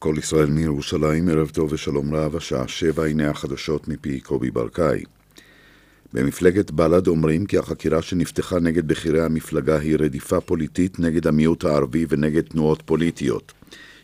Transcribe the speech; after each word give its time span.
כל 0.00 0.14
ישראל 0.18 0.46
מירושלים, 0.46 1.28
ערב 1.28 1.48
טוב 1.48 1.72
ושלום 1.72 2.14
רב, 2.14 2.36
השעה 2.36 2.68
שבע, 2.68 3.04
הנה 3.04 3.30
החדשות 3.30 3.88
מפי 3.88 4.20
קובי 4.20 4.50
ברקאי. 4.50 5.02
במפלגת 6.12 6.70
בל"ד 6.70 7.08
אומרים 7.08 7.46
כי 7.46 7.58
החקירה 7.58 8.02
שנפתחה 8.02 8.58
נגד 8.58 8.88
בכירי 8.88 9.24
המפלגה 9.24 9.78
היא 9.78 9.96
רדיפה 9.98 10.40
פוליטית 10.40 10.98
נגד 10.98 11.26
המיעוט 11.26 11.64
הערבי 11.64 12.06
ונגד 12.08 12.42
תנועות 12.42 12.82
פוליטיות. 12.82 13.52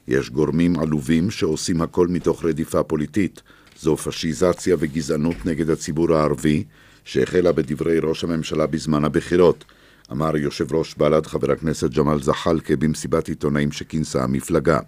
יש 0.09 0.31
גורמים 0.31 0.79
עלובים 0.79 1.31
שעושים 1.31 1.83
הכל 1.83 2.09
מתוך 2.09 2.45
רדיפה 2.45 2.83
פוליטית. 2.83 3.43
זו 3.81 3.97
פשיזציה 3.97 4.77
וגזענות 4.79 5.47
נגד 5.47 5.71
הציבור 5.71 6.15
הערבי, 6.15 6.65
שהחלה 7.05 7.53
בדברי 7.53 7.99
ראש 7.99 8.25
הממשלה 8.25 8.67
בזמן 8.67 9.05
הבחירות, 9.05 9.65
אמר 10.13 10.37
יושב 10.37 10.75
ראש 10.75 10.95
בל"ד 10.95 11.27
חבר 11.27 11.51
הכנסת 11.51 11.91
ג'מאל 11.91 12.23
זחאלקה 12.23 12.77
במסיבת 12.77 13.29
עיתונאים 13.29 13.73
שכינסה 13.73 14.25
המפלגה. 14.25 14.79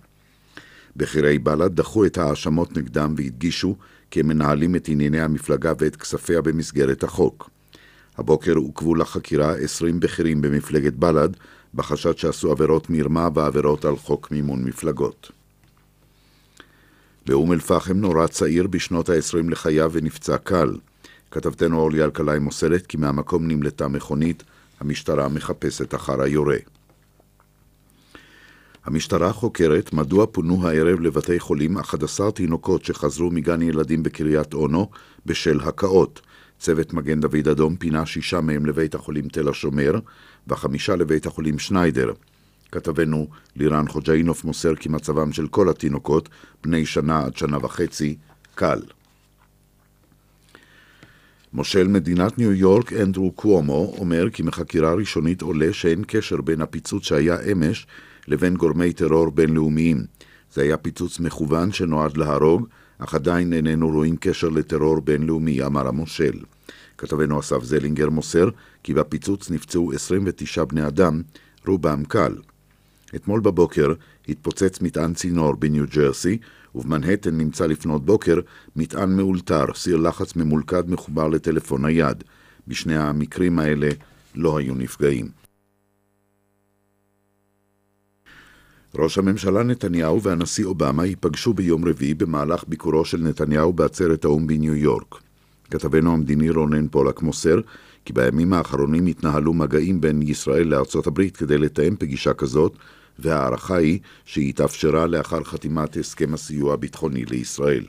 בכירי 0.96 1.38
בל"ד 1.38 1.76
דחו 1.76 2.04
את 2.06 2.18
ההאשמות 2.18 2.76
נגדם 2.76 3.14
והדגישו 3.16 3.76
כי 4.10 4.20
הם 4.20 4.28
מנהלים 4.28 4.76
את 4.76 4.88
ענייני 4.88 5.20
המפלגה 5.20 5.72
ואת 5.78 5.96
כספיה 5.96 6.42
במסגרת 6.42 7.04
החוק. 7.04 7.50
הבוקר 8.18 8.54
עוכבו 8.54 8.94
לחקירה 8.94 9.54
20 9.54 10.00
בכירים 10.00 10.40
במפלגת 10.40 10.92
בל"ד 10.92 11.30
בחשד 11.74 12.18
שעשו 12.18 12.50
עבירות 12.50 12.90
מרמה 12.90 13.28
ועבירות 13.34 13.84
על 13.84 13.96
חוק 13.96 14.30
מימון 14.30 14.64
מפלגות. 14.64 15.30
באום 17.26 17.52
אל-פחם 17.52 17.96
נורה 17.96 18.28
צעיר 18.28 18.66
בשנות 18.66 19.08
ה-20 19.08 19.50
לחייו 19.50 19.90
ונפצע 19.92 20.36
קל. 20.38 20.76
כתבתנו 21.30 21.78
אורלי 21.78 22.04
אלקלעי 22.04 22.38
מוסרת 22.38 22.86
כי 22.86 22.96
מהמקום 22.96 23.48
נמלטה 23.48 23.88
מכונית, 23.88 24.42
המשטרה 24.80 25.28
מחפשת 25.28 25.94
אחר 25.94 26.22
היורה. 26.22 26.56
המשטרה 28.86 29.32
חוקרת 29.32 29.92
מדוע 29.92 30.26
פונו 30.26 30.68
הערב 30.68 31.00
לבתי 31.00 31.40
חולים 31.40 31.78
11 31.78 32.30
תינוקות 32.30 32.84
שחזרו 32.84 33.30
מגן 33.30 33.62
ילדים 33.62 34.02
בקריית 34.02 34.54
אונו 34.54 34.88
בשל 35.26 35.60
הקאות. 35.60 36.20
צוות 36.58 36.92
מגן 36.92 37.20
דוד 37.20 37.48
אדום 37.48 37.76
פינה 37.76 38.06
שישה 38.06 38.40
מהם 38.40 38.66
לבית 38.66 38.94
החולים 38.94 39.28
תל 39.28 39.48
השומר 39.48 39.92
וחמישה 40.48 40.96
לבית 40.96 41.26
החולים 41.26 41.58
שניידר. 41.58 42.12
כתבנו 42.72 43.28
לירן 43.56 43.88
חוג'אינוף 43.88 44.44
מוסר 44.44 44.74
כי 44.74 44.88
מצבם 44.88 45.32
של 45.32 45.48
כל 45.48 45.68
התינוקות, 45.68 46.28
בני 46.64 46.86
שנה 46.86 47.24
עד 47.24 47.36
שנה 47.36 47.58
וחצי, 47.62 48.16
קל. 48.54 48.80
מושל 51.52 51.88
מדינת 51.88 52.38
ניו 52.38 52.52
יורק 52.52 52.92
אנדרו 52.92 53.32
קוומו 53.32 53.94
אומר 53.98 54.30
כי 54.30 54.42
מחקירה 54.42 54.94
ראשונית 54.94 55.42
עולה 55.42 55.72
שאין 55.72 56.04
קשר 56.06 56.40
בין 56.40 56.60
הפיצוץ 56.60 57.04
שהיה 57.04 57.36
אמש 57.52 57.86
לבין 58.28 58.54
גורמי 58.54 58.92
טרור 58.92 59.30
בינלאומיים. 59.30 60.04
זה 60.52 60.62
היה 60.62 60.76
פיצוץ 60.76 61.20
מכוון 61.20 61.72
שנועד 61.72 62.16
להרוג, 62.16 62.66
אך 62.98 63.14
עדיין 63.14 63.52
איננו 63.52 63.88
רואים 63.88 64.16
קשר 64.20 64.48
לטרור 64.48 65.00
בינלאומי, 65.00 65.62
אמר 65.62 65.88
המושל. 65.88 66.38
כתבנו 66.98 67.40
אסף 67.40 67.62
זלינגר 67.62 68.10
מוסר 68.10 68.48
כי 68.82 68.94
בפיצוץ 68.94 69.50
נפצעו 69.50 69.92
29 69.92 70.64
בני 70.64 70.86
אדם, 70.86 71.22
רובם 71.66 72.04
קל. 72.04 72.34
אתמול 73.14 73.40
בבוקר 73.40 73.92
התפוצץ 74.28 74.80
מטען 74.80 75.14
צינור 75.14 75.54
בניו 75.54 75.84
ג'רסי, 75.94 76.38
ובמנהטן 76.74 77.38
נמצא 77.38 77.66
לפנות 77.66 78.04
בוקר 78.04 78.40
מטען 78.76 79.16
מאולתר, 79.16 79.64
סיר 79.74 79.96
לחץ 79.96 80.36
ממולכד 80.36 80.90
מחובר 80.90 81.28
לטלפון 81.28 81.86
נייד. 81.86 82.24
בשני 82.68 82.96
המקרים 82.96 83.58
האלה 83.58 83.88
לא 84.34 84.58
היו 84.58 84.74
נפגעים. 84.74 85.45
ראש 88.94 89.18
הממשלה 89.18 89.62
נתניהו 89.62 90.22
והנשיא 90.22 90.64
אובמה 90.64 91.06
ייפגשו 91.06 91.54
ביום 91.54 91.88
רביעי 91.88 92.14
במהלך 92.14 92.64
ביקורו 92.68 93.04
של 93.04 93.18
נתניהו 93.18 93.72
בעצרת 93.72 94.24
האו"ם 94.24 94.46
בניו 94.46 94.74
יורק. 94.74 95.14
כתבנו 95.70 96.12
המדיני 96.12 96.50
רונן 96.50 96.88
פולק 96.88 97.22
מוסר 97.22 97.60
כי 98.04 98.12
בימים 98.12 98.52
האחרונים 98.52 99.06
התנהלו 99.06 99.54
מגעים 99.54 100.00
בין 100.00 100.22
ישראל 100.22 100.66
לארצות 100.66 101.06
הברית 101.06 101.36
כדי 101.36 101.58
לתאם 101.58 101.96
פגישה 101.98 102.34
כזאת, 102.34 102.76
וההערכה 103.18 103.76
היא 103.76 103.98
שהיא 104.24 104.48
התאפשרה 104.48 105.06
לאחר 105.06 105.44
חתימת 105.44 105.96
הסכם 105.96 106.34
הסיוע 106.34 106.74
הביטחוני 106.74 107.24
לישראל. 107.24 107.84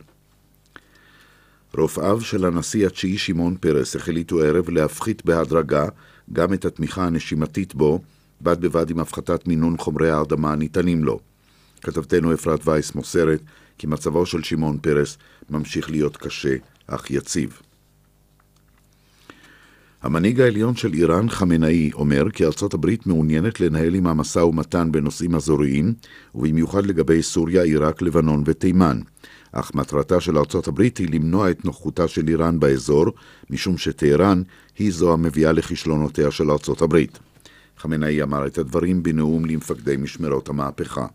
רופאיו 1.78 2.22
של 2.22 2.46
הנשיא 2.46 2.88
התשיעי 2.88 3.18
שמעון 3.18 3.56
פרס 3.60 3.96
החליטו 3.96 4.44
הערב 4.44 4.70
להפחית 4.70 5.26
בהדרגה 5.26 5.86
גם 6.34 6.54
את 6.54 6.66
התמיכה 6.66 7.06
הנשימתית 7.06 7.76
בו, 7.76 8.02
בד 8.42 8.62
בבד 8.62 8.90
עם 8.90 9.00
הפחתת 9.00 9.48
מינון 9.48 9.78
חומרי 9.78 10.10
ההרדמה 10.10 10.52
הניתנים 10.52 11.04
לו. 11.04 11.20
כתבתנו 11.82 12.34
אפרת 12.34 12.68
וייס 12.68 12.96
מוסרת 12.96 13.42
כי 13.78 13.88
מצבו 13.88 14.26
של 14.26 14.44
שמעון 14.44 14.78
פרס 14.78 15.18
ממשיך 15.50 15.90
להיות 15.90 16.18
קשה 16.18 16.56
אך 16.88 17.12
יציב. 17.12 17.62
המנהיג 20.02 20.42
העליון 20.42 20.76
של 20.76 20.94
איראן, 20.94 21.30
חמינאי, 21.30 21.92
אומר 21.94 22.32
כי 22.32 22.46
ארצות 22.46 22.74
הברית 22.74 23.08
מעוניינת 23.08 23.60
לנהל 23.60 23.96
עם 23.96 24.08
המשא 24.08 24.40
ומתן 24.40 24.92
בנושאים 24.92 25.36
אזוריים, 25.36 25.94
ובמיוחד 26.36 26.86
לגבי 26.86 27.24
סוריה, 27.24 27.64
עיראק, 27.64 28.02
לבנון 28.02 28.44
ותימן. 28.46 29.00
אך 29.52 29.76
מטרתה 29.76 30.20
של 30.20 30.38
ארצות 30.38 30.68
הברית 30.68 30.98
היא 30.98 31.08
למנוע 31.12 31.52
את 31.52 31.66
נוכחותה 31.66 32.08
של 32.08 32.28
איראן 32.28 32.60
באזור, 32.60 33.06
משום 33.50 33.78
שטהרן 33.78 34.42
היא 34.78 34.92
זו 34.92 35.14
המביאה 35.14 35.52
לכישלונותיה 35.52 36.32
של 36.32 36.52
ארצות 36.52 36.82
הברית. 36.82 37.20
חמינאי 37.78 38.24
אמר 38.24 38.48
את 38.48 38.58
הדברים 38.58 39.04
בנאום 39.04 39.46
למפקדי 39.46 39.98
משמרות 39.98 40.50
המהפכה. 40.50 41.06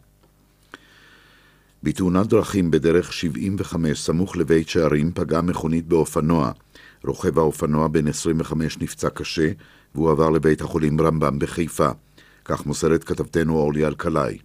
בתאונת 1.83 2.27
דרכים 2.27 2.71
בדרך 2.71 3.13
75 3.13 4.01
סמוך 4.01 4.37
לבית 4.37 4.69
שערים 4.69 5.13
פגעה 5.15 5.43
מכונית 5.43 5.87
באופנוע. 5.87 6.53
רוכב 7.05 7.39
האופנוע 7.39 7.89
בן 7.89 8.09
25 8.09 8.79
נפצע 8.79 9.11
קשה 9.11 9.51
והוא 9.95 10.11
עבר 10.11 10.31
לבית 10.31 10.61
החולים 10.61 11.01
רמב"ם 11.01 11.39
בחיפה. 11.39 11.89
כך 12.45 12.67
מוסרת 12.67 13.05
כתבתנו 13.05 13.57
אורלי 13.57 13.87
אלקלעי. 13.87 14.39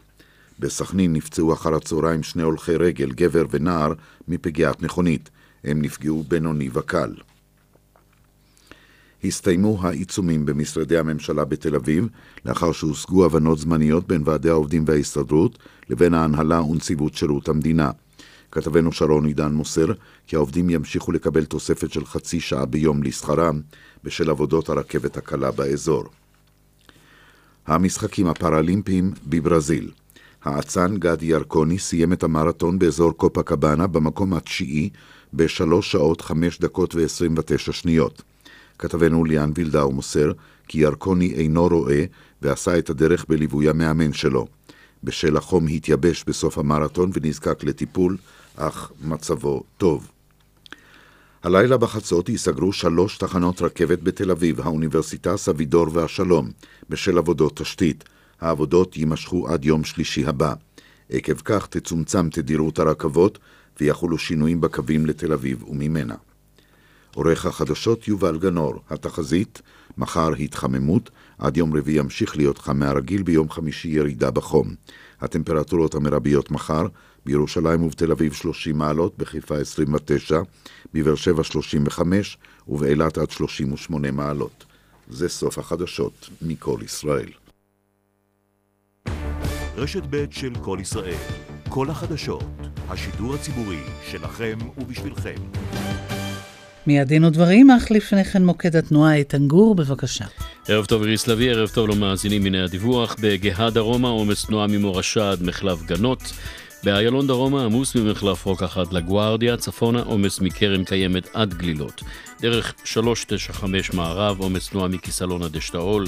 בסכנין 0.60 1.14
נפצעו 1.14 1.54
אחר 1.54 1.76
הצהריים 1.76 2.24
שני 2.24 2.44
הולכי 2.44 2.76
רגל, 2.76 3.12
גבר 3.12 3.46
ונער, 3.52 3.94
מפגיעת 4.28 4.82
מכונית. 4.82 5.30
הם 5.64 5.82
נפגעו 5.82 6.24
בינוני 6.28 6.70
וקל. 6.74 7.14
הסתיימו 9.28 9.78
העיצומים 9.82 10.46
במשרדי 10.46 10.98
הממשלה 10.98 11.46
בתל 11.46 11.76
אביב, 11.76 12.08
לאחר 12.46 12.72
שהושגו 12.72 13.26
הבנות 13.26 13.60
זמניות 13.60 14.08
בין 14.08 14.22
ועדי 14.26 14.50
העובדים 14.50 14.84
וההסתדרות 14.88 15.58
לבין 15.90 16.14
ההנהלה 16.14 16.62
ונציבות 16.62 17.16
שירות 17.16 17.50
המדינה. 17.50 17.92
כתבנו 18.52 18.92
שרון 18.92 19.26
עידן 19.26 19.52
מוסר 19.52 19.88
כי 20.28 20.36
העובדים 20.36 20.70
ימשיכו 20.70 21.12
לקבל 21.12 21.46
תוספת 21.46 21.92
של 21.92 22.06
חצי 22.06 22.40
שעה 22.40 22.66
ביום 22.66 23.04
לשכרם 23.04 23.62
בשל 24.04 24.30
עבודות 24.30 24.70
הרכבת 24.70 25.18
הקלה 25.18 25.52
באזור. 25.52 26.04
המשחקים 27.68 28.28
הפראלימפיים 28.28 29.12
בברזיל 29.26 29.92
האצן 30.44 30.98
גדי 30.98 31.26
ירקוני 31.26 31.80
סיים 31.80 32.14
את 32.14 32.24
המרתון 32.24 32.80
באזור 32.80 33.12
קופה 33.12 33.44
קבאנה 33.44 33.88
במקום 33.88 34.34
התשיעי 34.34 34.90
בשלוש 35.34 35.92
שעות 35.92 36.22
חמש 36.22 36.60
דקות 36.60 36.96
ועשרים 36.96 37.36
ותשע 37.38 37.72
שניות. 37.72 38.22
כתבנו 38.80 39.26
ליאן 39.26 39.52
וילדאו 39.56 39.92
מוסר 39.92 40.32
כי 40.68 40.80
ירקוני 40.80 41.34
אינו 41.34 41.68
רואה 41.68 42.06
ועשה 42.42 42.78
את 42.78 42.90
הדרך 42.90 43.26
בליווי 43.30 43.70
המאמן 43.70 44.14
שלו. 44.14 44.48
בשל 45.04 45.38
החום 45.38 45.68
התייבש 45.68 46.24
בסוף 46.28 46.58
המרתון 46.58 47.12
ונזקק 47.14 47.64
לטיפול, 47.64 48.18
אך 48.56 48.92
מצבו 49.02 49.64
טוב. 49.78 50.12
הלילה 51.44 51.78
בחצות 51.78 52.30
ייסגרו 52.30 52.74
שלוש 52.74 53.18
תחנות 53.18 53.62
רכבת 53.62 54.02
בתל 54.02 54.32
אביב, 54.32 54.62
האוניברסיטה, 54.62 55.38
סבידור 55.38 55.88
והשלום, 55.94 56.52
בשל 56.90 57.18
עבודות 57.18 57.58
תשתית. 57.58 58.04
העבודות 58.42 58.98
יימשכו 58.98 59.48
עד 59.48 59.66
יום 59.66 59.84
שלישי 59.84 60.26
הבא. 60.26 60.54
עקב 61.10 61.34
כך 61.46 61.68
תצומצם 61.68 62.30
תדירות 62.30 62.80
הרכבות 62.80 63.40
ויחולו 63.80 64.18
שינויים 64.18 64.62
בקווים 64.62 65.06
לתל 65.06 65.34
אביב 65.34 65.64
וממנה. 65.64 66.16
עורך 67.18 67.46
החדשות 67.46 68.08
יובל 68.08 68.38
גנור, 68.38 68.74
התחזית, 68.90 69.62
מחר 69.98 70.34
התחממות, 70.34 71.10
עד 71.38 71.58
יום 71.58 71.78
רביעי 71.78 72.00
ימשיך 72.00 72.38
להיות 72.38 72.58
חם 72.58 72.80
מהרגיל, 72.80 73.24
ביום 73.24 73.50
חמישי 73.50 73.88
ירידה 73.88 74.32
בחום. 74.32 74.76
הטמפרטורות 75.22 75.96
המרביות 75.96 76.52
מחר, 76.52 76.88
בירושלים 77.26 77.84
ובתל 77.84 78.12
אביב 78.12 78.34
30 78.34 78.78
מעלות, 78.78 79.18
בחיפה 79.18 79.58
29, 79.58 80.40
בבאר 80.94 81.16
שבע 81.16 81.44
35 81.44 82.38
ובאילת 82.68 83.18
עד 83.18 83.30
38 83.32 84.12
מעלות. 84.12 84.66
זה 85.10 85.30
סוף 85.30 85.58
החדשות 85.58 86.30
מכל 86.42 86.80
ישראל. 86.84 87.30
רשת 89.76 90.04
ב' 90.10 90.26
של 90.32 90.54
כל 90.62 90.78
ישראל, 90.82 91.24
כל 91.70 91.90
החדשות, 91.90 92.44
השידור 92.90 93.36
הציבורי 93.36 93.84
שלכם 94.12 94.58
ובשבילכם. 94.78 95.38
מיד 96.88 97.08
דין 97.08 97.24
ודברים, 97.24 97.72
אך 97.72 97.92
לפני 97.92 98.26
כן 98.26 98.46
מוקד 98.46 98.76
התנועה 98.76 99.16
איתן 99.16 99.48
גור, 99.48 99.76
בבקשה. 99.76 100.26
ערב 100.68 100.86
טוב 100.86 101.02
איריס 101.02 101.28
לביא, 101.28 101.52
ערב 101.52 101.70
טוב 101.70 101.90
למאזינים, 101.90 102.46
הנה 102.46 102.64
הדיווח. 102.64 103.16
בגאה 103.22 103.70
דרומה 103.70 104.08
עומס 104.08 104.46
תנועה 104.46 104.68
ממורשה 104.68 105.32
עד 105.32 105.44
מחלף 105.44 105.84
גנות. 105.86 106.34
באיילון 106.84 107.28
דרומה 107.28 107.66
עמוס 107.66 107.96
ממחלף 107.96 108.46
רוקחת 108.46 108.94
לגוארדיה, 108.94 109.58
צפונה 109.58 110.02
עומס 110.02 110.40
מקרן 110.40 110.84
קיימת 110.84 111.28
עד 111.34 111.54
גלילות. 111.54 112.02
דרך 112.42 112.74
395 112.84 113.94
מערב 113.94 114.40
עומס 114.40 114.70
תנועה 114.70 114.88
מכיסלון 114.88 115.44
עד 115.44 115.56
אשתאול. 115.56 116.06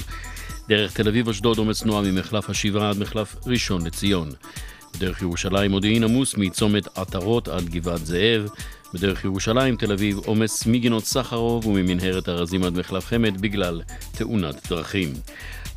דרך 0.68 0.92
תל 0.92 1.08
אביב 1.08 1.28
אשדוד 1.28 1.58
עומס 1.58 1.82
תנועה 1.82 2.02
ממחלף 2.02 2.50
השבעה 2.50 2.90
עד 2.90 2.98
מחלף 2.98 3.36
ראשון 3.46 3.86
לציון. 3.86 4.30
בדרך 4.96 5.22
ירושלים 5.22 5.70
מודיעין 5.70 6.04
עמוס 6.04 6.34
מצומת 6.36 6.98
עטרות 6.98 7.48
עד 7.48 7.68
גבעת 7.68 8.06
זאב. 8.06 8.48
בדרך 8.94 9.24
ירושלים 9.24 9.76
תל 9.76 9.92
אביב 9.92 10.18
עומס 10.18 10.66
מגינות 10.66 11.04
סחרוב 11.04 11.66
וממנהרת 11.66 12.28
ארזים 12.28 12.64
עד 12.64 12.78
מחלף 12.78 13.06
חמד 13.06 13.40
בגלל 13.40 13.82
תאונת 14.12 14.68
דרכים. 14.70 15.12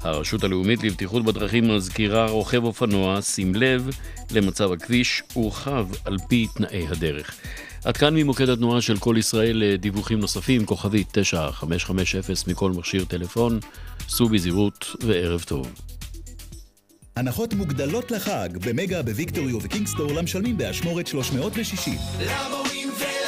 הרשות 0.01 0.44
הלאומית 0.44 0.83
לבטיחות 0.83 1.25
בדרכים 1.25 1.75
מזכירה 1.75 2.25
רוכב 2.25 2.63
אופנוע, 2.63 3.21
שים 3.21 3.56
לב 3.56 3.89
למצב 4.31 4.71
הכביש, 4.71 5.24
הורחב 5.33 5.88
על 6.06 6.18
פי 6.27 6.48
תנאי 6.56 6.88
הדרך. 6.88 7.36
עד 7.86 7.98
כאן 7.98 8.15
ממוקד 8.15 8.50
התנועה 8.50 8.81
של 8.81 8.98
כל 8.98 9.15
ישראל 9.18 9.57
לדיווחים 9.57 10.19
נוספים, 10.19 10.65
כוכבית 10.65 11.07
9550 11.12 12.33
מכל 12.48 12.71
מכשיר 12.71 13.06
טלפון, 13.06 13.60
סעו 14.10 14.30
בזהירות 14.30 14.95
וערב 15.01 15.44
טוב. 15.48 15.71
הנחות 17.15 17.54
מוגדלות 17.54 18.12
לחג 18.12 18.50
במגה 18.65 19.04
בוויקטורי 19.04 19.54
ובקינגסטור 19.54 20.13
למשלמים 20.13 20.57
באשמורת 20.57 21.07
360. 21.07 21.94
למורים 22.19 22.62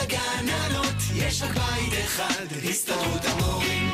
ולגננות 0.06 0.96
יש 1.16 1.42
רק 1.42 1.50
בית 1.52 1.94
אחד, 1.94 2.46
הסתדרות 2.70 3.22
המורים. 3.26 3.90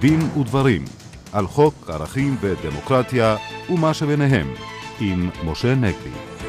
דין 0.00 0.20
ודברים 0.40 0.84
על 1.32 1.46
חוק 1.46 1.74
ערכים 1.90 2.36
ודמוקרטיה 2.40 3.36
ומה 3.70 3.94
שביניהם 3.94 4.54
עם 5.00 5.30
משה 5.44 5.74
נגבי. 5.74 6.39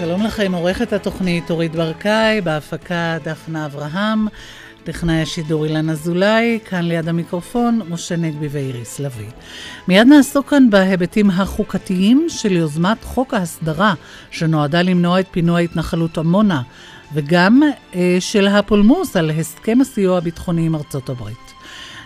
שלום 0.00 0.22
לכם, 0.22 0.54
עורכת 0.54 0.92
התוכנית 0.92 1.50
אורית 1.50 1.72
ברקאי, 1.72 2.40
בהפקה 2.40 3.18
דפנה 3.24 3.66
אברהם, 3.66 4.26
טכנאי 4.84 5.22
השידור 5.22 5.64
אילן 5.64 5.90
אזולאי, 5.90 6.58
כאן 6.64 6.84
ליד 6.84 7.08
המיקרופון 7.08 7.80
משה 7.88 8.16
נגבי 8.16 8.48
ואיריס 8.50 9.00
לביא. 9.00 9.30
מיד 9.88 10.06
נעסוק 10.06 10.50
כאן 10.50 10.70
בהיבטים 10.70 11.30
החוקתיים 11.30 12.26
של 12.28 12.52
יוזמת 12.52 13.04
חוק 13.04 13.34
ההסדרה 13.34 13.94
שנועדה 14.30 14.82
למנוע 14.82 15.20
את 15.20 15.26
פינוי 15.30 15.62
ההתנחלות 15.62 16.18
עמונה, 16.18 16.62
וגם 17.14 17.62
אה, 17.94 18.16
של 18.20 18.46
הפולמוס 18.46 19.16
על 19.16 19.30
הסכם 19.30 19.80
הסיוע 19.80 20.18
הביטחוני 20.18 20.66
עם 20.66 20.74
ארצות 20.74 21.08
הברית. 21.08 21.49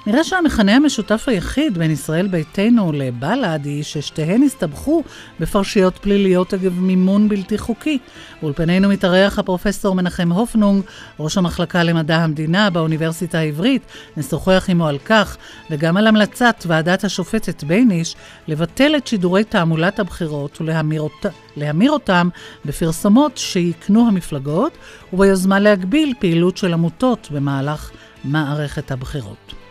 נראה 0.07 0.25
שהמכנה 0.25 0.77
המשותף 0.77 1.25
היחיד 1.27 1.79
בין 1.79 1.91
ישראל 1.91 2.27
ביתנו 2.27 2.93
לבל"ד 2.93 3.61
היא 3.65 3.83
ששתיהן 3.83 4.43
הסתבכו 4.43 5.03
בפרשיות 5.41 5.99
פליליות 5.99 6.55
אגב 6.55 6.81
מימון 6.81 7.29
בלתי 7.29 7.59
חוקי. 7.59 7.99
באולפנינו 8.43 8.89
מתארח 8.89 9.39
הפרופסור 9.39 9.95
מנחם 9.95 10.33
הופנונג, 10.33 10.85
ראש 11.21 11.39
המחלקה 11.39 11.83
למדע 11.83 12.17
המדינה 12.17 12.71
באוניברסיטה 12.71 13.39
העברית. 13.39 13.83
נשוחח 14.17 14.67
עמו 14.69 14.87
על 14.87 14.99
כך, 14.99 15.37
וגם 15.71 15.97
על 15.97 16.07
המלצת 16.07 16.65
ועדת 16.67 17.05
השופטת 17.05 17.65
בייניש 17.65 18.17
לבטל 18.49 18.97
את 18.97 19.07
שידורי 19.07 19.45
תעמולת 19.45 19.99
הבחירות 19.99 20.61
ולהמיר 20.61 21.01
אותה. 21.01 21.29
אותם 21.89 22.29
בפרסומות 22.65 23.39
שיקנו 23.39 24.09
המפלגות 24.09 24.73
וביוזמה 25.13 25.61
להגביל 25.61 26.15
פעילות 26.19 26.57
של 26.57 26.73
עמותות 26.73 27.29
במהלך 27.31 27.91
מערכת 28.25 28.91
הבחירות. 28.91 29.64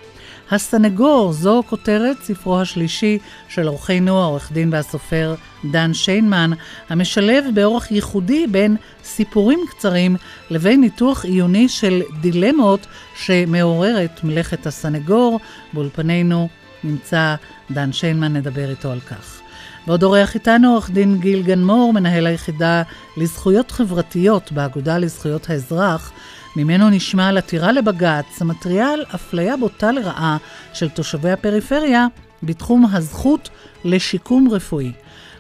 הסנגור, 0.54 1.34
זו 1.34 1.64
כותרת 1.70 2.18
ספרו 2.24 2.62
השלישי 2.62 3.18
של 3.48 3.68
עורכנו, 3.68 4.22
העורך 4.22 4.52
דין 4.52 4.70
והסופר 4.74 5.36
דן 5.72 5.94
שיינמן, 5.94 6.52
המשלב 6.90 7.46
באורח 7.54 7.92
ייחודי 7.92 8.48
בין 8.48 8.76
סיפורים 9.04 9.60
קצרים 9.70 10.16
לבין 10.50 10.82
ניתוח 10.82 11.26
עיוני 11.26 11.70
של 11.70 12.02
דילמות 12.22 12.88
שמעוררת 13.16 14.24
מלאכת 14.24 14.68
הסנגור. 14.68 15.40
באולפנינו 15.74 16.50
נמצא 16.84 17.36
דן 17.72 17.94
שיינמן, 17.94 18.34
נדבר 18.34 18.70
איתו 18.70 18.92
על 18.92 19.00
כך. 19.00 19.40
ועוד 19.88 20.04
אורח 20.04 20.36
איתנו 20.36 20.72
עורך 20.72 20.90
דין 20.90 21.20
גיל 21.20 21.42
גנמור, 21.42 21.94
מנהל 21.94 22.28
היחידה 22.28 22.84
לזכויות 23.18 23.72
חברתיות 23.72 24.52
באגודה 24.52 24.98
לזכויות 24.98 25.50
האזרח, 25.50 26.12
ממנו 26.56 26.90
נשמע 26.90 27.28
על 27.28 27.38
עתירה 27.38 27.72
לבג"ץ 27.72 28.42
המתריעה 28.42 28.94
על 28.94 29.06
אפליה 29.16 29.58
בוטה 29.58 29.92
לרעה 29.92 30.38
של 30.74 30.90
תושבי 30.90 31.32
הפריפריה 31.32 32.08
בתחום 32.44 32.86
הזכות 32.86 33.50
לשיקום 33.86 34.50
רפואי. 34.52 34.92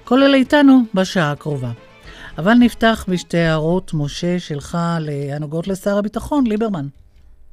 כל 0.03 0.23
אלה 0.23 0.37
איתנו 0.37 0.81
בשעה 0.93 1.31
הקרובה. 1.31 1.71
אבל 2.37 2.53
נפתח 2.53 3.05
בשתי 3.07 3.37
הערות, 3.37 3.93
משה, 3.93 4.39
שלך, 4.39 4.77
הנוגעות 5.31 5.67
לשר 5.67 5.97
הביטחון, 5.97 6.47
ליברמן. 6.47 6.87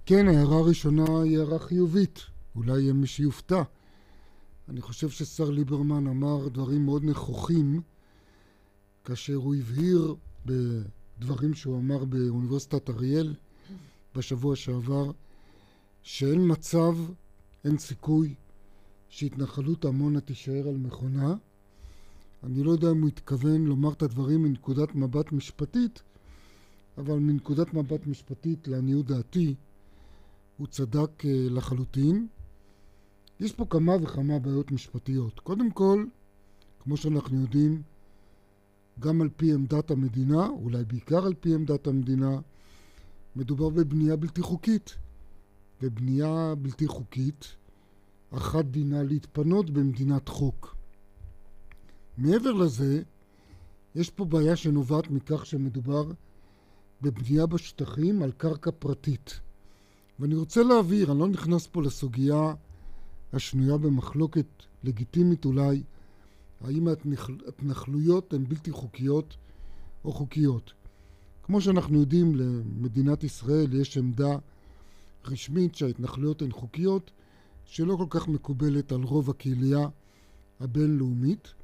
כן, 0.06 0.28
הערה 0.28 0.62
ראשונה 0.62 1.04
היא 1.24 1.38
הערה 1.38 1.58
חיובית. 1.58 2.20
אולי 2.56 2.80
יהיה 2.80 2.92
מי 2.92 3.06
שיופתע. 3.06 3.62
אני 4.68 4.80
חושב 4.80 5.08
ששר 5.08 5.50
ליברמן 5.50 6.06
אמר 6.06 6.48
דברים 6.48 6.84
מאוד 6.84 7.04
נכוחים 7.04 7.80
כאשר 9.04 9.34
הוא 9.34 9.54
הבהיר 9.54 10.14
בדברים 10.46 11.54
שהוא 11.54 11.78
אמר 11.78 12.04
באוניברסיטת 12.04 12.90
אריאל 12.90 13.34
בשבוע 14.14 14.56
שעבר 14.56 15.10
שאין 16.02 16.52
מצב, 16.52 16.96
אין 17.64 17.78
סיכוי 17.78 18.34
שהתנחלות 19.08 19.84
עמונה 19.84 20.20
תישאר 20.20 20.68
על 20.68 20.76
מכונה. 20.76 21.34
אני 22.42 22.62
לא 22.62 22.70
יודע 22.70 22.90
אם 22.90 23.00
הוא 23.00 23.08
התכוון 23.08 23.64
לומר 23.64 23.92
את 23.92 24.02
הדברים 24.02 24.42
מנקודת 24.42 24.94
מבט 24.94 25.32
משפטית, 25.32 26.02
אבל 26.98 27.18
מנקודת 27.18 27.74
מבט 27.74 28.06
משפטית, 28.06 28.68
לעניות 28.68 29.06
דעתי, 29.06 29.54
הוא 30.56 30.66
צדק 30.66 31.24
אה, 31.24 31.46
לחלוטין. 31.50 32.26
יש 33.40 33.52
פה 33.52 33.66
כמה 33.70 33.92
וכמה 34.02 34.38
בעיות 34.38 34.72
משפטיות. 34.72 35.40
קודם 35.40 35.70
כל, 35.70 36.04
כמו 36.80 36.96
שאנחנו 36.96 37.40
יודעים, 37.40 37.82
גם 38.98 39.22
על 39.22 39.28
פי 39.36 39.52
עמדת 39.52 39.90
המדינה, 39.90 40.46
אולי 40.46 40.84
בעיקר 40.84 41.26
על 41.26 41.34
פי 41.40 41.54
עמדת 41.54 41.86
המדינה, 41.86 42.40
מדובר 43.40 43.68
בבנייה 43.68 44.16
בלתי 44.16 44.42
חוקית. 44.42 44.96
ובנייה 45.82 46.54
בלתי 46.54 46.86
חוקית, 46.86 47.56
אחת 48.30 48.64
דינה 48.64 49.02
להתפנות 49.02 49.70
במדינת 49.70 50.28
חוק. 50.28 50.76
מעבר 52.18 52.52
לזה, 52.52 53.02
יש 53.94 54.10
פה 54.10 54.24
בעיה 54.24 54.56
שנובעת 54.56 55.10
מכך 55.10 55.46
שמדובר 55.46 56.04
בבנייה 57.02 57.46
בשטחים 57.46 58.22
על 58.22 58.32
קרקע 58.32 58.70
פרטית. 58.78 59.40
ואני 60.18 60.34
רוצה 60.34 60.62
להבהיר, 60.62 61.12
אני 61.12 61.18
לא 61.18 61.28
נכנס 61.28 61.66
פה 61.66 61.82
לסוגיה 61.82 62.54
השנויה 63.32 63.76
במחלוקת 63.76 64.46
לגיטימית 64.84 65.44
אולי, 65.44 65.82
האם 66.60 66.88
ההתנחלויות 66.88 68.32
הן 68.32 68.44
בלתי 68.44 68.72
חוקיות 68.72 69.36
או 70.04 70.12
חוקיות. 70.12 70.72
כמו 71.50 71.60
שאנחנו 71.60 72.00
יודעים, 72.00 72.34
למדינת 72.34 73.24
ישראל 73.24 73.74
יש 73.74 73.98
עמדה 73.98 74.36
רשמית 75.24 75.74
שההתנחלויות 75.74 76.42
הן 76.42 76.52
חוקיות, 76.52 77.10
שלא 77.64 77.96
כל 77.96 78.06
כך 78.10 78.28
מקובלת 78.28 78.92
על 78.92 79.02
רוב 79.02 79.30
הקהילייה 79.30 79.88
הבינלאומית, 80.60 81.54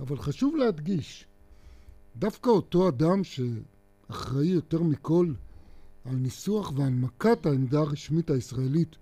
אבל 0.00 0.18
חשוב 0.18 0.56
להדגיש, 0.56 1.26
דווקא 2.16 2.50
אותו 2.50 2.88
אדם 2.88 3.22
שאחראי 3.24 4.46
יותר 4.46 4.82
מכל 4.82 5.32
על 6.04 6.14
ניסוח 6.14 6.72
והנמקת 6.76 7.46
העמדה 7.46 7.78
הרשמית 7.78 8.30
הישראלית 8.30 8.96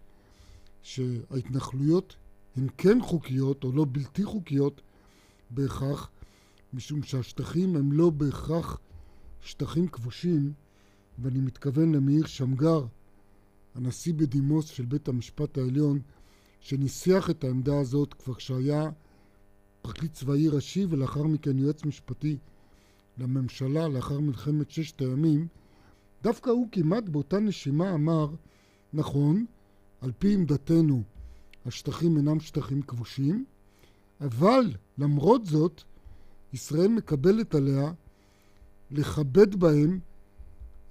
שההתנחלויות 0.82 2.16
הן 2.56 2.66
כן 2.78 2.98
חוקיות 3.02 3.64
או 3.64 3.72
לא 3.72 3.86
בלתי 3.92 4.24
חוקיות 4.24 4.80
בהכרח, 5.50 6.10
משום 6.72 7.02
שהשטחים 7.02 7.76
הם 7.76 7.92
לא 7.92 8.10
בהכרח 8.10 8.78
שטחים 9.42 9.88
כבושים, 9.88 10.52
ואני 11.18 11.40
מתכוון 11.40 11.94
למאיר 11.94 12.26
שמגר, 12.26 12.86
הנשיא 13.74 14.14
בדימוס 14.14 14.66
של 14.66 14.84
בית 14.84 15.08
המשפט 15.08 15.58
העליון, 15.58 16.00
שניסח 16.60 17.30
את 17.30 17.44
העמדה 17.44 17.80
הזאת 17.80 18.14
כבר 18.14 18.34
כשהיה 18.34 18.90
פרקליט 19.82 20.12
צבאי 20.12 20.48
ראשי 20.48 20.86
ולאחר 20.88 21.22
מכן 21.22 21.58
יועץ 21.58 21.84
משפטי 21.84 22.36
לממשלה 23.18 23.88
לאחר 23.88 24.20
מלחמת 24.20 24.70
ששת 24.70 25.00
הימים, 25.00 25.46
דווקא 26.22 26.50
הוא 26.50 26.68
כמעט 26.72 27.08
באותה 27.08 27.38
נשימה 27.38 27.94
אמר, 27.94 28.28
נכון, 28.92 29.46
על 30.00 30.12
פי 30.18 30.34
עמדתנו 30.34 31.02
השטחים 31.66 32.16
אינם 32.16 32.40
שטחים 32.40 32.82
כבושים, 32.82 33.44
אבל 34.20 34.72
למרות 34.98 35.46
זאת 35.46 35.82
ישראל 36.52 36.88
מקבלת 36.88 37.54
עליה 37.54 37.92
לכבד 38.92 39.54
בהם 39.54 40.00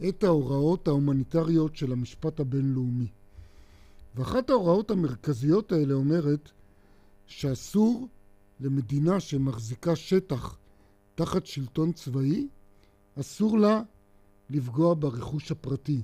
את 0.09 0.23
ההוראות 0.23 0.87
ההומניטריות 0.87 1.75
של 1.75 1.91
המשפט 1.91 2.39
הבינלאומי. 2.39 3.07
ואחת 4.15 4.49
ההוראות 4.49 4.91
המרכזיות 4.91 5.71
האלה 5.71 5.93
אומרת 5.93 6.51
שאסור 7.25 8.07
למדינה 8.59 9.19
שמחזיקה 9.19 9.95
שטח 9.95 10.57
תחת 11.15 11.45
שלטון 11.45 11.91
צבאי, 11.91 12.47
אסור 13.19 13.59
לה 13.59 13.81
לפגוע 14.49 14.93
ברכוש 14.93 15.51
הפרטי. 15.51 16.01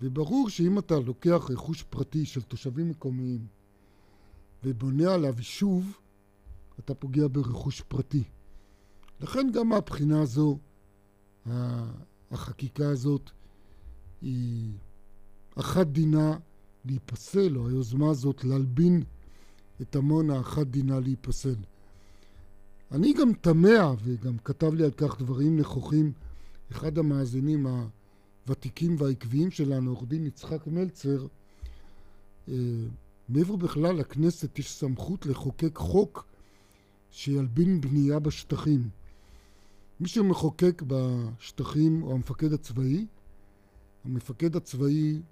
וברור 0.00 0.48
שאם 0.48 0.78
אתה 0.78 0.98
לוקח 0.98 1.50
רכוש 1.50 1.82
פרטי 1.82 2.26
של 2.26 2.42
תושבים 2.42 2.88
מקומיים 2.88 3.46
ובונה 4.64 5.14
עליו 5.14 5.34
יישוב, 5.38 5.98
אתה 6.78 6.94
פוגע 6.94 7.26
ברכוש 7.32 7.80
פרטי. 7.80 8.24
לכן 9.20 9.50
גם 9.52 9.68
מהבחינה 9.68 10.22
הזו, 10.22 10.58
החקיקה 12.30 12.88
הזאת 12.88 13.30
היא 14.22 14.70
אחת 15.54 15.86
דינה 15.86 16.36
להיפסל, 16.84 17.56
או 17.56 17.68
היוזמה 17.68 18.10
הזאת 18.10 18.44
להלבין 18.44 19.02
את 19.82 19.96
עמונה, 19.96 20.40
אחת 20.40 20.66
דינה 20.66 21.00
להיפסל. 21.00 21.54
אני 22.92 23.12
גם 23.12 23.32
תמה, 23.40 23.94
וגם 24.02 24.38
כתב 24.38 24.74
לי 24.74 24.84
על 24.84 24.90
כך 24.90 25.18
דברים 25.18 25.56
נכוחים, 25.60 26.12
אחד 26.72 26.98
המאזינים 26.98 27.66
הוותיקים 28.46 28.96
והעקביים 28.98 29.50
שלנו, 29.50 29.90
עורך 29.90 30.08
דין 30.08 30.26
יצחק 30.26 30.66
מלצר, 30.66 31.26
אה, 32.48 32.54
מאיפה 33.28 33.56
בכלל 33.56 33.96
לכנסת 33.96 34.58
יש 34.58 34.72
סמכות 34.72 35.26
לחוקק 35.26 35.76
חוק 35.78 36.26
שילבין 37.10 37.80
בנייה 37.80 38.18
בשטחים? 38.18 38.88
מי 40.02 40.08
שמחוקק 40.08 40.82
בשטחים 40.86 42.00
הוא 42.00 42.12
המפקד 42.14 42.52
הצבאי. 42.52 43.06
המפקד 44.04 44.56
הצבאי 44.56 45.22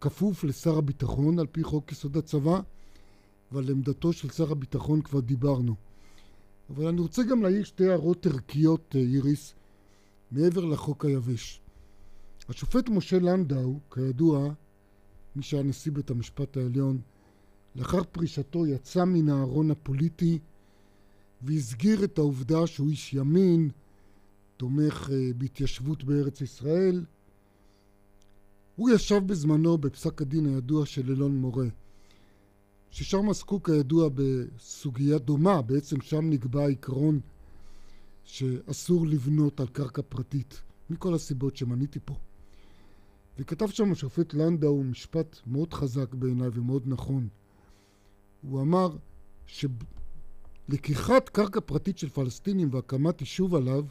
כפוף 0.00 0.44
לשר 0.44 0.78
הביטחון 0.78 1.38
על 1.38 1.46
פי 1.46 1.62
חוק 1.62 1.92
יסוד 1.92 2.16
הצבא, 2.16 2.60
ועל 3.52 3.70
עמדתו 3.70 4.12
של 4.12 4.30
שר 4.30 4.52
הביטחון 4.52 5.02
כבר 5.02 5.20
דיברנו. 5.20 5.74
אבל 6.70 6.86
אני 6.86 7.00
רוצה 7.00 7.22
גם 7.22 7.42
להעיר 7.42 7.64
שתי 7.64 7.88
הערות 7.88 8.26
ערכיות, 8.26 8.96
אה, 8.96 9.00
איריס, 9.00 9.54
מעבר 10.30 10.64
לחוק 10.64 11.04
היבש. 11.04 11.60
השופט 12.48 12.88
משה 12.88 13.18
לנדאו, 13.18 13.80
כידוע, 13.90 14.52
מי 15.36 15.42
שהיה 15.42 15.62
נשיא 15.62 15.92
בית 15.92 16.10
המשפט 16.10 16.56
העליון, 16.56 17.00
לאחר 17.76 18.02
פרישתו 18.12 18.66
יצא 18.66 19.04
מן 19.04 19.28
הארון 19.28 19.70
הפוליטי 19.70 20.38
והסגיר 21.42 22.04
את 22.04 22.18
העובדה 22.18 22.66
שהוא 22.66 22.90
איש 22.90 23.14
ימין, 23.14 23.70
תומך 24.56 25.08
uh, 25.08 25.12
בהתיישבות 25.36 26.04
בארץ 26.04 26.40
ישראל. 26.40 27.04
הוא 28.76 28.90
ישב 28.90 29.22
בזמנו 29.26 29.78
בפסק 29.78 30.22
הדין 30.22 30.46
הידוע 30.46 30.86
של 30.86 31.10
אלון 31.10 31.36
מורה, 31.36 31.66
ששם 32.90 33.30
עסקו 33.30 33.62
כידוע 33.62 34.08
בסוגיה 34.14 35.18
דומה, 35.18 35.62
בעצם 35.62 36.00
שם 36.00 36.30
נקבע 36.30 36.64
העיקרון 36.64 37.20
שאסור 38.24 39.06
לבנות 39.06 39.60
על 39.60 39.66
קרקע 39.66 40.02
פרטית, 40.08 40.60
מכל 40.90 41.14
הסיבות 41.14 41.56
שמניתי 41.56 41.98
פה. 42.04 42.14
וכתב 43.38 43.68
שם 43.68 43.92
השופט 43.92 44.34
לנדאו 44.34 44.84
משפט 44.84 45.38
מאוד 45.46 45.74
חזק 45.74 46.14
בעיניי 46.14 46.48
ומאוד 46.52 46.82
נכון. 46.86 47.28
הוא 48.42 48.60
אמר 48.60 48.96
שלקיחת 50.70 51.28
קרקע 51.28 51.60
פרטית 51.60 51.98
של 51.98 52.08
פלסטינים 52.08 52.68
והקמת 52.72 53.20
יישוב 53.20 53.54
עליו 53.54 53.84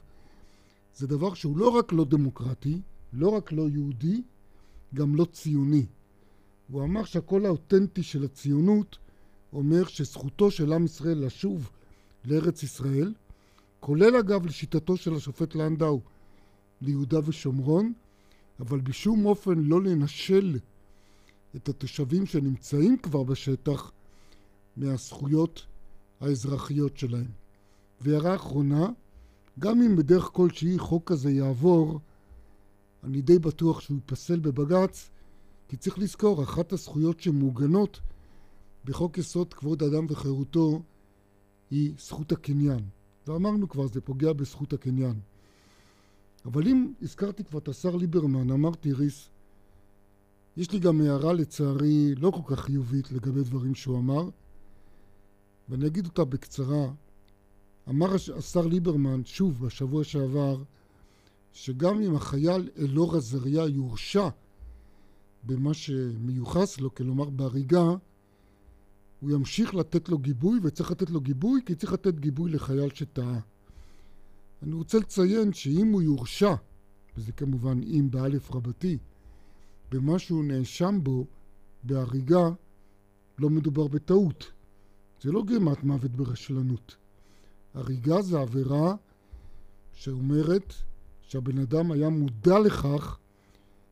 זה 0.96 1.08
דבר 1.08 1.34
שהוא 1.34 1.58
לא 1.58 1.70
רק 1.70 1.94
לא 1.94 2.06
דמוקרטי, 2.06 2.82
לא 3.14 3.30
רק 3.30 3.52
לא 3.52 3.70
יהודי, 3.70 4.22
גם 4.94 5.16
לא 5.16 5.26
ציוני. 5.26 5.86
הוא 6.72 6.84
אמר 6.84 7.04
שהקול 7.04 7.46
האותנטי 7.46 8.04
של 8.04 8.24
הציונות 8.24 8.98
אומר 9.54 9.86
שזכותו 9.86 10.52
של 10.52 10.74
עם 10.74 10.86
ישראל 10.86 11.26
לשוב 11.26 11.70
לארץ 12.26 12.64
ישראל, 12.64 13.14
כולל 13.80 14.16
אגב 14.16 14.46
לשיטתו 14.46 14.98
של 14.98 15.16
השופט 15.16 15.56
לנדאו 15.56 16.02
ליהודה 16.82 17.20
ושומרון, 17.26 17.94
אבל 18.60 18.80
בשום 18.82 19.26
אופן 19.26 19.60
לא 19.60 19.82
לנשל 19.82 20.60
את 21.56 21.70
התושבים 21.70 22.26
שנמצאים 22.26 22.98
כבר 22.98 23.24
בשטח 23.24 23.92
מהזכויות 24.78 25.66
האזרחיות 26.22 26.98
שלהם. 26.98 27.32
והערה 28.02 28.36
אחרונה, 28.36 28.90
גם 29.60 29.82
אם 29.82 29.96
בדרך 29.96 30.24
כלשהי 30.24 30.80
חוק 30.80 31.12
כזה 31.12 31.32
יעבור, 31.32 32.00
אני 33.04 33.22
די 33.22 33.40
בטוח 33.40 33.80
שהוא 33.80 33.96
ייפסל 33.96 34.40
בבג"ץ, 34.40 35.10
כי 35.68 35.78
צריך 35.78 36.00
לזכור, 36.00 36.44
אחת 36.44 36.74
הזכויות 36.74 37.20
שמעוגנות 37.20 38.00
בחוק 38.86 39.18
יסוד 39.18 39.54
כבוד 39.54 39.84
האדם 39.84 40.06
וחירותו 40.10 40.82
היא 41.72 41.94
זכות 42.00 42.32
הקניין. 42.32 42.80
ואמרנו 43.28 43.70
כבר, 43.70 43.88
זה 43.88 44.02
פוגע 44.02 44.34
בזכות 44.34 44.74
הקניין. 44.74 45.20
אבל 46.46 46.68
אם 46.68 46.94
הזכרתי 47.02 47.44
כבר 47.44 47.60
את 47.60 47.68
השר 47.68 47.96
ליברמן, 47.96 48.52
אמרתי, 48.52 48.94
ריס, 48.94 49.30
יש 50.58 50.72
לי 50.72 50.80
גם 50.80 51.02
הערה 51.02 51.34
לצערי 51.34 52.16
לא 52.16 52.32
כל 52.32 52.56
כך 52.56 52.60
חיובית 52.60 53.12
לגבי 53.12 53.44
דברים 53.44 53.76
שהוא 53.76 53.98
אמר, 53.98 54.30
ואני 55.72 55.88
אגיד 55.88 56.06
אותה 56.06 56.26
בקצרה. 56.26 56.92
אמר 57.90 58.16
השר 58.38 58.68
ליברמן, 58.68 59.26
שוב, 59.26 59.66
בשבוע 59.66 60.04
שעבר, 60.04 60.64
שגם 61.54 62.02
אם 62.02 62.16
החייל 62.16 62.70
אלאור 62.78 63.16
עזריה 63.16 63.66
יורשע 63.68 64.30
במה 65.44 65.74
שמיוחס 65.74 66.80
לו, 66.80 66.96
כלומר 66.96 67.30
בהריגה, 67.30 67.84
הוא 69.20 69.32
ימשיך 69.32 69.76
לתת 69.76 70.10
לו 70.10 70.18
גיבוי, 70.18 70.60
וצריך 70.64 70.92
לתת 70.92 71.10
לו 71.10 71.22
גיבוי, 71.22 71.62
כי 71.66 71.76
צריך 71.76 71.94
לתת 71.94 72.20
גיבוי 72.20 72.52
לחייל 72.52 72.90
שטעה. 72.94 73.40
אני 74.64 74.74
רוצה 74.74 74.98
לציין 75.00 75.54
שאם 75.54 75.88
הוא 75.88 76.02
יורשע, 76.02 76.54
וזה 77.16 77.32
כמובן 77.32 77.84
אם 77.84 78.08
באלף 78.12 78.52
רבתי, 78.52 78.98
במה 79.92 80.20
שהוא 80.20 80.44
נאשם 80.44 81.00
בו 81.04 81.26
בהריגה, 81.84 82.50
לא 83.40 83.50
מדובר 83.50 83.88
בטעות. 83.88 84.52
זה 85.22 85.32
לא 85.32 85.44
גרימת 85.44 85.84
מוות 85.84 86.12
ברשלנות. 86.12 86.96
הריגה 87.74 88.22
זה 88.22 88.40
עבירה 88.40 88.96
שאומרת 89.94 90.74
שהבן 91.22 91.58
אדם 91.58 91.92
היה 91.92 92.10
מודע 92.10 92.60
לכך 92.60 93.18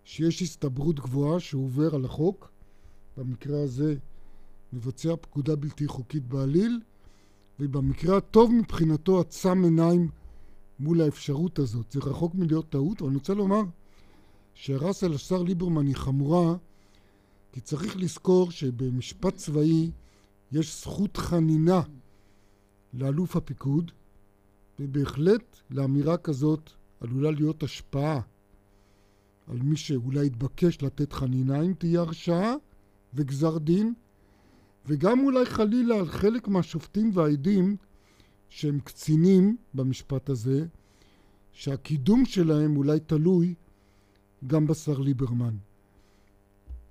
שיש 0.03 0.41
הסתברות 0.41 0.99
גבוהה 0.99 1.39
שהוא 1.39 1.65
עובר 1.65 1.95
על 1.95 2.05
החוק, 2.05 2.51
במקרה 3.17 3.63
הזה 3.63 3.95
מבצע 4.73 5.15
פקודה 5.21 5.55
בלתי 5.55 5.87
חוקית 5.87 6.27
בעליל, 6.27 6.79
ובמקרה 7.59 8.17
הטוב 8.17 8.51
מבחינתו 8.51 9.19
עצם 9.19 9.63
עיניים 9.63 10.09
מול 10.79 11.01
האפשרות 11.01 11.59
הזאת. 11.59 11.91
זה 11.91 11.99
רחוק 11.99 12.35
מלהיות 12.35 12.69
טעות, 12.69 13.01
אבל 13.01 13.09
אני 13.09 13.17
רוצה 13.17 13.33
לומר 13.33 13.61
שהרס 14.53 15.03
על 15.03 15.13
השר 15.13 15.43
ליברמן 15.43 15.87
היא 15.87 15.95
חמורה, 15.95 16.55
כי 17.51 17.61
צריך 17.61 17.97
לזכור 17.97 18.51
שבמשפט 18.51 19.35
צבאי 19.35 19.91
יש 20.51 20.81
זכות 20.81 21.17
חנינה 21.17 21.81
לאלוף 22.93 23.35
הפיקוד, 23.35 23.91
ובהחלט 24.79 25.57
לאמירה 25.69 26.17
כזאת 26.17 26.71
עלולה 27.01 27.31
להיות 27.31 27.63
השפעה 27.63 28.21
על 29.47 29.57
מי 29.61 29.77
שאולי 29.77 30.25
יתבקש 30.25 30.81
לתת 30.81 31.13
חנינה 31.13 31.61
אם 31.61 31.73
תהיה 31.73 31.99
הרשעה 31.99 32.53
וגזר 33.13 33.57
דין, 33.57 33.93
וגם 34.85 35.19
אולי 35.19 35.45
חלילה 35.45 35.95
על 35.95 36.07
חלק 36.07 36.47
מהשופטים 36.47 37.11
והעדים 37.13 37.75
שהם 38.49 38.79
קצינים 38.79 39.57
במשפט 39.73 40.29
הזה, 40.29 40.65
שהקידום 41.51 42.25
שלהם 42.25 42.77
אולי 42.77 42.99
תלוי 42.99 43.55
גם 44.47 44.67
בשר 44.67 44.99
ליברמן. 44.99 45.57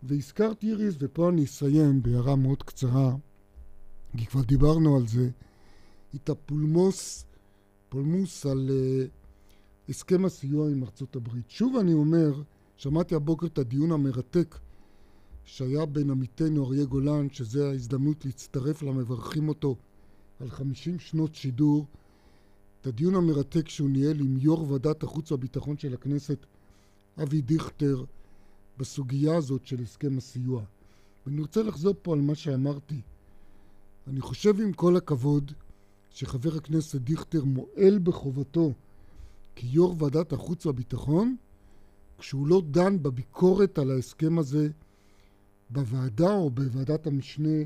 והזכרתי 0.02 0.66
איריס, 0.70 0.94
ופה 0.98 1.28
אני 1.28 1.44
אסיים 1.44 2.02
בהערה 2.02 2.36
מאוד 2.36 2.62
קצרה, 2.62 3.16
כי 4.16 4.26
כבר 4.26 4.42
דיברנו 4.42 4.96
על 4.96 5.06
זה, 5.06 5.30
את 6.14 6.28
הפולמוס, 6.28 7.24
פולמוס 7.88 8.46
על 8.46 8.70
uh, 8.70 9.08
הסכם 9.88 10.24
הסיוע 10.24 10.70
עם 10.70 10.82
ארצות 10.82 11.16
הברית. 11.16 11.50
שוב 11.50 11.76
אני 11.76 11.92
אומר, 11.92 12.42
שמעתי 12.76 13.14
הבוקר 13.14 13.46
את 13.46 13.58
הדיון 13.58 13.92
המרתק 13.92 14.58
שהיה 15.44 15.86
בין 15.86 16.10
עמיתנו 16.10 16.66
אריה 16.66 16.84
גולן, 16.84 17.30
שזה 17.30 17.68
ההזדמנות 17.68 18.24
להצטרף 18.24 18.82
למברכים 18.82 19.48
אותו 19.48 19.76
על 20.40 20.50
50 20.50 20.98
שנות 20.98 21.34
שידור, 21.34 21.86
את 22.80 22.86
הדיון 22.86 23.14
המרתק 23.14 23.68
שהוא 23.68 23.90
ניהל 23.90 24.20
עם 24.20 24.36
יו"ר 24.36 24.70
ועדת 24.70 25.02
החוץ 25.02 25.32
והביטחון 25.32 25.78
של 25.78 25.94
הכנסת, 25.94 26.46
אבי 27.22 27.40
דיכטר, 27.40 28.04
בסוגיה 28.78 29.36
הזאת 29.36 29.66
של 29.66 29.82
הסכם 29.82 30.18
הסיוע. 30.18 30.62
ואני 31.26 31.40
רוצה 31.40 31.62
לחזור 31.62 31.94
פה 32.02 32.12
על 32.12 32.20
מה 32.20 32.34
שאמרתי. 32.34 33.00
אני 34.08 34.20
חושב 34.20 34.60
עם 34.60 34.72
כל 34.72 34.96
הכבוד 34.96 35.52
שחבר 36.10 36.56
הכנסת 36.56 37.00
דיכטר 37.00 37.44
מועל 37.44 37.98
בחובתו 37.98 38.72
כיו"ר 39.54 39.94
ועדת 39.98 40.32
החוץ 40.32 40.66
והביטחון, 40.66 41.36
כשהוא 42.18 42.46
לא 42.46 42.62
דן 42.70 43.02
בביקורת 43.02 43.78
על 43.78 43.90
ההסכם 43.90 44.38
הזה 44.38 44.68
בוועדה 45.70 46.34
או 46.34 46.50
בוועדת 46.50 47.06
המשנה 47.06 47.58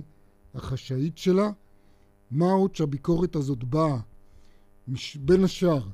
החשאית 0.55 1.19
שלה, 1.19 1.51
מה 2.31 2.53
עוד 2.53 2.77
שהביקורת 2.77 3.37
הזאת 3.37 3.65
באה 3.65 4.01
מש... 4.89 5.17
בין 5.17 5.45
השאר 5.45 5.89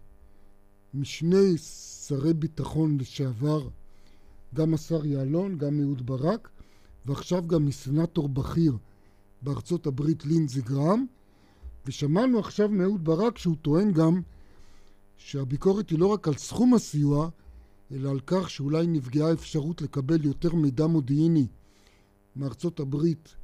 משני 0.95 1.59
שרי 1.59 2.35
ביטחון 2.35 2.99
לשעבר, 3.01 3.69
גם 4.55 4.75
השר 4.75 5.07
יעלון, 5.07 5.59
גם 5.59 5.81
אהוד 5.81 6.07
ברק, 6.07 6.49
ועכשיו 7.07 7.47
גם 7.47 7.67
מסנטור 7.67 8.29
בכיר 8.29 8.77
בארצות 9.43 9.87
הברית 9.87 10.25
לינזי 10.25 10.63
גרם, 10.63 11.07
ושמענו 11.87 12.39
עכשיו 12.39 12.69
מאהוד 12.69 13.05
ברק 13.05 13.39
שהוא 13.39 13.57
טוען 13.63 13.93
גם 13.93 14.21
שהביקורת 15.17 15.91
היא 15.91 15.99
לא 15.99 16.07
רק 16.07 16.29
על 16.29 16.35
סכום 16.35 16.75
הסיוע, 16.75 17.29
אלא 17.93 18.11
על 18.11 18.21
כך 18.27 18.51
שאולי 18.51 18.87
נפגעה 18.87 19.33
אפשרות 19.33 19.83
לקבל 19.83 20.25
יותר 20.25 20.55
מידע 20.55 20.87
מודיעיני 20.87 21.47
מארצות 22.37 22.81
הברית 22.81 23.35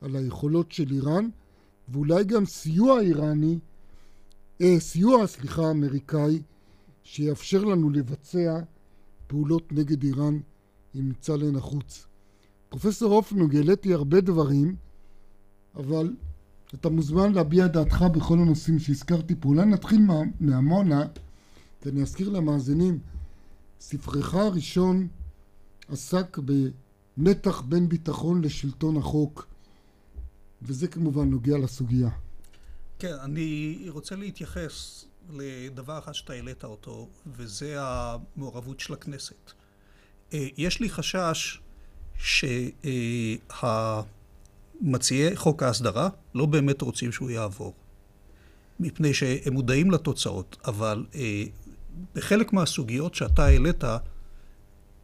על 0.00 0.16
היכולות 0.16 0.72
של 0.72 0.90
איראן, 0.92 1.28
ואולי 1.88 2.24
גם 2.24 2.46
סיוע 2.46 3.00
איראני, 3.00 3.58
אה, 4.60 4.80
סיוע, 4.80 5.26
סליחה, 5.26 5.70
אמריקאי, 5.70 6.42
שיאפשר 7.02 7.64
לנו 7.64 7.90
לבצע 7.90 8.60
פעולות 9.26 9.72
נגד 9.72 10.02
איראן 10.02 10.40
אם 10.94 11.08
נמצא 11.08 11.36
להן 11.36 11.56
החוץ. 11.56 12.06
פרופסור 12.68 13.14
הופנוג, 13.14 13.56
העליתי 13.56 13.94
הרבה 13.94 14.20
דברים, 14.20 14.76
אבל 15.76 16.14
אתה 16.74 16.88
מוזמן 16.88 17.32
להביע 17.32 17.66
דעתך 17.66 18.04
בכל 18.14 18.38
הנושאים 18.38 18.78
שהזכרתי 18.78 19.34
פה. 19.40 19.48
אולי 19.48 19.64
נתחיל 19.66 20.00
מה, 20.00 20.20
מעמונה, 20.40 21.06
כי 21.80 21.88
אני 21.88 22.02
אזכיר 22.02 22.28
למאזינים, 22.28 22.98
ספרך 23.80 24.34
הראשון 24.34 25.08
עסק 25.88 26.38
במתח 27.16 27.60
בין 27.60 27.88
ביטחון 27.88 28.44
לשלטון 28.44 28.96
החוק, 28.96 29.46
וזה 30.62 30.88
כמובן 30.88 31.30
נוגע 31.30 31.58
לסוגיה. 31.58 32.08
כן, 32.98 33.14
אני 33.24 33.78
רוצה 33.88 34.16
להתייחס 34.16 35.04
לדבר 35.30 35.98
אחד 35.98 36.12
שאתה 36.12 36.32
העלית 36.32 36.64
אותו, 36.64 37.08
וזה 37.26 37.76
המעורבות 37.78 38.80
של 38.80 38.92
הכנסת. 38.92 39.52
אה, 40.32 40.46
יש 40.56 40.80
לי 40.80 40.90
חשש 40.90 41.60
שהמציעי 44.84 45.36
חוק 45.36 45.62
ההסדרה 45.62 46.08
לא 46.34 46.46
באמת 46.46 46.82
רוצים 46.82 47.12
שהוא 47.12 47.30
יעבור, 47.30 47.74
מפני 48.80 49.14
שהם 49.14 49.52
מודעים 49.52 49.90
לתוצאות, 49.90 50.56
אבל 50.64 51.06
אה, 51.14 51.44
בחלק 52.14 52.52
מהסוגיות 52.52 53.14
שאתה 53.14 53.44
העלית, 53.44 53.84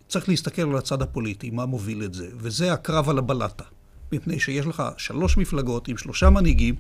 צריך 0.08 0.28
להסתכל 0.28 0.62
על 0.62 0.76
הצד 0.76 1.02
הפוליטי, 1.02 1.50
מה 1.50 1.66
מוביל 1.66 2.04
את 2.04 2.14
זה, 2.14 2.28
וזה 2.36 2.72
הקרב 2.72 3.08
על 3.08 3.18
הבלטה. 3.18 3.64
מפני 4.12 4.40
שיש 4.40 4.66
לך 4.66 4.82
שלוש 4.96 5.36
מפלגות 5.36 5.88
עם 5.88 5.96
שלושה 5.96 6.30
מנהיגים 6.30 6.74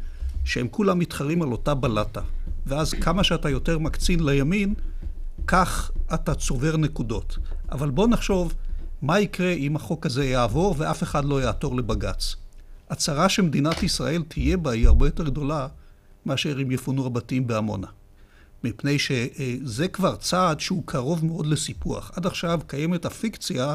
שהם 0.44 0.68
כולם 0.68 0.98
מתחרים 0.98 1.42
על 1.42 1.52
אותה 1.52 1.74
בלטה. 1.74 2.20
ואז 2.66 2.92
כמה 2.92 3.24
שאתה 3.24 3.50
יותר 3.50 3.78
מקצין 3.78 4.24
לימין, 4.24 4.74
כך 5.46 5.90
אתה 6.14 6.34
צובר 6.34 6.76
נקודות. 6.76 7.38
אבל 7.72 7.90
בוא 7.90 8.08
נחשוב 8.08 8.54
מה 9.02 9.20
יקרה 9.20 9.52
אם 9.52 9.76
החוק 9.76 10.06
הזה 10.06 10.24
יעבור 10.24 10.74
ואף 10.78 11.02
אחד 11.02 11.24
לא 11.24 11.42
יעתור 11.42 11.76
לבג"ץ. 11.76 12.36
הצרה 12.90 13.28
שמדינת 13.28 13.82
ישראל 13.82 14.22
תהיה 14.28 14.56
בה 14.56 14.70
היא 14.70 14.86
הרבה 14.86 15.06
יותר 15.06 15.24
גדולה 15.24 15.68
מאשר 16.26 16.62
אם 16.62 16.70
יפונו 16.70 17.06
הבתים 17.06 17.46
בעמונה. 17.46 17.86
מפני 18.64 18.98
שזה 18.98 19.88
כבר 19.88 20.16
צעד 20.16 20.60
שהוא 20.60 20.82
קרוב 20.86 21.24
מאוד 21.24 21.46
לסיפוח. 21.46 22.10
עד 22.16 22.26
עכשיו 22.26 22.60
קיימת 22.66 23.04
הפיקציה 23.04 23.74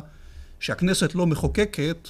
שהכנסת 0.60 1.16
לא 1.16 1.28
מחוקקת, 1.28 2.10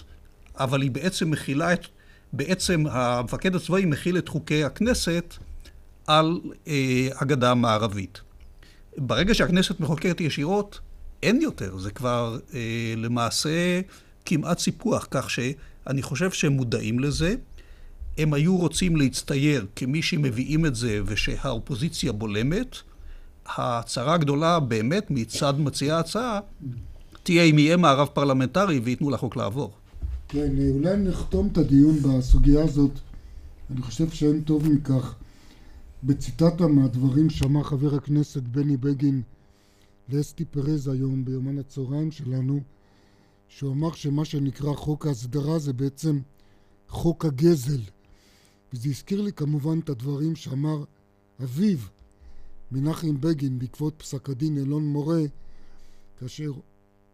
אבל 0.56 0.82
היא 0.82 0.92
בעצם 0.92 1.32
מכילה 1.32 1.74
את, 1.74 1.86
בעצם 2.34 2.84
המפקד 2.92 3.56
הצבאי 3.56 3.86
מכיל 3.86 4.18
את 4.18 4.30
חוקי 4.30 4.64
הכנסת 4.64 5.34
על 6.08 6.40
אה, 6.68 7.08
הגדה 7.20 7.52
המערבית. 7.52 8.22
ברגע 8.98 9.34
שהכנסת 9.34 9.80
מחוקקת 9.80 10.22
ישירות, 10.22 10.80
אין 11.24 11.42
יותר, 11.42 11.78
זה 11.78 11.92
כבר 11.92 12.40
אה, 12.54 12.94
למעשה 12.98 13.82
כמעט 14.26 14.60
סיפוח, 14.60 15.08
כך 15.12 15.30
שאני 15.88 16.02
חושב 16.02 16.32
שהם 16.32 16.54
מודעים 16.54 17.00
לזה. 17.00 17.36
הם 18.18 18.34
היו 18.34 18.58
רוצים 18.58 18.96
להצטייר 18.96 19.66
כמי 19.76 20.02
שמביאים 20.02 20.66
את 20.66 20.76
זה 20.76 21.02
ושהאופוזיציה 21.06 22.12
בולמת. 22.12 22.76
הצרה 23.58 24.14
הגדולה 24.14 24.60
באמת 24.60 25.08
מצד 25.10 25.60
מציעי 25.60 25.92
ההצעה 25.92 26.40
תהיה 27.24 27.44
אם 27.44 27.60
יהיה 27.60 27.78
מארב 27.78 28.08
פרלמנטרי 28.14 28.80
וייתנו 28.80 29.10
לחוק 29.10 29.36
לעבור. 29.36 29.74
כן, 30.28 30.52
אולי 30.70 30.98
נחתום 30.98 31.50
את 31.52 31.58
הדיון 31.58 31.96
בסוגיה 32.02 32.64
הזאת. 32.64 32.92
אני 33.72 33.82
חושב 33.82 34.10
שאין 34.10 34.42
טוב 34.42 34.70
מכך. 34.70 35.16
בציטטה 36.04 36.68
מהדברים 36.68 37.30
שאמר 37.30 37.64
חבר 37.64 37.96
הכנסת 37.96 38.44
בני 38.44 38.78
בגין 38.78 39.22
לאסתי 40.10 40.46
פרז 40.46 40.88
היום 40.88 41.26
ביומן 41.26 41.60
הצהריים 41.60 42.12
שלנו, 42.12 42.60
שהוא 43.48 43.74
אמר 43.74 43.94
שמה 43.94 44.26
שנקרא 44.26 44.74
חוק 44.74 45.08
ההסדרה 45.08 45.60
זה 45.60 45.74
בעצם 45.74 46.20
חוק 46.88 47.26
הגזל. 47.26 47.82
וזה 48.74 48.90
הזכיר 48.90 49.22
לי 49.22 49.34
כמובן 49.34 49.80
את 49.80 49.90
הדברים 49.90 50.36
שאמר 50.36 50.84
אביו, 51.44 51.78
מנחם 52.72 53.22
בגין, 53.22 53.60
בעקבות 53.60 53.94
פסק 53.98 54.30
הדין 54.30 54.58
אלון 54.58 54.86
מורה, 54.86 55.22
כאשר 56.20 56.52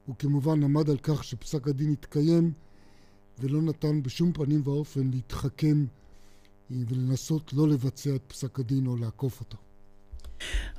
הוא 0.06 0.16
כמובן 0.16 0.64
עמד 0.64 0.90
על 0.90 0.98
כך 0.98 1.24
שפסק 1.24 1.68
הדין 1.68 1.92
יתקיים 1.92 2.54
ולא 3.40 3.62
נתן 3.62 4.04
בשום 4.04 4.34
פנים 4.34 4.62
ואופן 4.64 5.12
להתחכם 5.14 5.86
ולנסות 6.72 7.54
לא 7.54 7.68
לבצע 7.68 8.16
את 8.16 8.22
פסק 8.28 8.60
הדין 8.60 8.88
או 8.88 8.98
לעקוף 8.98 9.40
אותו. 9.40 9.58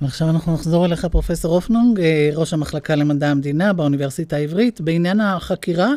ועכשיו 0.03 0.31
אנחנו 0.31 0.55
נחזור 0.55 0.87
אליך, 0.87 1.05
פרופסור 1.05 1.55
אופנונג, 1.55 2.01
אה, 2.01 2.31
ראש 2.35 2.53
המחלקה 2.53 2.95
למדע 2.95 3.29
המדינה 3.29 3.73
באוניברסיטה 3.73 4.37
העברית, 4.37 4.81
בעניין 4.81 5.21
החקירה 5.21 5.91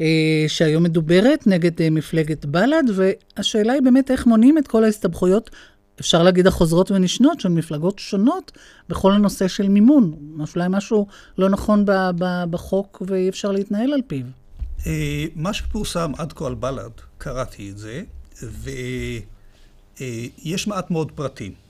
אה, 0.00 0.44
שהיום 0.48 0.82
מדוברת 0.82 1.46
נגד 1.46 1.82
אה, 1.82 1.90
מפלגת 1.90 2.44
בל"ד, 2.44 2.84
והשאלה 2.94 3.72
היא 3.72 3.82
באמת 3.82 4.10
איך 4.10 4.26
מונעים 4.26 4.58
את 4.58 4.68
כל 4.68 4.84
ההסתבכויות, 4.84 5.50
אפשר 6.00 6.22
להגיד 6.22 6.46
החוזרות 6.46 6.90
ונשנות, 6.90 7.40
של 7.40 7.48
מפלגות 7.48 7.98
שונות 7.98 8.52
בכל 8.88 9.12
הנושא 9.12 9.48
של 9.48 9.68
מימון. 9.68 10.14
אולי 10.56 10.66
משהו 10.70 11.06
לא 11.38 11.48
נכון 11.48 11.84
בחוק 12.50 13.02
ואי 13.06 13.28
אפשר 13.28 13.52
להתנהל 13.52 13.92
על 13.92 14.00
פיו. 14.06 14.26
מה 15.34 15.52
שפורסם 15.52 16.12
עד 16.18 16.32
כה 16.32 16.46
על 16.46 16.54
בל"ד, 16.54 16.90
קראתי 17.18 17.70
את 17.70 17.78
זה, 17.78 18.02
ויש 20.00 20.66
מעט 20.66 20.90
מאוד 20.90 21.12
פרטים. 21.12 21.69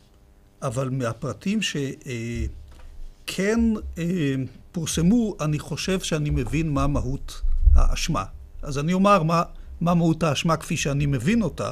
אבל 0.62 0.90
מהפרטים 0.90 1.60
שכן 1.62 3.60
אה, 3.98 4.34
פורסמו, 4.72 5.36
אני 5.40 5.58
חושב 5.58 6.00
שאני 6.00 6.30
מבין 6.30 6.70
מה 6.70 6.86
מהות 6.86 7.42
האשמה. 7.74 8.24
אז 8.62 8.78
אני 8.78 8.92
אומר 8.92 9.22
מה, 9.22 9.42
מה 9.80 9.94
מהות 9.94 10.22
האשמה 10.22 10.56
כפי 10.56 10.76
שאני 10.76 11.06
מבין 11.06 11.42
אותה, 11.42 11.70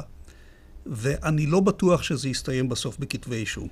ואני 0.85 1.45
לא 1.45 1.59
בטוח 1.59 2.03
שזה 2.03 2.29
יסתיים 2.29 2.69
בסוף 2.69 2.97
בכתבי 2.99 3.35
אישום. 3.35 3.67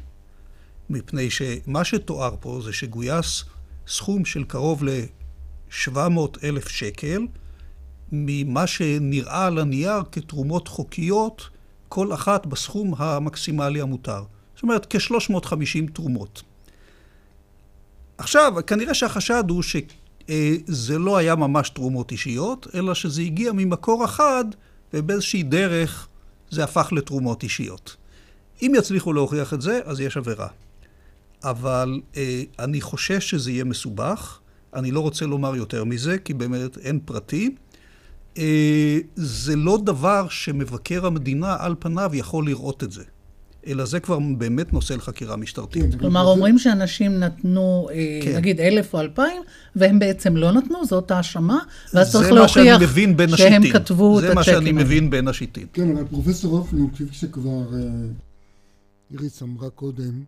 מפני 0.89 1.29
שמה 1.29 1.83
שתואר 1.83 2.35
פה 2.39 2.61
זה 2.63 2.73
שגויס 2.73 3.43
סכום 3.87 4.25
של 4.25 4.43
קרוב 4.43 4.83
ל-700 4.83 5.97
אלף 6.43 6.67
שקל 6.67 7.27
ממה 8.11 8.67
שנראה 8.67 9.45
על 9.45 9.59
הנייר 9.59 10.01
כתרומות 10.11 10.67
חוקיות, 10.67 11.49
כל 11.89 12.13
אחת 12.13 12.45
בסכום 12.45 12.93
המקסימלי 12.97 13.81
המותר. 13.81 14.23
זאת 14.57 14.63
אומרת, 14.63 14.87
כ-350 14.89 15.91
תרומות. 15.93 16.43
עכשיו, 18.17 18.53
כנראה 18.67 18.93
שהחשד 18.93 19.43
הוא 19.49 19.63
שזה 19.63 20.97
לא 20.99 21.17
היה 21.17 21.35
ממש 21.35 21.69
תרומות 21.69 22.11
אישיות, 22.11 22.67
אלא 22.75 22.93
שזה 22.93 23.21
הגיע 23.21 23.51
ממקור 23.51 24.05
אחד, 24.05 24.45
ובאיזושהי 24.93 25.43
דרך 25.43 26.07
זה 26.49 26.63
הפך 26.63 26.89
לתרומות 26.91 27.43
אישיות. 27.43 27.95
אם 28.61 28.73
יצליחו 28.77 29.13
להוכיח 29.13 29.53
את 29.53 29.61
זה, 29.61 29.79
אז 29.85 29.99
יש 29.99 30.17
עבירה. 30.17 30.47
אבל 31.43 32.01
אה, 32.15 32.43
אני 32.59 32.81
חושש 32.81 33.29
שזה 33.29 33.51
יהיה 33.51 33.63
מסובך. 33.63 34.39
אני 34.73 34.91
לא 34.91 34.99
רוצה 34.99 35.25
לומר 35.25 35.55
יותר 35.55 35.83
מזה, 35.83 36.17
כי 36.17 36.33
באמת 36.33 36.77
אין 36.77 36.99
פרטי. 37.05 37.55
אה, 38.37 38.97
זה 39.15 39.55
לא 39.55 39.77
דבר 39.83 40.27
שמבקר 40.29 41.05
המדינה 41.05 41.55
על 41.59 41.75
פניו 41.79 42.11
יכול 42.13 42.45
לראות 42.45 42.83
את 42.83 42.91
זה. 42.91 43.03
אלא 43.67 43.85
זה 43.85 43.99
כבר 43.99 44.19
באמת 44.37 44.73
נושא 44.73 44.93
לחקירה 44.93 45.35
משטרתית. 45.35 45.95
כלומר, 45.99 46.23
אומרים 46.23 46.59
שאנשים 46.59 47.19
נתנו, 47.19 47.87
אה, 47.91 48.19
כן. 48.23 48.37
נגיד, 48.37 48.61
אלף 48.61 48.93
או 48.93 48.99
אלפיים, 48.99 49.41
והם 49.75 49.99
בעצם 49.99 50.37
לא 50.37 50.51
נתנו, 50.51 50.85
זאת 50.85 51.11
האשמה, 51.11 51.59
ואז 51.93 52.11
צריך 52.11 52.31
להוכיח 52.31 52.81
שהם 53.35 53.71
כתבו 53.71 54.19
את 54.19 54.23
הצ'קים. 54.23 54.29
זה 54.29 54.35
מה 54.35 54.43
שאני 54.43 54.71
מבין 54.71 55.09
בין 55.09 55.27
השיטים. 55.27 55.67
כן, 55.73 55.97
אבל 55.97 56.07
פרופסור 56.07 56.57
הופנו, 56.57 56.89
כפי 56.93 57.03
שכבר 57.11 57.73
אה, 57.73 57.79
איריס 59.11 59.43
אמרה 59.43 59.69
קודם, 59.69 60.23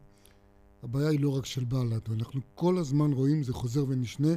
הבעיה 0.84 1.10
היא 1.10 1.20
לא 1.20 1.38
רק 1.38 1.46
של 1.46 1.64
בל"ד, 1.64 2.10
ואנחנו 2.10 2.42
כל 2.56 2.78
הזמן 2.78 3.12
רואים, 3.12 3.44
זה 3.44 3.54
חוזר 3.54 3.86
ונשנה. 3.88 4.34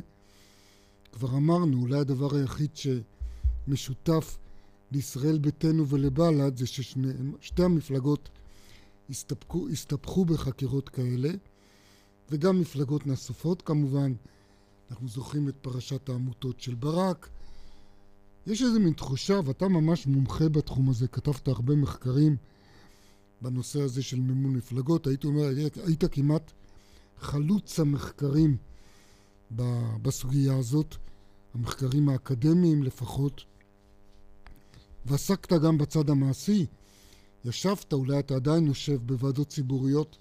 כבר 1.12 1.28
אמרנו, 1.28 1.82
אולי 1.82 1.98
הדבר 1.98 2.36
היחיד 2.36 2.70
שמשותף 2.74 4.36
לישראל 4.92 5.38
ביתנו 5.38 5.88
ולבל"ד 5.88 6.56
זה 6.56 6.66
ששתי 6.66 7.62
המפלגות 7.62 8.28
הסתפקו, 9.10 9.68
הסתבכו 9.68 10.24
בחקירות 10.24 10.88
כאלה, 10.88 11.30
וגם 12.30 12.60
מפלגות 12.60 13.06
נוספות 13.06 13.62
כמובן. 13.62 14.12
אנחנו 14.90 15.08
זוכרים 15.08 15.48
את 15.48 15.54
פרשת 15.62 16.08
העמותות 16.08 16.60
של 16.60 16.74
ברק. 16.74 17.28
יש 18.46 18.62
איזה 18.62 18.78
מין 18.78 18.92
תחושה, 18.92 19.40
ואתה 19.44 19.68
ממש 19.68 20.06
מומחה 20.06 20.48
בתחום 20.48 20.90
הזה, 20.90 21.08
כתבת 21.08 21.48
הרבה 21.48 21.76
מחקרים 21.76 22.36
בנושא 23.42 23.80
הזה 23.80 24.02
של 24.02 24.20
מימון 24.20 24.56
מפלגות, 24.56 25.06
הייתי 25.06 25.26
אומר, 25.26 25.48
היית 25.86 26.04
כמעט 26.12 26.52
חלוץ 27.18 27.80
המחקרים 27.80 28.56
בסוגיה 30.02 30.56
הזאת, 30.56 30.96
המחקרים 31.54 32.08
האקדמיים 32.08 32.82
לפחות, 32.82 33.44
ועסקת 35.06 35.52
גם 35.52 35.78
בצד 35.78 36.10
המעשי. 36.10 36.66
ישבת, 37.44 37.92
אולי 37.92 38.18
אתה 38.18 38.34
עדיין 38.34 38.66
יושב 38.66 38.98
בוועדות 39.06 39.48
ציבוריות 39.48 40.18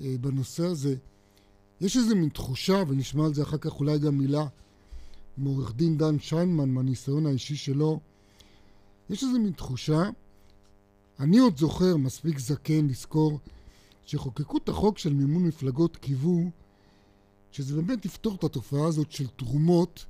אה, 0.00 0.14
בנושא 0.20 0.64
הזה. 0.64 0.96
יש 1.80 1.96
איזה 1.96 2.14
מין 2.14 2.28
תחושה, 2.28 2.82
ונשמע 2.88 3.24
על 3.24 3.34
זה 3.34 3.42
אחר 3.42 3.58
כך 3.58 3.80
אולי 3.80 3.98
גם 3.98 4.18
מילה 4.18 4.46
מעורך 5.36 5.74
דין 5.74 5.98
דן 5.98 6.18
שיינמן 6.18 6.68
מהניסיון 6.68 7.26
האישי 7.26 7.56
שלו, 7.56 8.00
יש 9.10 9.24
איזה 9.24 9.38
מין 9.38 9.52
תחושה, 9.52 10.02
אני 11.20 11.38
עוד 11.38 11.58
זוכר, 11.58 11.96
מספיק 11.96 12.38
זקן 12.38 12.86
לזכור, 12.86 13.38
שחוקקו 14.06 14.56
את 14.56 14.68
החוק 14.68 14.98
של 14.98 15.12
מימון 15.12 15.42
מפלגות 15.42 15.96
קיוו, 15.96 16.50
שזה 17.52 17.76
באמת 17.76 18.04
יפתור 18.04 18.34
את 18.34 18.44
התופעה 18.44 18.86
הזאת 18.86 19.12
של 19.12 19.26
תרומות 19.26 20.04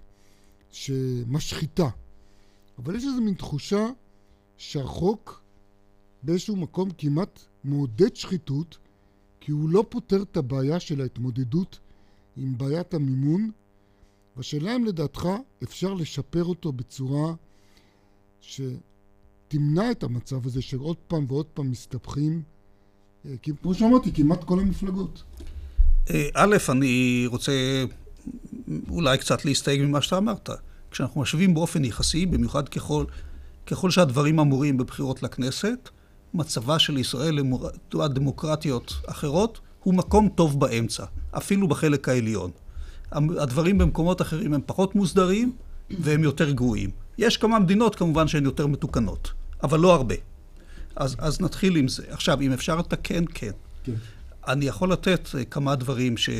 שמשחיתה. 0.70 1.88
אבל 2.78 2.96
יש 2.96 3.04
איזה 3.04 3.20
מין 3.20 3.34
תחושה 3.34 3.86
שהחוק 4.56 5.42
באיזשהו 6.22 6.56
מקום 6.56 6.90
כמעט 6.98 7.40
מעודד 7.64 8.16
שחיתות, 8.16 8.78
כי 9.40 9.52
הוא 9.52 9.70
לא 9.70 9.84
פותר 9.88 10.22
את 10.22 10.36
הבעיה 10.36 10.80
של 10.80 11.00
ההתמודדות 11.00 11.78
עם 12.36 12.58
בעיית 12.58 12.94
המימון, 12.94 13.50
והשאלה 14.36 14.76
אם 14.76 14.84
לדעתך 14.84 15.28
אפשר 15.62 15.94
לשפר 15.94 16.44
אותו 16.44 16.72
בצורה 16.72 17.34
שתמנע 18.40 19.90
את 19.90 20.02
המצב 20.02 20.46
הזה 20.46 20.62
שעוד 20.62 20.96
פעם 20.96 21.24
ועוד 21.28 21.46
פעם 21.46 21.70
מסתבכים, 21.70 22.42
אה, 23.26 23.34
כמו 23.62 23.74
שאמרתי, 23.74 24.12
כמעט 24.12 24.44
כל 24.44 24.60
המפלגות. 24.60 25.22
אה, 26.10 26.28
א', 26.34 26.56
אני 26.68 27.24
רוצה 27.26 27.84
אולי 28.90 29.18
קצת 29.18 29.44
להסתייג 29.44 29.82
ממה 29.82 30.02
שאתה 30.02 30.18
אמרת. 30.18 30.50
כשאנחנו 30.90 31.20
משווים 31.20 31.54
באופן 31.54 31.84
יחסי, 31.84 32.26
במיוחד 32.26 32.68
ככל, 32.68 33.04
ככל 33.66 33.90
שהדברים 33.90 34.40
אמורים 34.40 34.76
בבחירות 34.76 35.22
לכנסת, 35.22 35.88
מצבה 36.34 36.78
של 36.78 36.98
ישראל 36.98 37.38
לעומת 37.92 38.10
דמוקרטיות 38.10 38.94
אחרות 39.06 39.60
הוא 39.82 39.94
מקום 39.94 40.28
טוב 40.28 40.60
באמצע, 40.60 41.04
אפילו 41.30 41.68
בחלק 41.68 42.08
העליון. 42.08 42.50
הדברים 43.12 43.78
במקומות 43.78 44.22
אחרים 44.22 44.54
הם 44.54 44.60
פחות 44.66 44.94
מוסדרים 44.94 45.52
והם 45.90 46.22
יותר 46.22 46.50
גרועים. 46.50 46.90
יש 47.18 47.36
כמה 47.36 47.58
מדינות 47.58 47.94
כמובן 47.94 48.28
שהן 48.28 48.44
יותר 48.44 48.66
מתוקנות, 48.66 49.32
אבל 49.62 49.80
לא 49.80 49.94
הרבה. 49.94 50.14
אז, 50.96 51.16
אז 51.18 51.40
נתחיל 51.40 51.76
עם 51.76 51.88
זה. 51.88 52.02
עכשיו, 52.10 52.40
אם 52.40 52.52
אפשר 52.52 52.76
לתקן, 52.76 53.24
כן. 53.34 53.50
כן. 53.84 53.92
אני 54.48 54.64
יכול 54.64 54.92
לתת 54.92 55.28
אה, 55.38 55.44
כמה 55.44 55.76
דברים, 55.76 56.16
ש... 56.16 56.30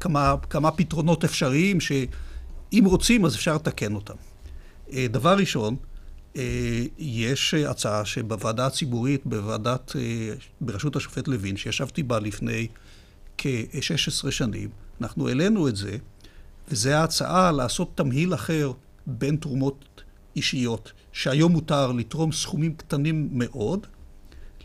כמה, 0.00 0.34
כמה 0.50 0.70
פתרונות 0.70 1.24
אפשריים, 1.24 1.80
שאם 1.80 2.84
רוצים 2.84 3.24
אז 3.24 3.34
אפשר 3.34 3.54
לתקן 3.54 3.94
אותם. 3.94 4.14
אה, 4.92 5.06
דבר 5.10 5.36
ראשון, 5.36 5.76
יש 6.98 7.54
הצעה 7.54 8.04
שבוועדה 8.04 8.66
הציבורית, 8.66 9.20
בוועדת, 9.24 9.92
בראשות 10.60 10.96
השופט 10.96 11.28
לוין, 11.28 11.56
שישבתי 11.56 12.02
בה 12.02 12.18
לפני 12.18 12.66
כ-16 13.38 14.30
שנים, 14.30 14.68
אנחנו 15.00 15.28
העלינו 15.28 15.68
את 15.68 15.76
זה, 15.76 15.96
וזו 16.68 16.90
ההצעה 16.90 17.52
לעשות 17.52 17.90
תמהיל 17.94 18.34
אחר 18.34 18.72
בין 19.06 19.36
תרומות 19.36 20.02
אישיות, 20.36 20.92
שהיום 21.12 21.52
מותר 21.52 21.92
לתרום 21.92 22.32
סכומים 22.32 22.74
קטנים 22.74 23.28
מאוד, 23.32 23.86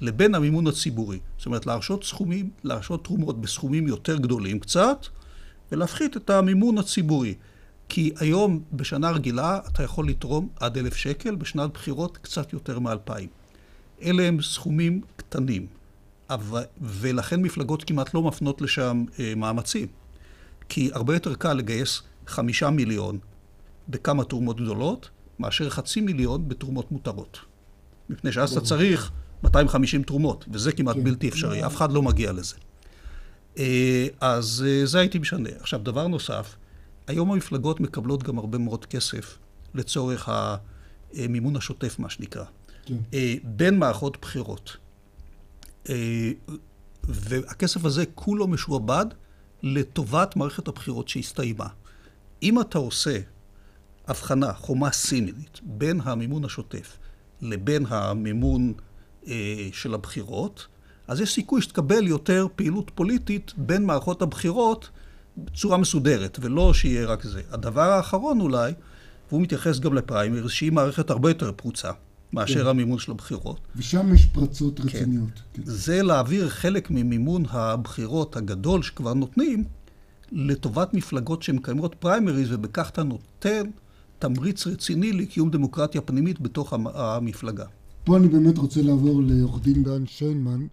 לבין 0.02 0.36
המימון 0.36 0.68
הציבורי. 0.68 1.20
זאת 1.38 1.46
אומרת, 1.46 1.66
להרשות 1.66 2.04
סכומים, 2.04 2.50
להרשות 2.64 3.04
תרומות 3.04 3.42
בסכומים 3.42 3.88
יותר 3.88 4.18
גדולים 4.18 4.60
קצת, 4.60 5.06
ולהפחית 5.72 6.18
את 6.18 6.30
המימון 6.30 6.78
הציבורי. 6.78 7.36
כי 7.90 8.12
היום, 8.20 8.64
בשנה 8.74 9.12
רגילה, 9.12 9.60
אתה 9.68 9.84
יכול 9.84 10.10
לתרום 10.10 10.50
עד 10.60 10.78
אלף 10.78 10.96
שקל, 10.96 11.36
בשנת 11.36 11.74
בחירות 11.74 12.18
קצת 12.18 12.54
יותר 12.54 12.80
מאלפיים. 12.80 13.30
אלה 14.02 14.24
הם 14.24 14.42
סכומים 14.42 15.02
קטנים, 15.16 15.68
אבל, 16.30 16.64
ולכן 16.82 17.42
מפלגות 17.42 17.84
כמעט 17.84 18.14
לא 18.14 18.24
מפנות 18.24 18.62
לשם 18.62 19.06
אה, 19.20 19.34
מאמצים. 19.36 19.88
כי 20.70 20.90
הרבה 20.94 21.14
יותר 21.14 21.36
קל 21.36 21.54
לגייס 21.54 22.02
חמישה 22.28 22.70
מיליון 22.70 23.20
בכמה 23.90 24.24
תרומות 24.24 24.62
גדולות, 24.62 25.10
מאשר 25.40 25.70
חצי 25.70 26.02
מיליון 26.02 26.50
בתרומות 26.50 26.92
מותרות. 26.92 27.40
מפני 28.10 28.32
שאז 28.32 28.52
אתה 28.52 28.62
צריך 28.62 29.12
250 29.44 30.04
תרומות, 30.04 30.46
וזה 30.52 30.72
כמעט 30.72 30.96
כן. 30.96 31.04
בלתי 31.04 31.30
אפשרי, 31.30 31.66
אף 31.66 31.76
אחד 31.76 31.92
לא 31.92 32.02
מגיע 32.02 32.32
לזה. 32.32 32.56
אה, 33.58 34.08
אז 34.22 34.66
אה, 34.68 34.86
זה 34.86 35.00
הייתי 35.00 35.20
משנה. 35.20 35.50
עכשיו, 35.60 35.80
דבר 35.80 36.08
נוסף, 36.08 36.56
היום 37.08 37.32
המפלגות 37.32 37.80
מקבלות 37.80 38.24
גם 38.24 38.38
הרבה 38.38 38.58
מאוד 38.58 38.86
כסף 38.86 39.38
לצורך 39.74 40.30
המימון 40.30 41.56
השוטף, 41.56 42.00
מה 42.00 42.10
שנקרא. 42.10 42.46
כן. 42.86 42.96
אה, 43.14 43.36
בין 43.44 43.80
מערכות 43.80 44.18
בחירות. 44.22 44.78
והכסף 47.04 47.86
הזה 47.86 48.04
כולו 48.16 48.48
משועבד 48.48 49.06
לטובת 49.64 50.36
מערכת 50.36 50.68
הבחירות 50.68 51.08
שהסתיימה. 51.08 51.68
אם 52.44 52.62
אתה 52.62 52.78
עושה 52.78 53.20
הבחנה, 54.08 54.54
חומה 54.54 54.92
סינית, 54.92 55.60
בין 55.64 56.02
המימון 56.04 56.46
השוטף 56.46 56.98
לבין 57.42 57.86
המימון 57.90 58.74
אה, 59.28 59.70
של 59.72 59.94
הבחירות, 59.94 60.68
אז 61.08 61.22
יש 61.22 61.34
סיכוי 61.34 61.62
שתקבל 61.62 62.08
יותר 62.08 62.48
פעילות 62.56 62.92
פוליטית 62.96 63.54
בין 63.58 63.86
מערכות 63.86 64.22
הבחירות 64.22 64.90
בצורה 65.38 65.78
מסודרת, 65.78 66.40
ולא 66.42 66.74
שיהיה 66.74 67.06
רק 67.06 67.24
זה. 67.24 67.42
הדבר 67.52 67.92
האחרון 67.92 68.42
אולי, 68.42 68.74
והוא 69.30 69.42
מתייחס 69.42 69.80
גם 69.80 69.94
לפריימריז, 69.94 70.52
שהיא 70.52 70.72
מערכת 70.72 71.10
הרבה 71.10 71.30
יותר 71.30 71.52
פרוצה. 71.56 71.92
מאשר 72.34 72.64
כן. 72.64 72.70
המימון 72.70 73.00
של 73.00 73.12
הבחירות. 73.12 73.60
ושם 73.76 74.14
יש 74.14 74.26
פרצות 74.26 74.80
כן. 74.80 74.88
רציניות. 74.88 75.30
כן. 75.54 75.62
כן. 75.64 75.72
זה 75.72 76.04
להעביר 76.04 76.50
חלק 76.50 76.92
ממימון 76.92 77.44
הבחירות 77.50 78.36
הגדול 78.36 78.84
שכבר 78.84 79.14
נותנים 79.14 79.64
לטובת 80.32 80.94
מפלגות 80.94 81.44
שמקיימות 81.44 81.96
פריימריז, 81.96 82.52
ובכך 82.52 82.90
אתה 82.90 83.04
נותן 83.04 83.70
תמריץ 84.20 84.68
רציני 84.68 85.14
לקיום 85.14 85.50
דמוקרטיה 85.50 86.02
פנימית 86.02 86.40
בתוך 86.40 86.74
המפלגה. 86.74 87.66
פה 88.04 88.18
אני 88.18 88.28
באמת 88.28 88.58
רוצה 88.58 88.82
לעבור 88.82 89.22
לעורך 89.24 89.64
דין 89.64 89.84
דן 89.84 90.06
שיינמן. 90.06 90.68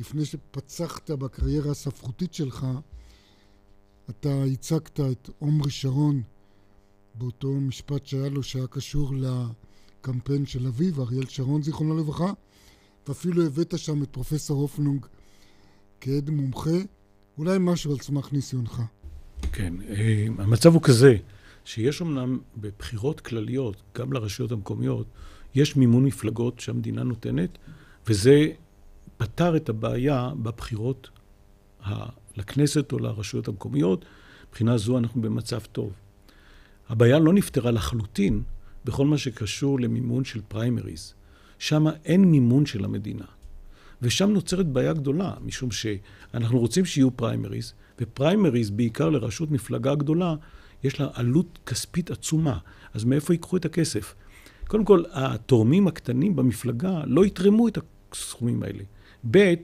לפני 0.00 0.24
שפצחת 0.24 1.10
בקריירה 1.10 1.70
הספרותית 1.70 2.34
שלך, 2.34 2.66
אתה 4.10 4.44
הצגת 4.44 5.00
את 5.00 5.30
עומרי 5.38 5.70
שרון 5.70 6.22
באותו 7.14 7.52
משפט 7.52 8.06
שהיה 8.06 8.28
לו 8.28 8.42
שהיה 8.42 8.66
קשור 8.66 9.12
לקמפיין 9.14 10.46
של 10.46 10.66
אביו, 10.66 11.02
אריאל 11.02 11.26
שרון 11.26 11.62
זיכרונו 11.62 11.98
לברכה, 11.98 12.32
ואפילו 13.08 13.46
הבאת 13.46 13.78
שם 13.78 14.02
את 14.02 14.08
פרופסור 14.10 14.60
הופנונג 14.60 15.06
כעד 16.00 16.30
מומחה, 16.30 16.78
אולי 17.38 17.56
משהו 17.60 17.92
על 17.92 17.98
סמך 17.98 18.32
ניסיונך. 18.32 18.82
כן, 19.52 19.74
אה, 19.88 20.26
המצב 20.38 20.74
הוא 20.74 20.82
כזה, 20.82 21.16
שיש 21.64 22.02
אמנם 22.02 22.38
בבחירות 22.56 23.20
כלליות, 23.20 23.82
גם 23.98 24.12
לרשויות 24.12 24.52
המקומיות, 24.52 25.06
יש 25.54 25.76
מימון 25.76 26.04
מפלגות 26.04 26.60
שהמדינה 26.60 27.02
נותנת, 27.02 27.58
וזה 28.06 28.46
פתר 29.16 29.56
את 29.56 29.68
הבעיה 29.68 30.30
בבחירות 30.42 31.10
ה... 31.84 32.21
לכנסת 32.36 32.92
או 32.92 32.98
לרשויות 32.98 33.48
המקומיות. 33.48 34.04
מבחינה 34.48 34.78
זו 34.78 34.98
אנחנו 34.98 35.22
במצב 35.22 35.60
טוב. 35.72 35.92
הבעיה 36.88 37.18
לא 37.18 37.32
נפתרה 37.32 37.70
לחלוטין 37.70 38.42
בכל 38.84 39.06
מה 39.06 39.18
שקשור 39.18 39.80
למימון 39.80 40.24
של 40.24 40.40
פריימריז. 40.48 41.14
שם 41.58 41.86
אין 42.04 42.24
מימון 42.24 42.66
של 42.66 42.84
המדינה. 42.84 43.24
ושם 44.02 44.30
נוצרת 44.30 44.66
בעיה 44.66 44.92
גדולה, 44.92 45.34
משום 45.44 45.70
שאנחנו 45.70 46.58
רוצים 46.58 46.84
שיהיו 46.84 47.10
פריימריז, 47.16 47.74
ופריימריז, 48.00 48.70
בעיקר 48.70 49.10
לראשות 49.10 49.50
מפלגה 49.50 49.94
גדולה, 49.94 50.34
יש 50.84 51.00
לה 51.00 51.08
עלות 51.12 51.58
כספית 51.66 52.10
עצומה. 52.10 52.58
אז 52.94 53.04
מאיפה 53.04 53.34
ייקחו 53.34 53.56
את 53.56 53.64
הכסף? 53.64 54.14
קודם 54.66 54.84
כל, 54.84 55.02
התורמים 55.12 55.86
הקטנים 55.88 56.36
במפלגה 56.36 57.02
לא 57.06 57.26
יתרמו 57.26 57.68
את 57.68 57.78
הסכומים 58.12 58.62
האלה. 58.62 58.82
ב', 59.30 59.54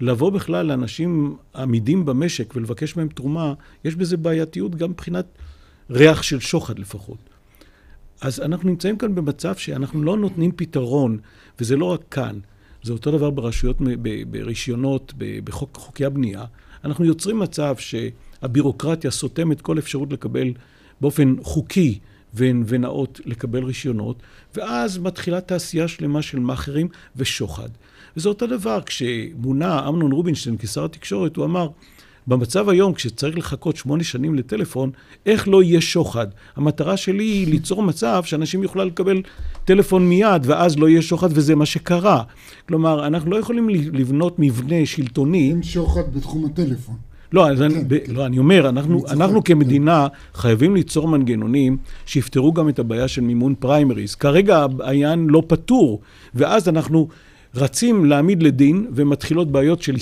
לבוא 0.00 0.30
בכלל 0.30 0.66
לאנשים 0.66 1.36
עמידים 1.54 2.04
במשק 2.04 2.56
ולבקש 2.56 2.96
מהם 2.96 3.08
תרומה, 3.08 3.54
יש 3.84 3.94
בזה 3.94 4.16
בעייתיות 4.16 4.74
גם 4.74 4.90
מבחינת 4.90 5.26
ריח 5.90 6.22
של 6.22 6.40
שוחד 6.40 6.78
לפחות. 6.78 7.18
אז 8.20 8.40
אנחנו 8.40 8.68
נמצאים 8.68 8.98
כאן 8.98 9.14
במצב 9.14 9.56
שאנחנו 9.56 10.02
לא 10.02 10.16
נותנים 10.16 10.52
פתרון, 10.56 11.18
וזה 11.60 11.76
לא 11.76 11.84
רק 11.84 12.00
כאן, 12.10 12.38
זה 12.82 12.92
אותו 12.92 13.10
דבר 13.10 13.30
ברשויות, 13.30 13.76
ברישיונות, 14.30 15.14
בחוקי 15.44 16.04
הבנייה. 16.04 16.44
אנחנו 16.84 17.04
יוצרים 17.04 17.38
מצב 17.38 17.76
שהבירוקרטיה 17.76 19.10
סותמת 19.10 19.60
כל 19.60 19.78
אפשרות 19.78 20.12
לקבל 20.12 20.52
באופן 21.00 21.34
חוקי 21.42 21.98
ונאות 22.34 23.20
לקבל 23.24 23.64
רישיונות, 23.64 24.22
ואז 24.54 24.98
מתחילה 24.98 25.40
תעשייה 25.40 25.88
שלמה 25.88 26.22
של 26.22 26.38
מאכערים 26.38 26.88
ושוחד. 27.16 27.68
וזה 28.16 28.28
אותו 28.28 28.46
דבר, 28.46 28.80
כשמונה 28.86 29.88
אמנון 29.88 30.12
רובינשטיין 30.12 30.56
כשר 30.58 30.84
התקשורת, 30.84 31.36
הוא 31.36 31.44
אמר, 31.44 31.68
במצב 32.26 32.68
היום, 32.68 32.92
כשצריך 32.92 33.38
לחכות 33.38 33.76
שמונה 33.76 34.04
שנים 34.04 34.34
לטלפון, 34.34 34.90
איך 35.26 35.48
לא 35.48 35.62
יהיה 35.62 35.80
שוחד? 35.80 36.26
המטרה 36.56 36.96
שלי 36.96 37.24
היא 37.24 37.46
ליצור 37.46 37.82
מצב 37.82 38.22
שאנשים 38.24 38.62
יוכלו 38.62 38.84
לקבל 38.84 39.22
טלפון 39.64 40.08
מיד, 40.08 40.42
ואז 40.44 40.78
לא 40.78 40.88
יהיה 40.88 41.02
שוחד, 41.02 41.28
וזה 41.32 41.54
מה 41.54 41.66
שקרה. 41.66 42.22
כלומר, 42.68 43.06
אנחנו 43.06 43.30
לא 43.30 43.36
יכולים 43.36 43.68
לבנות 43.68 44.38
מבנה 44.38 44.86
שלטוני... 44.86 45.50
אין 45.50 45.62
שוחד 45.62 46.14
בתחום 46.14 46.44
הטלפון. 46.44 46.96
לא, 47.32 47.46
כן, 47.56 47.62
אני, 47.62 47.74
כן. 47.74 48.12
לא, 48.14 48.26
אני 48.26 48.38
אומר, 48.38 48.68
אנחנו, 48.68 49.04
אנחנו 49.10 49.44
כמדינה 49.44 50.08
כן. 50.08 50.38
חייבים 50.38 50.74
ליצור 50.74 51.08
מנגנונים 51.08 51.76
שיפתרו 52.06 52.52
גם 52.52 52.68
את 52.68 52.78
הבעיה 52.78 53.08
של 53.08 53.20
מימון 53.20 53.54
פריימריז. 53.54 54.14
כרגע 54.14 54.66
העניין 54.80 55.26
לא 55.26 55.42
פתור, 55.46 56.00
ואז 56.34 56.68
אנחנו 56.68 57.08
רצים 57.54 58.04
להעמיד 58.04 58.42
לדין, 58.42 58.86
ומתחילות 58.94 59.52
בעיות 59.52 59.82
של 59.82 59.96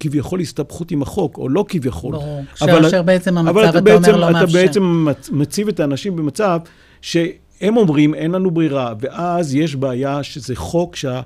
כביכול 0.00 0.40
הסתבכות 0.40 0.90
עם 0.90 1.02
החוק, 1.02 1.38
או 1.38 1.48
לא 1.48 1.64
כביכול. 1.68 2.12
ברור, 2.12 2.42
כאשר 2.58 3.02
בעצם 3.02 3.38
המצב, 3.38 3.58
אתה, 3.58 3.70
אתה 3.70 3.80
בעצם, 3.80 4.14
אומר, 4.14 4.26
לא 4.26 4.32
מאפשר. 4.32 4.58
אתה 4.58 4.66
בעצם 4.66 5.06
מציב 5.32 5.68
את 5.68 5.80
האנשים 5.80 6.16
במצב 6.16 6.60
שהם 7.00 7.76
אומרים, 7.76 8.14
אין 8.14 8.30
לנו 8.30 8.50
ברירה, 8.50 8.94
ואז 9.00 9.54
יש 9.54 9.76
בעיה 9.76 10.22
שזה 10.22 10.56
חוק 10.56 10.96
שה... 10.96 11.20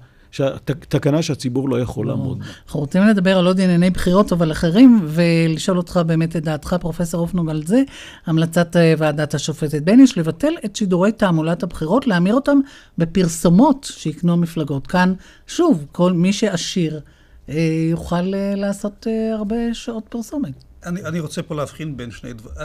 תקנה 0.64 1.22
שהציבור 1.22 1.68
לא 1.68 1.80
יכול 1.80 2.06
לעמוד 2.06 2.38
בה. 2.38 2.44
אנחנו 2.64 2.80
רוצים 2.80 3.02
לדבר 3.02 3.38
על 3.38 3.46
עוד 3.46 3.60
ענייני 3.60 3.90
בחירות, 3.90 4.32
אבל 4.32 4.52
אחרים, 4.52 5.00
ולשאול 5.06 5.76
אותך 5.76 6.00
באמת 6.06 6.36
את 6.36 6.44
דעתך, 6.44 6.76
פרופסור 6.80 7.20
אופנוג, 7.20 7.50
על 7.50 7.62
זה. 7.66 7.82
המלצת 8.26 8.76
אה, 8.76 8.94
ועדת 8.98 9.34
השופטת 9.34 9.82
בייניש 9.82 10.18
לבטל 10.18 10.52
את 10.64 10.76
שידורי 10.76 11.12
תעמולת 11.12 11.62
הבחירות, 11.62 12.06
להמיר 12.06 12.34
אותם 12.34 12.58
בפרסומות 12.98 13.88
שיקנו 13.90 14.32
המפלגות. 14.32 14.86
כאן, 14.86 15.14
שוב, 15.46 15.86
כל 15.92 16.12
מי 16.12 16.32
שעשיר 16.32 17.00
אה, 17.48 17.54
יוכל 17.90 18.34
אה, 18.34 18.54
לעשות 18.56 19.06
הרבה 19.32 19.74
שעות 19.74 20.04
פרסומת. 20.08 20.64
אני, 20.86 21.04
אני 21.04 21.20
רוצה 21.20 21.42
פה 21.42 21.54
להבחין 21.54 21.96
בין 21.96 22.10
שני 22.10 22.32
דברים. 22.32 22.56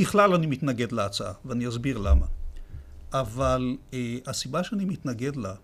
ככלל 0.00 0.34
אני 0.34 0.46
מתנגד 0.46 0.92
להצעה, 0.92 1.32
ואני 1.44 1.68
אסביר 1.68 1.98
למה. 1.98 2.26
אבל 3.12 3.76
אה, 3.94 4.16
הסיבה 4.26 4.64
שאני 4.64 4.84
מתנגד 4.84 5.36
לה 5.36 5.54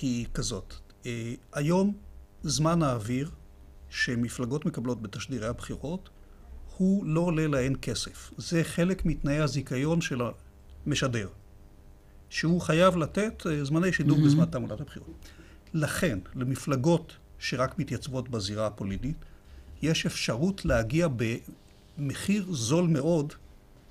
היא 0.00 0.26
כזאת. 0.34 0.74
אה, 1.06 1.34
היום 1.52 1.94
זמן 2.42 2.82
האוויר 2.82 3.30
שמפלגות 3.90 4.66
מקבלות 4.66 5.02
בתשדירי 5.02 5.46
הבחירות 5.46 6.08
הוא 6.76 7.06
לא 7.06 7.20
עולה 7.20 7.46
להן 7.46 7.74
כסף. 7.82 8.30
זה 8.36 8.64
חלק 8.64 9.04
מתנאי 9.04 9.38
הזיכיון 9.38 10.00
של 10.00 10.20
המשדר, 10.86 11.28
שהוא 12.30 12.60
חייב 12.60 12.96
לתת 12.96 13.46
אה, 13.46 13.64
זמני 13.64 13.92
שידור 13.92 14.18
mm-hmm. 14.18 14.24
בזמן 14.24 14.44
תעמולת 14.44 14.80
הבחירות. 14.80 15.28
לכן, 15.74 16.18
למפלגות 16.34 17.16
שרק 17.38 17.78
מתייצבות 17.78 18.28
בזירה 18.28 18.66
הפוליטית, 18.66 19.16
יש 19.82 20.06
אפשרות 20.06 20.64
להגיע 20.64 21.08
במחיר 21.98 22.46
זול 22.50 22.86
מאוד 22.86 23.32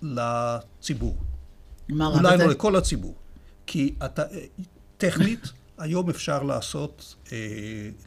לציבור. 0.02 1.18
מה? 1.90 2.08
אולי 2.08 2.38
לא 2.38 2.46
לכל 2.46 2.76
הציבור. 2.76 3.16
כי 3.66 3.96
אתה, 4.06 4.24
אה, 4.32 4.46
טכנית, 4.98 5.52
היום 5.78 6.10
אפשר 6.10 6.44
לעשות, 6.44 7.16
אה, 7.32 7.38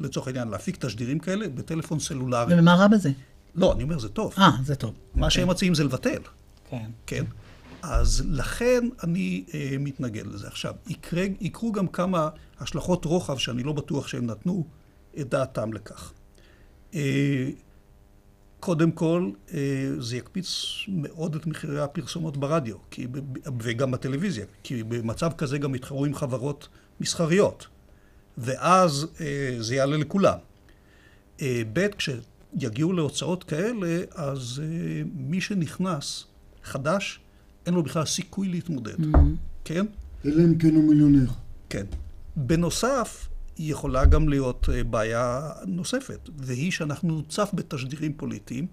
לצורך 0.00 0.26
העניין, 0.26 0.48
להפיק 0.48 0.84
תשדירים 0.84 1.18
כאלה 1.18 1.48
בטלפון 1.48 1.98
סלולרי. 1.98 2.54
ומה 2.58 2.74
רע 2.74 2.88
בזה? 2.88 3.10
לא, 3.54 3.72
אני 3.72 3.82
אומר, 3.82 3.98
זה 3.98 4.08
טוב. 4.08 4.34
אה, 4.38 4.50
זה 4.64 4.74
טוב. 4.74 4.94
מה 5.14 5.26
okay. 5.26 5.30
שהם 5.30 5.48
מציעים 5.48 5.74
זה 5.74 5.84
לבטל. 5.84 6.20
כן. 6.70 6.90
כן. 7.06 7.24
אז 7.82 8.24
לכן 8.28 8.88
אני 9.02 9.44
אה, 9.54 9.76
מתנגד 9.80 10.26
לזה. 10.26 10.46
עכשיו, 10.46 10.74
יקרה, 10.86 11.24
יקרו 11.40 11.72
גם 11.72 11.88
כמה 11.88 12.28
השלכות 12.60 13.04
רוחב 13.04 13.38
שאני 13.38 13.62
לא 13.62 13.72
בטוח 13.72 14.08
שהם 14.08 14.26
נתנו 14.26 14.66
את 15.20 15.28
דעתם 15.28 15.72
לכך. 15.72 16.12
אה, 16.94 17.50
קודם 18.60 18.90
כל, 18.90 19.30
אה, 19.54 19.90
זה 19.98 20.16
יקפיץ 20.16 20.48
מאוד 20.88 21.34
את 21.34 21.46
מחירי 21.46 21.80
הפרסומות 21.80 22.36
ברדיו, 22.36 22.76
כי, 22.90 23.06
וגם 23.60 23.90
בטלוויזיה, 23.90 24.44
כי 24.62 24.82
במצב 24.82 25.32
כזה 25.32 25.58
גם 25.58 25.74
יתחרו 25.74 26.04
עם 26.04 26.14
חברות 26.14 26.68
מסחריות, 27.00 27.66
ואז 28.38 29.06
אה, 29.20 29.56
זה 29.60 29.74
יעלה 29.74 29.96
לכולם. 29.96 30.38
אה, 31.42 31.62
ב', 31.72 31.86
כשיגיעו 31.88 32.92
להוצאות 32.92 33.44
כאלה, 33.44 34.02
אז 34.14 34.62
אה, 34.64 35.02
מי 35.14 35.40
שנכנס 35.40 36.24
חדש, 36.64 37.20
אין 37.66 37.74
לו 37.74 37.82
בכלל 37.82 38.04
סיכוי 38.04 38.48
להתמודד, 38.48 38.94
mm-hmm. 38.94 39.18
כן? 39.64 39.86
אלא 40.24 40.44
אם 40.44 40.58
כן 40.58 40.74
הוא 40.74 40.84
מיליונר. 40.84 41.30
כן. 41.68 41.84
בנוסף, 42.36 43.28
יכולה 43.58 44.04
גם 44.04 44.28
להיות 44.28 44.68
אה, 44.72 44.84
בעיה 44.84 45.50
נוספת, 45.66 46.28
והיא 46.36 46.72
שאנחנו 46.72 47.08
נוצף 47.08 47.50
בתשדירים 47.54 48.12
פוליטיים 48.16 48.66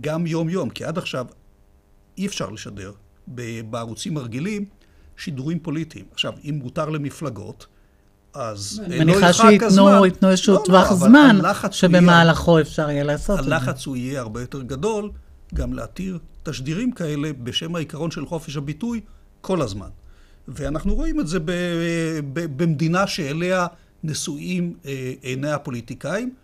גם 0.00 0.26
יום-יום, 0.26 0.70
כי 0.70 0.84
עד 0.84 0.98
עכשיו 0.98 1.26
אי 2.18 2.26
אפשר 2.26 2.50
לשדר 2.50 2.92
בערוצים 3.70 4.16
הרגילים 4.16 4.64
שידורים 5.18 5.58
פוליטיים. 5.58 6.04
עכשיו, 6.12 6.32
אם 6.44 6.60
מותר 6.62 6.88
למפלגות, 6.88 7.66
אז 8.34 8.82
לא 8.88 8.98
מניחה 8.98 9.32
שייתנו 9.32 10.30
איזשהו 10.30 10.54
לא, 10.54 10.62
טווח 10.64 10.90
לא, 10.90 10.96
זמן, 10.96 11.38
שבמהלכו 11.70 12.52
יהיה, 12.52 12.62
אפשר 12.62 12.90
יהיה 12.90 13.04
לעשות 13.04 13.38
את 13.38 13.44
זה. 13.44 13.54
הלחץ 13.54 13.86
הוא 13.86 13.96
יהיה 13.96 14.20
הרבה 14.20 14.40
יותר 14.40 14.62
גדול, 14.62 15.10
גם 15.54 15.72
להתיר 15.72 16.18
תשדירים 16.42 16.92
כאלה 16.92 17.30
בשם 17.42 17.74
העיקרון 17.74 18.10
של 18.10 18.26
חופש 18.26 18.56
הביטוי 18.56 19.00
כל 19.40 19.62
הזמן. 19.62 19.88
ואנחנו 20.48 20.94
רואים 20.94 21.20
את 21.20 21.28
זה 21.28 21.40
ב, 21.40 21.52
ב, 22.32 22.62
במדינה 22.62 23.06
שאליה 23.06 23.66
נשואים 24.04 24.74
אה, 24.86 25.12
עיני 25.22 25.50
הפוליטיקאים, 25.50 26.34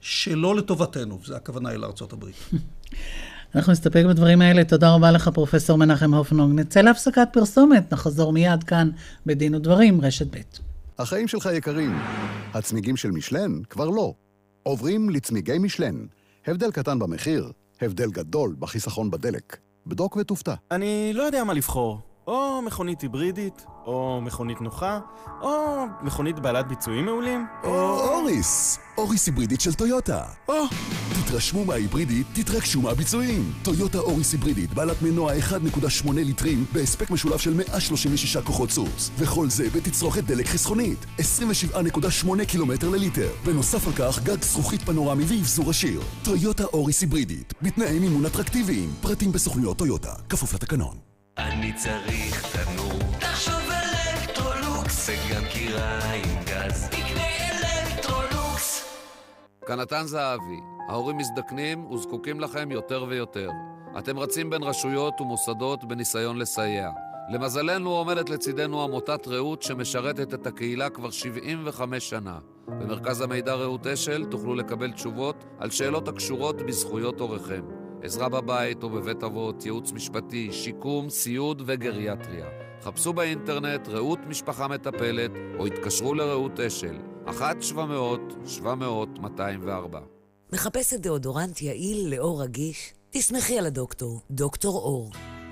שלא 0.00 0.56
לטובתנו, 0.56 1.18
זו 1.24 1.36
הכוונה 1.36 1.68
היא 1.68 1.78
לארצות 1.78 2.12
הברית. 2.12 2.36
אנחנו 3.54 3.72
נסתפק 3.72 4.04
בדברים 4.08 4.42
האלה. 4.42 4.64
תודה 4.64 4.94
רבה 4.94 5.10
לך, 5.10 5.28
פרופסור 5.28 5.78
מנחם 5.78 6.14
הופנונג. 6.14 6.60
נצא 6.60 6.80
להפסקת 6.80 7.28
פרסומת, 7.32 7.92
נחזור 7.92 8.32
מיד 8.32 8.64
כאן 8.64 8.90
בדין 9.26 9.54
ודברים, 9.54 10.00
רשת 10.00 10.26
ב'. 10.36 10.40
החיים 10.98 11.28
שלך 11.28 11.48
יקרים. 11.52 11.98
הצמיגים 12.54 12.96
של 12.96 13.10
משלן 13.10 13.62
כבר 13.70 13.90
לא. 13.90 14.14
עוברים 14.62 15.10
לצמיגי 15.10 15.58
מישלן. 15.58 16.06
הבדל 16.46 16.70
קטן 16.70 16.98
במחיר, 16.98 17.52
הבדל 17.80 18.10
גדול 18.10 18.56
בחיסכון 18.58 19.10
בדלק. 19.10 19.56
בדוק 19.86 20.16
ותופתע. 20.16 20.54
אני 20.70 21.10
לא 21.14 21.22
יודע 21.22 21.44
מה 21.44 21.54
לבחור. 21.54 22.00
או 22.26 22.62
מכונית 22.66 23.00
היברידית, 23.00 23.66
או 23.86 24.20
מכונית 24.22 24.60
נוחה, 24.60 25.00
או 25.42 25.84
מכונית 26.02 26.38
בעלת 26.38 26.68
ביצועים 26.68 27.04
מעולים. 27.04 27.46
או 27.64 28.00
אוריס, 28.00 28.78
אוריס 28.98 29.26
היברידית 29.26 29.60
של 29.60 29.74
טויוטה. 29.74 30.24
או, 30.48 30.54
תתרשמו 31.24 31.64
מההיברידית, 31.64 32.26
תתרגשו 32.32 32.80
מהביצועים. 32.80 33.52
טויוטה 33.62 33.98
אוריס 33.98 34.32
היברידית, 34.32 34.74
בעלת 34.74 35.02
מנוע 35.02 35.32
1.8 35.38 36.12
ליטרים, 36.12 36.64
בהספק 36.72 37.10
משולב 37.10 37.38
של 37.38 37.54
136 37.54 38.36
כוחות 38.36 38.70
סוס. 38.70 39.10
וכל 39.18 39.50
זה 39.50 39.70
בתצרוכת 39.74 40.24
דלק 40.24 40.46
חסכונית, 40.46 41.06
27.8 41.18 42.44
קילומטר 42.44 42.88
לליטר. 42.88 43.28
בנוסף 43.44 43.86
על 43.86 43.92
כך, 43.92 44.22
גג 44.22 44.42
זכוכית 44.42 44.82
פנורמי 44.82 45.24
ואבזור 45.24 45.70
עשיר. 45.70 46.00
טויוטה 46.24 46.64
אוריס 46.64 47.00
היברידית, 47.00 47.54
בתנאי 47.62 47.98
מימון 47.98 48.26
אטרקטיביים. 48.26 48.90
פרטים 49.00 49.32
בסוכנויות 49.32 49.78
טויוטה, 49.78 50.12
כפוף 50.28 50.54
לתקנון. 50.54 51.11
אני 51.38 51.72
צריך 51.72 52.56
תנור. 52.56 53.18
תחשוב 53.20 53.54
אלקטרולוקס. 53.70 55.08
וגם 55.08 55.42
כירה 55.52 55.98
עם 56.14 56.44
גז. 56.44 56.88
תקנה 56.88 57.26
אלקטרולוקס. 57.50 58.96
כאן 59.66 59.80
נתן 59.80 60.02
זהבי. 60.06 60.60
ההורים 60.88 61.16
מזדקנים 61.16 61.90
וזקוקים 61.90 62.40
לכם 62.40 62.70
יותר 62.70 63.04
ויותר. 63.08 63.50
אתם 63.98 64.18
רצים 64.18 64.50
בין 64.50 64.62
רשויות 64.62 65.20
ומוסדות 65.20 65.84
בניסיון 65.84 66.38
לסייע. 66.38 66.90
למזלנו 67.32 67.90
עומדת 67.90 68.30
לצידנו 68.30 68.82
עמותת 68.82 69.28
רעות 69.28 69.62
שמשרתת 69.62 70.34
את 70.34 70.46
הקהילה 70.46 70.90
כבר 70.90 71.10
75 71.10 72.10
שנה. 72.10 72.38
במרכז 72.66 73.20
המידע 73.20 73.54
רעות 73.54 73.86
אשל 73.86 74.24
תוכלו 74.24 74.54
לקבל 74.54 74.92
תשובות 74.92 75.44
על 75.58 75.70
שאלות 75.70 76.08
הקשורות 76.08 76.62
בזכויות 76.62 77.20
הוריכם. 77.20 77.81
עזרה 78.02 78.28
בבית 78.28 78.82
או 78.82 78.90
בבית 78.90 79.22
אבות, 79.22 79.64
ייעוץ 79.64 79.92
משפטי, 79.92 80.52
שיקום, 80.52 81.10
סיעוד 81.10 81.62
וגריאטריה. 81.66 82.46
חפשו 82.82 83.12
באינטרנט 83.12 83.88
רעות 83.88 84.18
משפחה 84.28 84.68
מטפלת 84.68 85.30
או 85.58 85.66
התקשרו 85.66 86.14
לרעות 86.14 86.60
אשל, 86.60 86.98
1-700-700-204. 87.26 87.32
מחפשת 90.52 91.00
דאודורנט 91.00 91.62
יעיל 91.62 92.14
לאור 92.14 92.42
רגיש? 92.42 92.94
תסמכי 93.10 93.58
על 93.58 93.66
הדוקטור, 93.66 94.20
דוקטור 94.30 94.78
אור. 94.78 95.10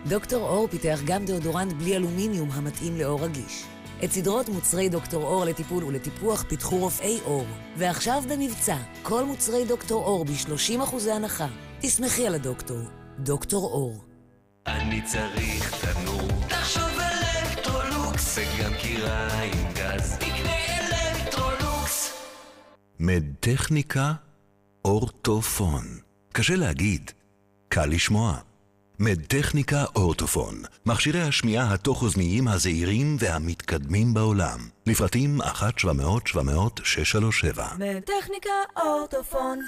דוקטור 0.09 0.49
אור 0.49 0.69
פיתח 0.69 1.01
גם 1.07 1.25
דאודורנט 1.25 1.73
בלי 1.73 1.97
אלומיניום 1.97 2.51
המתאים 2.51 2.97
לאור 2.97 3.25
רגיש. 3.25 3.65
את 4.05 4.13
סדרות 4.13 4.49
מוצרי 4.49 4.89
דוקטור 4.89 5.23
אור 5.23 5.45
לטיפול 5.45 5.85
ולטיפוח 5.85 6.45
פיתחו 6.49 6.77
רופאי 6.77 7.21
אור. 7.25 7.47
ועכשיו 7.77 8.23
במבצע, 8.29 8.77
כל 9.03 9.25
מוצרי 9.25 9.65
דוקטור 9.65 10.05
אור 10.05 10.25
ב-30% 10.25 11.11
הנחה. 11.13 11.47
תסמכי 11.81 12.27
על 12.27 12.35
הדוקטור, 12.35 12.79
דוקטור 13.19 13.65
אור. 13.65 14.05
אני 14.67 15.03
צריך 15.03 15.85
תנור. 15.85 16.29
תחשוב 16.49 16.91
אלקטרולוקס. 17.01 18.39
וגם 18.39 18.73
כירה 18.81 19.43
עם 19.43 19.73
גז. 19.75 20.17
תקנה 20.17 20.55
אלקטרולוקס. 20.81 22.13
מדטכניקה 23.01 24.13
אורטופון. 24.85 25.85
קשה 26.33 26.57
להגיד, 26.57 27.11
קל 27.69 27.87
לשמוע. 27.87 28.39
מדטכניקה 29.03 29.85
אורטופון, 29.97 30.55
מכשירי 30.87 31.21
השמיעה 31.21 31.75
התוך-אוזניים 31.75 32.49
הזעירים 32.49 33.17
והמתקדמים 33.19 34.15
בעולם. 34.15 34.59
לפרטים 34.87 35.41
1-700-700-637. 35.41 35.45
מדטכניקה 37.79 38.51
אורטופון. 38.77 39.59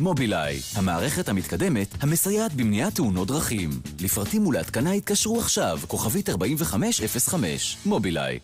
מובילאיי, 0.00 0.60
המערכת 0.74 1.28
המתקדמת 1.28 1.88
המסייעת 2.00 2.52
במניעת 2.52 2.94
תאונות 2.94 3.28
דרכים. 3.28 3.70
לפרטים 4.00 4.46
ולהתקנה 4.46 4.92
התקשרו 4.92 5.40
עכשיו, 5.40 5.78
כוכבית 5.88 6.28
4505. 6.28 7.76
מובילאיי. 7.86 8.38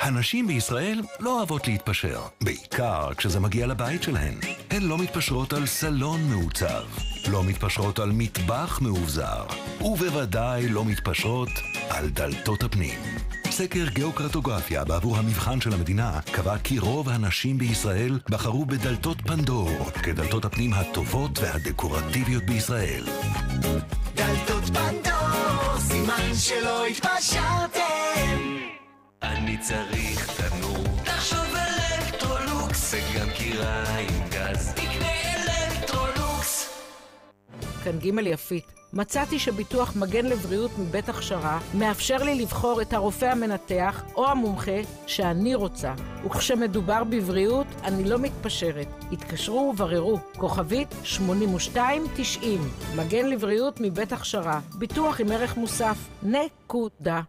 הנשים 0.00 0.46
בישראל 0.46 1.02
לא 1.20 1.36
אוהבות 1.36 1.68
להתפשר, 1.68 2.20
בעיקר 2.40 3.14
כשזה 3.16 3.40
מגיע 3.40 3.66
לבית 3.66 4.02
שלהן. 4.02 4.34
הן 4.70 4.82
לא 4.82 4.98
מתפשרות 4.98 5.52
על 5.52 5.66
סלון 5.66 6.20
מעוצב, 6.30 6.84
לא 7.30 7.44
מתפשרות 7.44 7.98
על 7.98 8.10
מטבח 8.12 8.78
מאובזר, 8.82 9.44
ובוודאי 9.80 10.68
לא 10.68 10.84
מתפשרות 10.84 11.48
על 11.90 12.08
דלתות 12.08 12.62
הפנים. 12.62 13.00
סקר 13.50 13.88
גיאוקרטוגרפיה 13.88 14.84
בעבור 14.84 15.16
המבחן 15.16 15.60
של 15.60 15.72
המדינה 15.72 16.20
קבע 16.32 16.58
כי 16.58 16.78
רוב 16.78 17.08
הנשים 17.08 17.58
בישראל 17.58 18.18
בחרו 18.30 18.66
בדלתות 18.66 19.18
פנדור 19.20 19.90
כדלתות 20.02 20.44
הפנים 20.44 20.72
הטובות 20.74 21.38
והדקורטיביות 21.38 22.44
בישראל. 22.44 23.04
דלתות 24.14 24.64
פנדור, 24.64 25.78
סימן 25.78 26.34
שלא 26.34 26.86
התפשרתם. 26.86 27.88
אני 29.22 29.58
צריך 29.58 30.40
תנור. 30.40 30.84
תחשוב 31.04 31.54
אלקטרולוקס. 31.54 32.94
וגם 32.94 33.28
כיריים 33.34 34.28
גז. 34.30 34.72
תקנה 34.74 35.08
אלקטרולוקס. 35.34 36.68
כאן 37.84 37.98
ג' 37.98 38.26
יפית. 38.26 38.72
מצאתי 38.92 39.38
שביטוח 39.38 39.96
מגן 39.96 40.26
לבריאות 40.26 40.70
מבית 40.78 41.08
הכשרה 41.08 41.58
מאפשר 41.74 42.16
לי 42.16 42.34
לבחור 42.34 42.82
את 42.82 42.92
הרופא 42.92 43.24
המנתח 43.24 44.02
או 44.14 44.28
המומחה 44.28 44.80
שאני 45.06 45.54
רוצה. 45.54 45.94
וכשמדובר 46.24 47.04
בבריאות, 47.04 47.66
אני 47.84 48.04
לא 48.04 48.18
מתפשרת. 48.18 48.88
התקשרו 49.12 49.70
ובררו, 49.72 50.18
כוכבית 50.36 50.94
8290. 51.04 52.60
מגן 52.96 53.26
לבריאות 53.26 53.80
מבית 53.80 54.12
הכשרה. 54.12 54.60
ביטוח 54.74 55.20
עם 55.20 55.32
ערך 55.32 55.56
מוסף. 55.56 55.96
נקודה. 56.22 57.20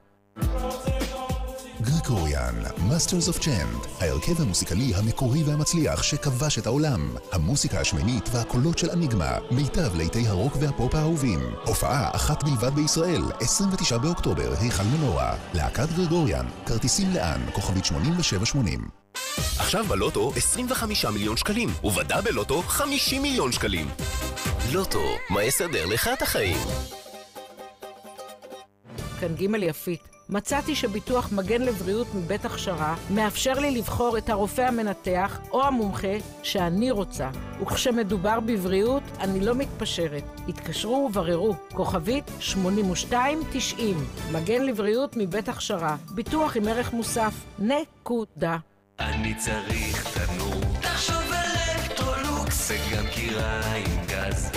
גריקוריאן, 1.81 2.55
Masters 2.65 3.33
of 3.33 3.39
Chant, 3.39 3.87
ההרכב 3.99 4.41
המוסיקלי 4.41 4.91
המקורי 4.95 5.43
והמצליח 5.43 6.03
שכבש 6.03 6.59
את 6.59 6.65
העולם. 6.65 7.15
המוסיקה 7.31 7.79
השמינית 7.79 8.29
והקולות 8.31 8.77
של 8.77 8.89
אניגמה, 8.89 9.37
מיטב 9.51 9.95
לעיתי 9.95 10.27
הרוק 10.27 10.53
והפופ 10.59 10.95
האהובים. 10.95 11.39
הופעה 11.65 12.09
אחת 12.15 12.43
בלבד 12.43 12.75
בישראל, 12.75 13.21
29 13.39 13.97
באוקטובר, 13.97 14.53
היכל 14.59 14.83
מנורה. 14.83 15.35
להקת 15.53 15.89
גרגוריאן, 15.97 16.45
כרטיסים 16.65 17.13
לאן, 17.13 17.41
כוכבית 17.53 17.85
8780. 17.85 18.87
עכשיו 19.57 19.85
בלוטו 19.85 20.31
25 20.35 21.05
מיליון 21.05 21.37
שקלים, 21.37 21.69
ובדה 21.83 22.21
בלוטו 22.21 22.61
50 22.61 23.21
מיליון 23.21 23.51
שקלים. 23.51 23.87
לוטו, 24.71 25.03
מה 25.29 25.43
יסדר 25.43 25.85
לך 25.85 26.09
את 26.13 26.21
החיים? 26.21 26.57
כאן 29.19 29.35
ג' 29.35 29.63
יפית. 29.63 30.18
מצאתי 30.29 30.75
שביטוח 30.75 31.31
מגן 31.31 31.61
לבריאות 31.61 32.07
מבית 32.15 32.45
הכשרה 32.45 32.95
מאפשר 33.09 33.53
לי 33.53 33.71
לבחור 33.71 34.17
את 34.17 34.29
הרופא 34.29 34.61
המנתח 34.61 35.39
או 35.51 35.63
המומחה 35.63 36.17
שאני 36.43 36.91
רוצה. 36.91 37.29
וכשמדובר 37.61 38.39
בבריאות, 38.39 39.03
אני 39.19 39.39
לא 39.39 39.55
מתפשרת. 39.55 40.23
התקשרו 40.47 41.07
ובררו, 41.09 41.55
כוכבית 41.73 42.31
8290. 42.39 43.97
מגן 44.31 44.61
לבריאות 44.61 45.17
מבית 45.17 45.49
הכשרה. 45.49 45.95
ביטוח 46.11 46.57
עם 46.57 46.67
ערך 46.67 46.93
מוסף. 46.93 47.33
נקודה. 47.59 48.57
אני 48.99 49.35
צריך 49.35 50.17
תנור. 50.17 50.61
תחשוב 50.81 51.31
אלקטרולוקס. 51.33 52.71
וגם 52.71 53.05
כיריים 53.13 54.05
גז. 54.07 54.51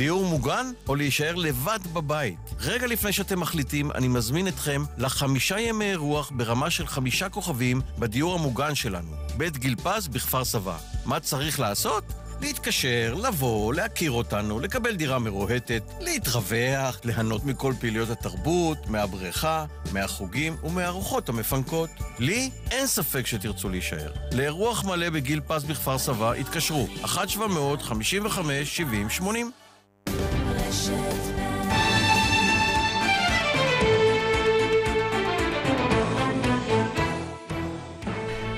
דיור 0.00 0.24
מוגן 0.24 0.66
או 0.88 0.94
להישאר 0.94 1.34
לבד 1.34 1.78
בבית? 1.92 2.38
רגע 2.60 2.86
לפני 2.86 3.12
שאתם 3.12 3.40
מחליטים, 3.40 3.92
אני 3.92 4.08
מזמין 4.08 4.48
אתכם 4.48 4.84
לחמישה 4.98 5.60
ימי 5.60 5.90
אירוח 5.90 6.32
ברמה 6.34 6.70
של 6.70 6.86
חמישה 6.86 7.28
כוכבים 7.28 7.80
בדיור 7.98 8.34
המוגן 8.34 8.74
שלנו, 8.74 9.10
בית 9.36 9.58
גיל 9.58 9.74
פז 9.82 10.08
בכפר 10.08 10.44
סבא. 10.44 10.76
מה 11.04 11.20
צריך 11.20 11.60
לעשות? 11.60 12.04
להתקשר, 12.40 13.14
לבוא, 13.14 13.74
להכיר 13.74 14.10
אותנו, 14.10 14.60
לקבל 14.60 14.96
דירה 14.96 15.18
מרוהטת, 15.18 15.82
להתרווח, 16.00 17.00
ליהנות 17.04 17.44
מכל 17.44 17.74
פעילויות 17.80 18.10
התרבות, 18.10 18.86
מהבריכה, 18.86 19.64
מהחוגים 19.92 20.56
ומהארוחות 20.62 21.28
המפנקות. 21.28 21.90
לי 22.18 22.50
אין 22.70 22.86
ספק 22.86 23.26
שתרצו 23.26 23.68
להישאר. 23.68 24.12
לאירוח 24.32 24.84
מלא 24.84 25.10
בגיל 25.10 25.40
פז 25.46 25.64
בכפר 25.64 25.98
סבא 25.98 26.32
התקשרו 26.32 26.88
1-700-55-70-80 27.04 29.24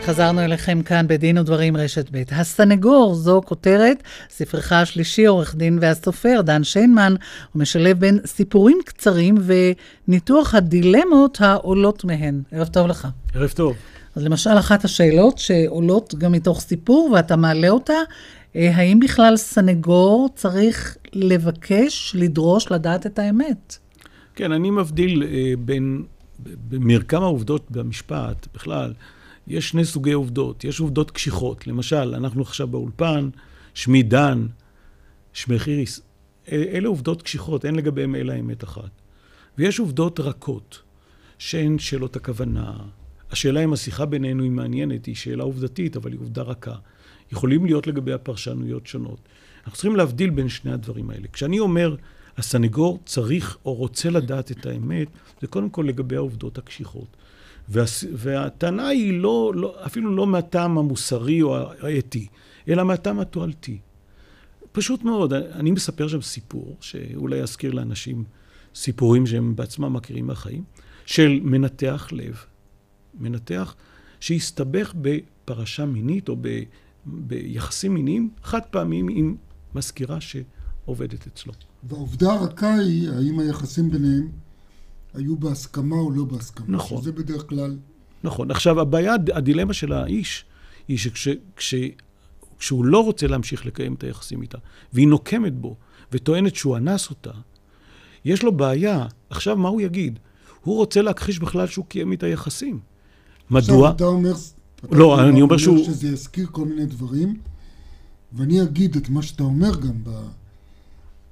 חזרנו 0.03 0.41
אליכם 0.41 0.83
כאן 0.83 1.07
בדין 1.09 1.39
ודברים 1.39 1.77
רשת 1.77 2.07
ב'. 2.13 2.23
הסנגור, 2.31 3.15
זו 3.15 3.41
כותרת, 3.45 4.03
ספרך 4.31 4.73
השלישי, 4.73 5.27
עורך 5.27 5.55
דין 5.55 5.79
והסופר 5.81 6.41
דן 6.45 6.65
שיינמן, 6.65 7.15
הוא 7.53 7.61
משלב 7.61 7.99
בין 7.99 8.19
סיפורים 8.27 8.79
קצרים 8.85 9.35
וניתוח 10.09 10.55
הדילמות 10.55 11.41
העולות 11.41 12.05
מהן. 12.05 12.43
ערב 12.53 12.69
טוב 12.69 12.87
לך. 12.87 13.09
ערב 13.35 13.51
טוב. 13.51 13.77
אז 14.17 14.25
למשל, 14.25 14.59
אחת 14.59 14.85
השאלות 14.85 15.39
שעולות 15.39 16.15
גם 16.19 16.33
מתוך 16.33 16.61
סיפור, 16.61 17.11
ואתה 17.15 17.37
מעלה 17.37 17.69
אותה, 17.69 17.95
האם 18.55 19.01
בכלל 19.01 19.37
סנגור 19.37 20.29
צריך 20.35 20.97
לבקש, 21.13 22.17
לדרוש, 22.19 22.73
לדעת 22.73 23.07
את 23.07 23.19
האמת? 23.19 23.79
כן, 24.35 24.53
אני 24.53 24.71
מבדיל 24.71 25.23
אה, 25.23 25.53
בין, 25.59 26.05
במרקם 26.69 27.23
העובדות 27.23 27.71
במשפט, 27.71 28.47
בכלל, 28.55 28.95
יש 29.47 29.69
שני 29.69 29.85
סוגי 29.85 30.13
עובדות. 30.13 30.65
יש 30.65 30.81
עובדות 30.81 31.11
קשיחות. 31.11 31.67
למשל, 31.67 32.15
אנחנו 32.15 32.43
עכשיו 32.43 32.67
באולפן, 32.67 33.29
שמי 33.75 34.03
דן, 34.03 34.47
שמך 35.33 35.69
איריס. 35.69 36.01
אה, 36.53 36.65
אלה 36.73 36.89
עובדות 36.89 37.23
קשיחות, 37.23 37.65
אין 37.65 37.75
לגביהן 37.75 38.15
אלא 38.15 38.35
אמת 38.41 38.65
אחת. 38.65 38.91
ויש 39.59 39.79
עובדות 39.79 40.21
רכות, 40.21 40.83
שהן 41.39 41.79
שאלות 41.79 42.17
הכוונה. 42.17 42.73
השאלה 43.31 43.65
אם 43.65 43.73
השיחה 43.73 44.07
בינינו 44.07 44.43
היא 44.43 44.51
מעניינת, 44.51 45.07
היא 45.07 45.15
שאלה 45.15 45.43
עובדתית, 45.45 45.97
אבל 45.97 46.13
היא 46.13 46.21
עובדה 46.21 46.43
רכה. 46.43 46.75
יכולים 47.33 47.65
להיות 47.65 47.87
לגבי 47.87 48.13
הפרשנויות 48.13 48.87
שונות. 48.87 49.19
אנחנו 49.59 49.73
צריכים 49.73 49.97
להבדיל 49.97 50.31
בין 50.31 50.49
שני 50.49 50.73
הדברים 50.73 51.11
האלה. 51.11 51.29
כשאני 51.33 51.61
אומר, 51.61 51.97
הסנגור 52.37 53.01
צריך 53.05 53.59
או 53.65 53.75
רוצה 53.75 54.11
לדעת 54.11 54.51
את 54.51 54.67
האמת, 54.67 55.09
זה 55.41 55.47
קודם 55.47 55.71
כל 55.71 55.85
לגבי 55.89 56.17
העובדות 56.17 56.59
הקשיחות. 56.59 57.17
וה, 57.69 57.85
והטענה 58.13 58.89
היא 58.89 59.21
לא, 59.21 59.53
לא, 59.55 59.77
אפילו 59.87 60.17
לא 60.17 60.27
מהטעם 60.27 60.79
המוסרי 60.79 61.43
או 61.43 61.57
האתי, 61.81 62.27
אלא 62.69 62.85
מהטעם 62.85 63.21
התועלתי. 63.21 63.79
פשוט 64.73 65.03
מאוד, 65.03 65.33
אני 65.33 65.71
מספר 65.71 66.09
שם 66.09 66.23
סיפור, 66.23 66.77
שאולי 66.81 67.37
יזכיר 67.37 67.73
לאנשים 67.73 68.25
סיפורים 68.75 69.27
שהם 69.27 69.57
בעצמם 69.57 69.93
מכירים 69.93 70.27
מהחיים, 70.27 70.65
של 71.07 71.41
מנתח 71.43 72.09
לב. 72.13 72.45
מנתח 73.15 73.75
שהסתבך 74.21 74.95
בפרשה 75.01 75.85
מינית 75.85 76.29
או 76.29 76.37
ביחסים 77.07 77.95
מיניים 77.95 78.31
חד 78.43 78.61
פעמים 78.71 79.09
עם 79.09 79.37
מזכירה 79.75 80.19
שעובדת 80.21 81.27
אצלו. 81.27 81.53
והעובדה 81.85 82.33
הרכה 82.33 82.75
היא 82.75 83.11
האם 83.11 83.39
היחסים 83.39 83.91
ביניהם 83.91 84.29
היו 85.15 85.37
בהסכמה 85.37 85.97
או 85.97 86.11
לא 86.11 86.25
בהסכמה. 86.25 86.67
נכון. 86.69 87.03
שזה 87.03 87.13
בדרך 87.13 87.49
כלל... 87.49 87.77
נכון. 88.25 88.51
עכשיו, 88.51 88.81
הבעיה, 88.81 89.15
הדילמה 89.35 89.73
של 89.73 89.93
האיש, 89.93 90.45
היא 90.89 90.99
שכשהוא 91.59 92.85
לא 92.85 93.05
רוצה 93.05 93.27
להמשיך 93.27 93.67
לקיים 93.67 93.95
את 93.95 94.05
היחסים 94.05 94.43
איתה, 94.43 94.59
והיא 94.93 95.09
נוקמת 95.09 95.55
בו, 95.55 95.77
וטוענת 96.13 96.55
שהוא 96.55 96.77
אנס 96.77 97.11
אותה, 97.11 97.31
יש 98.25 98.43
לו 98.43 98.53
בעיה. 98.53 99.07
עכשיו, 99.31 99.57
מה 99.57 99.69
הוא 99.69 99.81
יגיד? 99.81 100.19
הוא 100.61 100.77
רוצה 100.77 101.03
להכחיש 101.03 101.39
בכלל 101.39 101.67
שהוא 101.67 101.85
קיים 101.85 102.13
איתה 102.13 102.27
יחסים. 102.27 102.81
מדוע? 103.51 103.89
עכשיו 103.89 103.97
אתה 103.97 104.05
אומר... 104.05 104.33
לא, 104.91 105.29
אני 105.29 105.43
אומר 105.43 105.57
שהוא... 105.59 105.85
שזה 105.85 106.09
יזכיר 106.09 106.47
כל 106.51 106.65
מיני 106.65 106.87
דברים, 106.87 107.41
ואני 108.33 108.63
אגיד 108.63 108.97
את 108.97 109.09
מה 109.09 109.23
שאתה 109.23 109.43
אומר 109.43 109.81
גם 109.81 110.03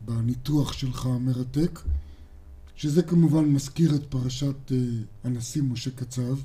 בניתוח 0.01 0.73
שלך 0.73 1.07
המרתק, 1.07 1.81
שזה 2.77 3.03
כמובן 3.03 3.45
מזכיר 3.45 3.95
את 3.95 4.07
פרשת 4.07 4.73
הנשיא 5.25 5.63
משה 5.63 5.91
קצב, 5.91 6.37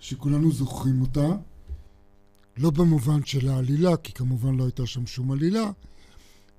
שכולנו 0.00 0.52
זוכרים 0.52 1.00
אותה, 1.00 1.28
לא 2.56 2.70
במובן 2.70 3.24
של 3.24 3.48
העלילה, 3.48 3.96
כי 3.96 4.12
כמובן 4.12 4.56
לא 4.56 4.64
הייתה 4.64 4.86
שם 4.86 5.06
שום 5.06 5.32
עלילה, 5.32 5.70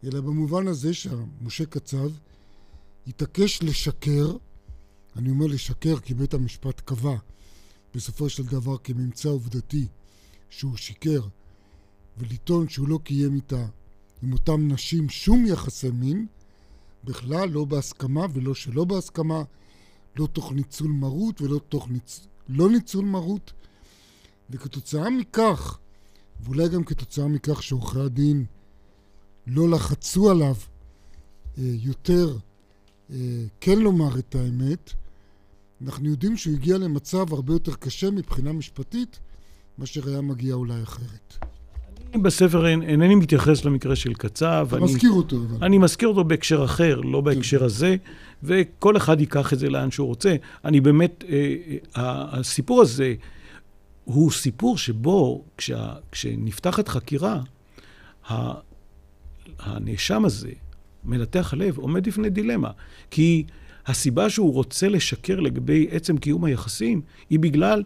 אלא 0.04 0.22
במובן 0.22 0.68
הזה 0.68 0.94
שמשה 0.94 1.66
קצב 1.66 2.10
התעקש 3.08 3.64
לשקר, 3.64 4.36
אני 5.16 5.30
אומר 5.30 5.46
לשקר 5.46 6.00
כי 6.00 6.14
בית 6.14 6.34
המשפט 6.34 6.82
קבע 6.86 7.16
בסופו 7.96 8.30
של 8.30 8.44
דבר 8.44 8.78
כממצא 8.78 9.30
עובדתי 9.30 9.88
שהוא 10.50 10.78
שיקר, 10.78 11.22
ולטעון 12.18 12.70
שהוא 12.70 12.88
לא 12.88 13.00
קיים 13.04 13.36
איתה, 13.36 13.66
עם 14.24 14.34
אותם 14.34 14.68
נשים, 14.68 15.10
שום 15.10 15.46
יחסי 15.46 15.90
מין, 15.90 16.28
בכלל 17.04 17.50
לא 17.50 17.66
בהסכמה 17.66 18.26
ולא 18.34 18.54
שלא 18.54 18.86
בהסכמה, 18.86 19.44
לא 20.16 20.28
תוך 20.28 20.52
ניצול 20.52 20.88
מרות 20.88 21.42
ולא 21.42 21.60
תוך 21.70 21.90
ניצ... 21.90 22.28
לא 22.50 22.70
ניצול 22.70 23.06
מרות, 23.06 23.54
וכתוצאה 24.50 25.10
מכך, 25.10 25.78
ואולי 26.42 26.70
גם 26.70 26.84
כתוצאה 26.84 27.28
מכך 27.28 27.64
שעורכי 27.64 28.00
הדין 28.00 28.46
לא 29.48 29.70
לחצו 29.70 30.32
עליו 30.32 30.56
אה, 31.58 31.64
יותר 31.64 32.38
אה, 33.10 33.46
כן 33.62 33.80
לומר 33.80 34.20
את 34.20 34.36
האמת, 34.36 34.94
אנחנו 35.86 36.10
יודעים 36.10 36.38
שהוא 36.38 36.54
הגיע 36.54 36.78
למצב 36.78 37.34
הרבה 37.34 37.54
יותר 37.54 37.74
קשה 37.74 38.12
מבחינה 38.12 38.54
משפטית, 38.54 39.20
מאשר 39.78 40.10
היה 40.10 40.22
מגיע 40.22 40.54
אולי 40.54 40.84
אחרת. 40.84 41.38
אני 42.14 42.22
בספר 42.22 42.68
אינני 42.68 43.16
מתייחס 43.16 43.66
למקרה 43.66 43.96
של 43.96 44.14
קצב. 44.14 44.66
אתה 44.68 44.78
אני, 44.78 44.86
מזכיר 44.86 45.12
אותו, 45.12 45.36
אבל. 45.36 45.66
אני 45.66 45.78
מזכיר 45.78 46.08
אותו 46.08 46.24
בהקשר 46.24 46.66
אחר, 46.66 47.02
לא 47.02 47.22
בהקשר 47.22 47.60
כן. 47.60 47.66
הזה, 47.66 47.96
וכל 48.44 48.98
אחד 48.98 49.20
ייקח 49.20 49.54
את 49.54 49.60
זה 49.60 49.70
לאן 49.70 49.92
שהוא 49.92 50.08
רוצה. 50.08 50.36
אני 50.66 50.82
באמת, 50.82 51.24
אה, 51.30 51.56
אה, 51.98 52.40
הסיפור 52.40 52.82
הזה 52.82 53.14
הוא 54.04 54.32
סיפור 54.32 54.78
שבו, 54.78 55.44
כשה, 55.58 55.94
כשנפתחת 56.12 56.88
חקירה, 56.88 57.42
הנאשם 59.60 60.26
הזה, 60.26 60.52
מנתח 61.04 61.54
הלב, 61.54 61.78
עומד 61.78 62.08
בפני 62.08 62.30
דילמה. 62.30 62.72
כי 63.12 63.46
הסיבה 63.88 64.30
שהוא 64.30 64.54
רוצה 64.54 64.90
לשקר 64.90 65.40
לגבי 65.40 65.88
עצם 65.92 66.18
קיום 66.18 66.46
היחסים, 66.46 67.02
היא 67.30 67.40
בגלל 67.40 67.84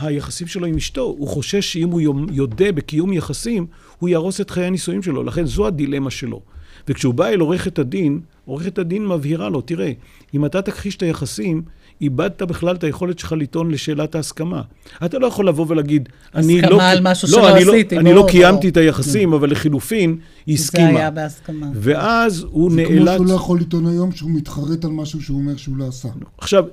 היחסים 0.00 0.46
שלו 0.46 0.66
עם 0.66 0.76
אשתו. 0.76 1.02
הוא 1.02 1.28
חושש 1.28 1.72
שאם 1.72 1.88
הוא 1.88 2.00
יודה 2.32 2.72
בקיום 2.72 3.12
יחסים, 3.12 3.66
הוא 3.98 4.08
יהרוס 4.08 4.40
את 4.40 4.50
חיי 4.50 4.64
הנישואים 4.64 5.02
שלו. 5.02 5.22
לכן 5.22 5.46
זו 5.46 5.66
הדילמה 5.66 6.10
שלו. 6.10 6.40
וכשהוא 6.88 7.14
בא 7.14 7.26
אל 7.26 7.40
עורכת 7.40 7.78
הדין, 7.78 8.20
עורכת 8.44 8.78
הדין 8.78 9.06
מבהירה 9.06 9.48
לו, 9.48 9.60
תראה, 9.60 9.92
אם 10.34 10.44
אתה 10.44 10.62
תכחיש 10.62 10.96
את 10.96 11.02
היחסים, 11.02 11.62
איבדת 12.02 12.42
בכלל 12.42 12.76
את 12.76 12.84
היכולת 12.84 13.18
שלך 13.18 13.32
לטעון 13.32 13.70
לשאלת 13.70 14.14
ההסכמה. 14.14 14.62
אתה 15.04 15.18
לא 15.18 15.26
יכול 15.26 15.48
לבוא 15.48 15.66
ולהגיד, 15.68 16.08
אני 16.34 16.60
לא... 16.60 16.66
הסכמה 16.66 16.90
על 16.90 16.98
משהו 17.02 17.28
לא, 17.28 17.34
שלא 17.34 17.56
אני 17.56 17.64
לא- 17.64 17.72
עשיתי. 17.72 17.98
אני 17.98 18.14
לא 18.14 18.26
קיימתי. 18.28 18.68
את 18.68 18.76
היחסים, 18.76 19.32
אבל 19.32 19.50
לחילופין, 19.50 20.16
היא 20.46 20.54
הסכימה. 20.54 20.92
זה 20.92 20.98
היה 20.98 21.10
בהסכמה. 21.10 21.66
ואז 21.74 22.46
הוא 22.50 22.70
זה 22.70 22.84
כמו 22.86 22.94
נאלץ... 22.94 23.14
שהוא 23.16 23.26
לא 23.26 23.32
יכול 23.32 23.60
לטעון 23.60 23.86
היום 23.86 24.12
שהוא 24.12 24.30
מתחרט 24.30 24.84
על 24.84 24.90
משהו 24.90 25.22
שהוא 25.22 25.38
אומר 25.38 25.56
שהוא 25.56 25.76
לא 25.76 25.88
עשה. 25.88 26.08
עכשיו, 26.38 26.64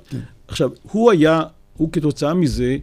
עכשיו, 0.48 0.70
הוא 0.92 1.10
היה, 1.10 1.42
הוא 1.76 1.88
כתוצאה 1.92 2.34
מזה 2.34 2.76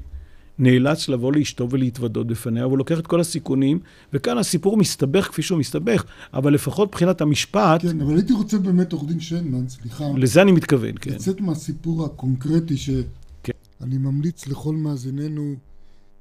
נאלץ 0.60 1.10
לבוא 1.10 1.34
לאשתו 1.34 1.70
ולהתוודות 1.70 2.28
בפניה, 2.28 2.68
והוא 2.68 2.78
לוקח 2.78 3.00
את 3.00 3.08
כל 3.08 3.20
הסיכונים, 3.20 3.80
וכאן 4.14 4.38
הסיפור 4.38 4.78
מסתבך 4.78 5.28
כפי 5.28 5.42
שהוא 5.42 5.60
מסתבך, 5.60 6.04
אבל 6.34 6.54
לפחות 6.54 6.90
מבחינת 6.90 7.22
המשפט... 7.22 7.82
כן, 7.82 8.02
אבל 8.02 8.16
הייתי 8.16 8.34
רוצה 8.34 8.58
באמת, 8.58 8.94
עורך 8.94 9.08
דין 9.08 9.20
שיינמן, 9.20 9.70
סליחה. 9.70 10.06
לזה 10.18 10.42
אני 10.42 10.52
מתכוון, 10.52 10.92
כן. 11.02 11.12
לצאת 11.12 11.42
מהסיפור 11.42 12.06
הקונקרטי 12.06 12.78
שאני 12.78 13.04
כן. 13.44 13.54
ממליץ 13.98 14.48
לכל 14.48 14.76
מאזיננו, 14.76 15.56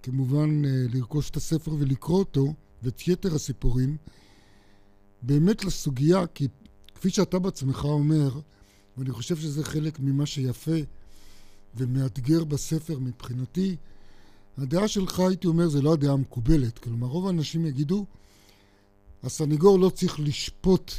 כמובן, 0.02 0.64
אה, 0.64 0.70
לרכוש 0.94 1.30
את 1.30 1.36
הספר 1.36 1.72
ולקרוא 1.78 2.18
אותו, 2.18 2.54
ואת 2.82 3.08
יתר 3.08 3.34
הסיפורים, 3.34 3.96
באמת 5.22 5.64
לסוגיה, 5.64 6.26
כי 6.34 6.48
כפי 6.94 7.10
שאתה 7.10 7.38
בעצמך 7.38 7.84
אומר, 7.84 8.40
ואני 8.98 9.10
חושב 9.10 9.36
שזה 9.36 9.64
חלק 9.64 10.00
ממה 10.00 10.26
שיפה 10.26 10.76
ומאתגר 11.76 12.44
בספר 12.44 12.98
מבחינתי, 12.98 13.76
הדעה 14.58 14.88
שלך, 14.88 15.20
הייתי 15.20 15.46
אומר, 15.46 15.68
זה 15.68 15.82
לא 15.82 15.92
הדעה 15.92 16.12
המקובלת. 16.12 16.78
כלומר, 16.78 17.06
רוב 17.06 17.26
האנשים 17.26 17.66
יגידו, 17.66 18.06
הסנגור 19.22 19.78
לא 19.78 19.90
צריך 19.90 20.20
לשפוט 20.20 20.92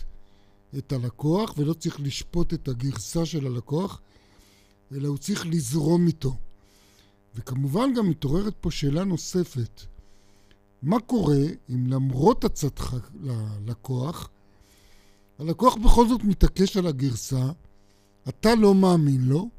את 0.78 0.92
הלקוח 0.92 1.54
ולא 1.58 1.74
צריך 1.74 2.00
לשפוט 2.00 2.54
את 2.54 2.68
הגרסה 2.68 3.26
של 3.26 3.48
הלקוח, 3.48 4.02
אלא 4.92 5.08
הוא 5.08 5.18
צריך 5.18 5.46
לזרום 5.46 6.08
איתו. 6.08 6.36
וכמובן 7.36 7.94
גם 7.94 8.10
מתעוררת 8.10 8.54
פה 8.62 8.72
שאלה 8.72 9.04
נוספת. 9.04 9.82
מה 10.82 11.00
קורה 11.00 11.44
אם 11.70 11.88
למרות 11.88 12.44
הצעתך 12.44 12.96
ללקוח, 13.22 14.30
הלקוח 15.40 15.76
בכל 15.76 16.08
זאת 16.08 16.24
מתעקש 16.24 16.78
על 16.78 16.88
הגרסה, 16.88 17.52
אתה 18.30 18.56
לא 18.56 18.76
מאמין 18.76 19.22
לו, 19.22 19.50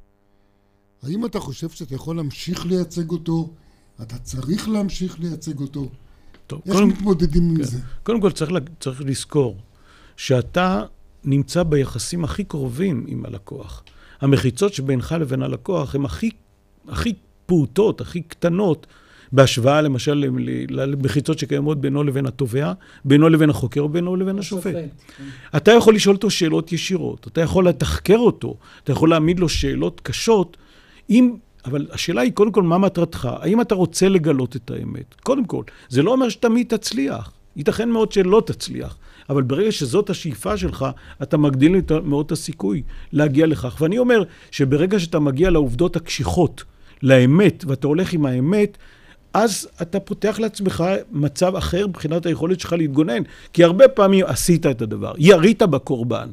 האם 1.02 1.26
אתה 1.26 1.40
חושב 1.40 1.68
שאתה 1.68 1.94
יכול 1.94 2.16
להמשיך 2.16 2.66
לייצג 2.66 3.10
אותו? 3.10 3.50
אתה 4.02 4.18
צריך 4.18 4.68
להמשיך 4.68 5.20
לייצג 5.20 5.60
אותו? 5.60 5.88
טוב, 6.46 6.62
איך 6.66 6.80
מתמודדים 6.80 7.42
עם 7.42 7.56
כן. 7.56 7.62
זה? 7.62 7.78
קודם 8.02 8.20
כל 8.20 8.32
צריך, 8.32 8.50
צריך 8.80 9.02
לזכור 9.04 9.56
שאתה 10.16 10.82
נמצא 11.24 11.62
ביחסים 11.62 12.24
הכי 12.24 12.44
קרובים 12.44 13.04
עם 13.08 13.24
הלקוח. 13.26 13.82
המחיצות 14.20 14.74
שבינך 14.74 15.14
לבין 15.20 15.42
הלקוח 15.42 15.94
הן 15.94 16.04
הכי, 16.04 16.30
הכי 16.88 17.14
פעוטות, 17.46 18.00
הכי 18.00 18.22
קטנות, 18.22 18.86
בהשוואה 19.32 19.80
למשל 19.80 20.24
למחיצות 20.68 21.38
שקיימות 21.38 21.80
בינו 21.80 22.04
לבין 22.04 22.26
התובע, 22.26 22.72
בינו 23.04 23.28
לבין 23.28 23.50
החוקר 23.50 23.84
ובינו 23.84 24.16
לבין 24.16 24.38
השופט. 24.38 24.74
אתה 25.56 25.72
יכול 25.72 25.94
לשאול 25.94 26.16
אותו 26.16 26.30
שאלות 26.30 26.72
ישירות, 26.72 27.26
אתה 27.26 27.40
יכול 27.40 27.68
לתחקר 27.68 28.18
אותו, 28.18 28.56
אתה 28.84 28.92
יכול 28.92 29.10
להעמיד 29.10 29.40
לו 29.40 29.48
שאלות 29.48 30.00
קשות, 30.00 30.56
אם... 31.10 31.36
אבל 31.64 31.86
השאלה 31.92 32.20
היא 32.20 32.32
קודם 32.32 32.52
כל, 32.52 32.62
מה 32.62 32.78
מטרתך? 32.78 33.28
האם 33.40 33.60
אתה 33.60 33.74
רוצה 33.74 34.08
לגלות 34.08 34.56
את 34.56 34.70
האמת? 34.70 35.14
קודם 35.22 35.44
כל, 35.44 35.62
זה 35.88 36.02
לא 36.02 36.12
אומר 36.12 36.28
שתמיד 36.28 36.66
תצליח. 36.76 37.32
ייתכן 37.56 37.88
מאוד 37.88 38.12
שלא 38.12 38.42
תצליח. 38.46 38.96
אבל 39.30 39.42
ברגע 39.42 39.72
שזאת 39.72 40.10
השאיפה 40.10 40.56
שלך, 40.56 40.86
אתה 41.22 41.36
מגדיל 41.36 41.76
מאוד 42.04 42.26
את 42.26 42.32
הסיכוי 42.32 42.82
להגיע 43.12 43.46
לכך. 43.46 43.76
ואני 43.80 43.98
אומר 43.98 44.22
שברגע 44.50 44.98
שאתה 44.98 45.18
מגיע 45.18 45.50
לעובדות 45.50 45.96
הקשיחות, 45.96 46.64
לאמת, 47.02 47.64
ואתה 47.66 47.86
הולך 47.86 48.12
עם 48.12 48.26
האמת, 48.26 48.78
אז 49.34 49.68
אתה 49.82 50.00
פותח 50.00 50.38
לעצמך 50.38 50.84
מצב 51.12 51.56
אחר 51.56 51.86
מבחינת 51.86 52.26
היכולת 52.26 52.60
שלך 52.60 52.72
להתגונן. 52.72 53.22
כי 53.52 53.64
הרבה 53.64 53.88
פעמים 53.88 54.24
עשית 54.26 54.66
את 54.66 54.82
הדבר, 54.82 55.12
ירית 55.18 55.62
בקורבן, 55.62 56.28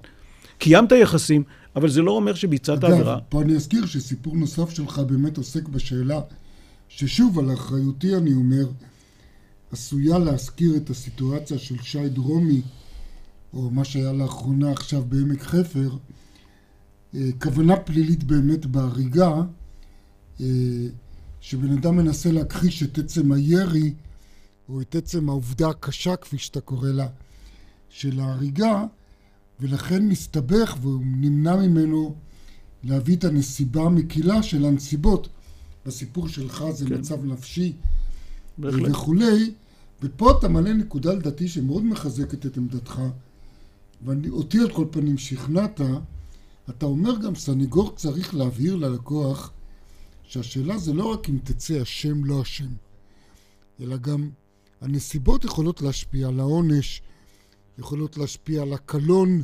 קיימת 0.57 0.91
יחסים, 0.91 1.43
אבל 1.75 1.89
זה 1.89 2.01
לא 2.01 2.11
אומר 2.11 2.33
שביצעת 2.33 2.83
עבירה. 2.83 3.13
אגב, 3.13 3.23
פה 3.29 3.41
אני 3.41 3.55
אזכיר 3.55 3.85
שסיפור 3.85 4.35
נוסף 4.35 4.69
שלך 4.69 4.99
באמת 4.99 5.37
עוסק 5.37 5.67
בשאלה, 5.67 6.21
ששוב, 6.87 7.39
על 7.39 7.53
אחריותי 7.53 8.15
אני 8.15 8.33
אומר, 8.33 8.67
עשויה 9.71 10.19
להזכיר 10.19 10.75
את 10.75 10.89
הסיטואציה 10.89 11.57
של 11.57 11.81
שי 11.81 12.09
דרומי, 12.09 12.61
או 13.53 13.69
מה 13.69 13.85
שהיה 13.85 14.13
לאחרונה 14.13 14.71
עכשיו 14.71 15.03
בעמק 15.09 15.41
חפר, 15.41 15.89
כוונה 17.41 17.77
פלילית 17.77 18.23
באמת 18.23 18.65
בהריגה, 18.65 19.33
שבן 21.41 21.71
אדם 21.71 21.95
מנסה 21.95 22.31
להכחיש 22.31 22.83
את 22.83 22.97
עצם 22.97 23.31
הירי, 23.31 23.93
או 24.69 24.81
את 24.81 24.95
עצם 24.95 25.29
העובדה 25.29 25.69
הקשה, 25.69 26.15
כפי 26.15 26.37
שאתה 26.37 26.61
קורא 26.61 26.89
לה, 26.89 27.07
של 27.89 28.19
ההריגה, 28.19 28.83
ולכן 29.59 30.07
מסתבך 30.07 30.77
והוא 30.81 31.01
נמנע 31.05 31.55
ממנו 31.55 32.15
להביא 32.83 33.15
את 33.15 33.23
הנסיבה 33.23 33.81
המקילה 33.83 34.43
של 34.43 34.65
הנסיבות. 34.65 35.29
בסיפור 35.85 36.27
שלך 36.27 36.65
זה 36.69 36.85
כן. 36.85 36.93
מצב 36.93 37.25
נפשי 37.25 37.73
בהחלט. 38.57 38.89
וכולי, 38.89 39.53
ופה 40.01 40.31
אתה 40.31 40.47
מעלה 40.47 40.73
נקודה 40.73 41.13
לדעתי 41.13 41.47
שמאוד 41.47 41.83
מחזקת 41.85 42.45
את 42.45 42.57
עמדתך, 42.57 43.01
ואותי 44.05 44.59
על 44.59 44.73
כל 44.73 44.85
פנים 44.91 45.17
שכנעת, 45.17 45.81
אתה 46.69 46.85
אומר 46.85 47.17
גם, 47.17 47.35
סניגור 47.35 47.95
צריך 47.95 48.35
להבהיר 48.35 48.75
ללקוח 48.75 49.51
שהשאלה 50.23 50.77
זה 50.77 50.93
לא 50.93 51.05
רק 51.05 51.29
אם 51.29 51.37
תצא 51.43 51.81
אשם 51.81 52.25
לא 52.25 52.41
אשם, 52.41 52.69
אלא 53.79 53.97
גם 53.97 54.29
הנסיבות 54.81 55.45
יכולות 55.45 55.81
להשפיע 55.81 56.27
על 56.27 56.39
העונש, 56.39 57.01
יכולות 57.79 58.17
להשפיע 58.17 58.61
על 58.61 58.73
הקלון, 58.73 59.41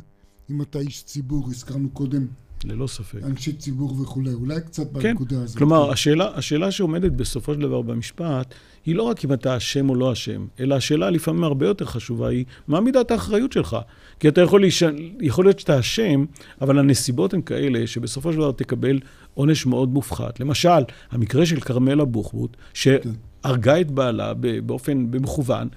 אם 0.50 0.62
אתה 0.62 0.80
איש 0.80 1.04
ציבור, 1.04 1.48
הזכרנו 1.50 1.90
קודם. 1.90 2.28
ללא 2.66 2.88
ספק. 2.88 3.20
אנשי 3.24 3.54
ציבור 3.54 4.02
וכולי, 4.02 4.34
אולי 4.34 4.62
קצת 4.62 4.94
כן, 4.94 5.00
בנקודה 5.00 5.44
הזאת. 5.44 5.58
כלומר, 5.58 5.92
השאלה, 5.92 6.32
השאלה 6.36 6.72
שעומדת 6.72 7.12
בסופו 7.12 7.54
של 7.54 7.60
דבר 7.60 7.82
במשפט, 7.82 8.54
היא 8.86 8.96
לא 8.96 9.04
רק 9.04 9.26
אם 9.26 9.34
אתה 9.34 9.58
אשם 9.58 9.90
או 9.90 9.96
לא 9.96 10.14
אשם, 10.14 10.46
אלא 10.60 10.76
השאלה 10.76 11.10
לפעמים 11.10 11.44
הרבה 11.44 11.68
יותר 11.68 11.86
חשובה 11.86 12.28
היא, 12.30 12.46
מה 12.68 12.82
מידת 12.82 13.12
האחריות 13.12 13.52
שלך? 13.52 13.78
כי 14.20 14.28
אתה 14.28 14.42
יכול, 14.42 14.62
להיש... 14.62 14.84
יכול 15.22 15.46
להיות 15.46 15.60
שאתה 15.60 15.80
אשם, 15.80 16.26
אבל 16.62 16.80
הנסיבות 16.80 17.34
הן 17.34 17.42
כאלה 17.42 17.88
שבסופו 17.88 18.32
של 18.32 18.38
דבר 18.38 18.52
תקבל 18.52 19.00
עונש 19.34 19.66
מאוד 19.66 19.90
מופחת. 19.90 20.40
למשל, 20.40 20.84
המקרה 21.12 21.46
של 21.46 21.60
כרמלה 21.60 22.06
בוחבוט, 22.06 22.58
שהרגה 22.74 23.82
את 23.82 23.92
בעלה 23.92 24.34
באופן, 24.66 25.12
במכוון, 25.12 25.68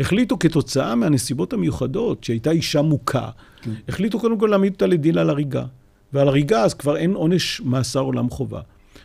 החליטו 0.00 0.38
כתוצאה 0.38 0.94
מהנסיבות 0.94 1.52
המיוחדות, 1.52 2.24
שהייתה 2.24 2.50
אישה 2.50 2.82
מוכה, 2.82 3.30
כן. 3.62 3.70
החליטו 3.88 4.20
קודם 4.20 4.38
כל 4.38 4.46
להעמיד 4.46 4.72
אותה 4.72 4.86
לדין 4.86 5.18
על 5.18 5.30
הריגה. 5.30 5.64
ועל 6.12 6.28
הריגה 6.28 6.62
אז 6.62 6.74
כבר 6.74 6.96
אין 6.96 7.14
עונש 7.14 7.60
מאסר 7.64 8.00
עולם 8.00 8.30
חובה. 8.30 8.60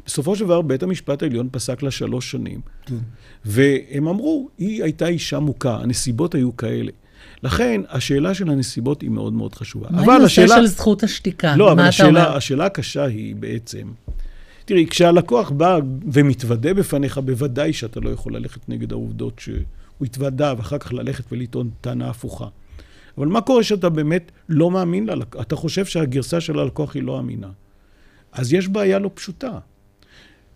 בסופו 0.05 0.35
של 0.35 0.45
דבר 0.45 0.61
בית 0.61 0.83
המשפט 0.83 1.23
העליון 1.23 1.49
פסק 1.51 1.83
לה 1.83 1.91
שלוש 1.91 2.31
שנים, 2.31 2.61
כן. 2.85 2.95
והם 3.45 4.07
אמרו, 4.07 4.49
היא 4.57 4.83
הייתה 4.83 5.07
אישה 5.07 5.39
מוכה, 5.39 5.77
הנסיבות 5.81 6.35
היו 6.35 6.57
כאלה. 6.57 6.91
לכן, 7.43 7.81
השאלה 7.89 8.33
של 8.33 8.49
הנסיבות 8.49 9.01
היא 9.01 9.09
מאוד 9.09 9.33
מאוד 9.33 9.55
חשובה. 9.55 9.88
מה 9.91 10.01
עם 10.01 10.09
נושא 10.09 10.25
השאלה... 10.25 10.55
של 10.55 10.65
זכות 10.65 11.03
השתיקה? 11.03 11.55
לא, 11.55 11.71
אבל 11.71 11.81
השאלה, 11.81 12.25
אומר? 12.25 12.38
השאלה 12.38 12.65
הקשה 12.65 13.03
היא 13.03 13.35
בעצם, 13.35 13.91
תראי, 14.65 14.88
כשהלקוח 14.89 15.49
בא 15.49 15.79
ומתוודה 16.13 16.73
בפניך, 16.73 17.17
בוודאי 17.17 17.73
שאתה 17.73 17.99
לא 17.99 18.09
יכול 18.09 18.35
ללכת 18.35 18.69
נגד 18.69 18.91
העובדות 18.91 19.39
שהוא 19.97 20.05
התוודה, 20.05 20.53
ואחר 20.57 20.77
כך 20.77 20.93
ללכת 20.93 21.23
ולטעון 21.31 21.69
טענה 21.81 22.09
הפוכה. 22.09 22.47
אבל 23.17 23.27
מה 23.27 23.41
קורה 23.41 23.63
שאתה 23.63 23.89
באמת 23.89 24.31
לא 24.49 24.71
מאמין 24.71 25.05
ללקוח? 25.05 25.41
אתה 25.41 25.55
חושב 25.55 25.85
שהגרסה 25.85 26.41
של 26.41 26.59
הלקוח 26.59 26.95
היא 26.95 27.03
לא 27.03 27.19
אמינה. 27.19 27.49
אז 28.31 28.53
יש 28.53 28.67
בעיה 28.67 28.99
לא 28.99 29.09
פשוטה. 29.13 29.59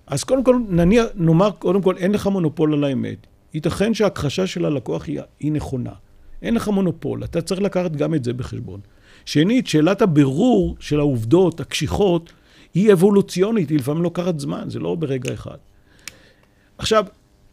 אז 0.07 0.23
קודם 0.23 0.43
כל, 0.43 0.55
נניח, 0.69 1.05
נאמר, 1.15 1.51
קודם 1.51 1.81
כל, 1.81 1.97
אין 1.97 2.11
לך 2.11 2.27
מונופול 2.27 2.73
על 2.73 2.83
האמת. 2.83 3.27
ייתכן 3.53 3.93
שההכחשה 3.93 4.47
של 4.47 4.65
הלקוח 4.65 5.07
היא, 5.07 5.19
היא 5.39 5.51
נכונה. 5.51 5.93
אין 6.41 6.53
לך 6.53 6.67
מונופול, 6.67 7.23
אתה 7.23 7.41
צריך 7.41 7.61
לקחת 7.61 7.91
גם 7.91 8.13
את 8.13 8.23
זה 8.23 8.33
בחשבון. 8.33 8.79
שנית, 9.25 9.67
שאלת 9.67 10.01
הבירור 10.01 10.75
של 10.79 10.99
העובדות 10.99 11.59
הקשיחות 11.59 12.33
היא 12.73 12.93
אבולוציונית, 12.93 13.69
היא 13.69 13.79
לפעמים 13.79 14.03
לוקחת 14.03 14.39
זמן, 14.39 14.69
זה 14.69 14.79
לא 14.79 14.95
ברגע 14.95 15.33
אחד. 15.33 15.57
עכשיו, 16.77 17.05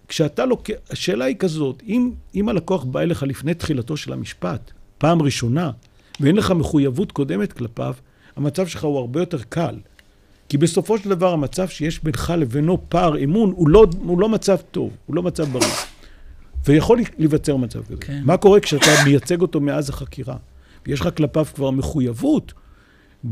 כשאתה 0.09 0.45
לוקח, 0.45 0.75
השאלה 0.91 1.25
היא 1.25 1.37
כזאת, 1.37 1.83
אם, 1.87 2.11
אם 2.35 2.49
הלקוח 2.49 2.85
בא 2.85 3.01
אליך 3.01 3.23
לפני 3.23 3.55
תחילתו 3.55 3.97
של 3.97 4.13
המשפט, 4.13 4.73
פעם 4.99 5.23
ראשונה, 5.23 5.71
ואין 6.21 6.37
לך 6.37 6.51
מחויבות 6.51 7.13
קודמת 7.13 7.53
כלפיו, 7.53 7.95
המצב 8.37 8.67
שלך 8.67 8.85
הוא 8.85 8.99
הרבה 8.99 9.21
יותר 9.21 9.43
קל. 9.49 9.75
כי 10.49 10.59
בסופו 10.59 10.99
של 10.99 11.11
דבר 11.11 11.33
המצב 11.33 11.69
שיש 11.69 12.05
בינך 12.05 12.33
לבינו 12.39 12.79
פער 12.89 13.25
אמון 13.25 13.53
הוא 13.57 13.69
לא, 13.69 13.87
הוא 13.99 14.21
לא 14.21 14.29
מצב 14.29 14.57
טוב, 14.71 14.91
הוא 15.07 15.17
לא 15.17 15.23
מצב 15.23 15.45
בריא. 15.45 15.73
ויכול 16.67 17.01
להיווצר 17.19 17.57
מצב 17.57 17.85
כזה. 17.85 17.97
כן. 18.01 18.23
מה 18.25 18.37
קורה 18.37 18.61
כשאתה 18.61 18.91
מייצג 19.05 19.41
אותו 19.41 19.61
מאז 19.61 19.91
החקירה? 19.91 20.37
ויש 20.87 21.01
לך 21.01 21.09
כלפיו 21.17 21.47
כבר 21.55 21.71
מחויבות 21.71 22.53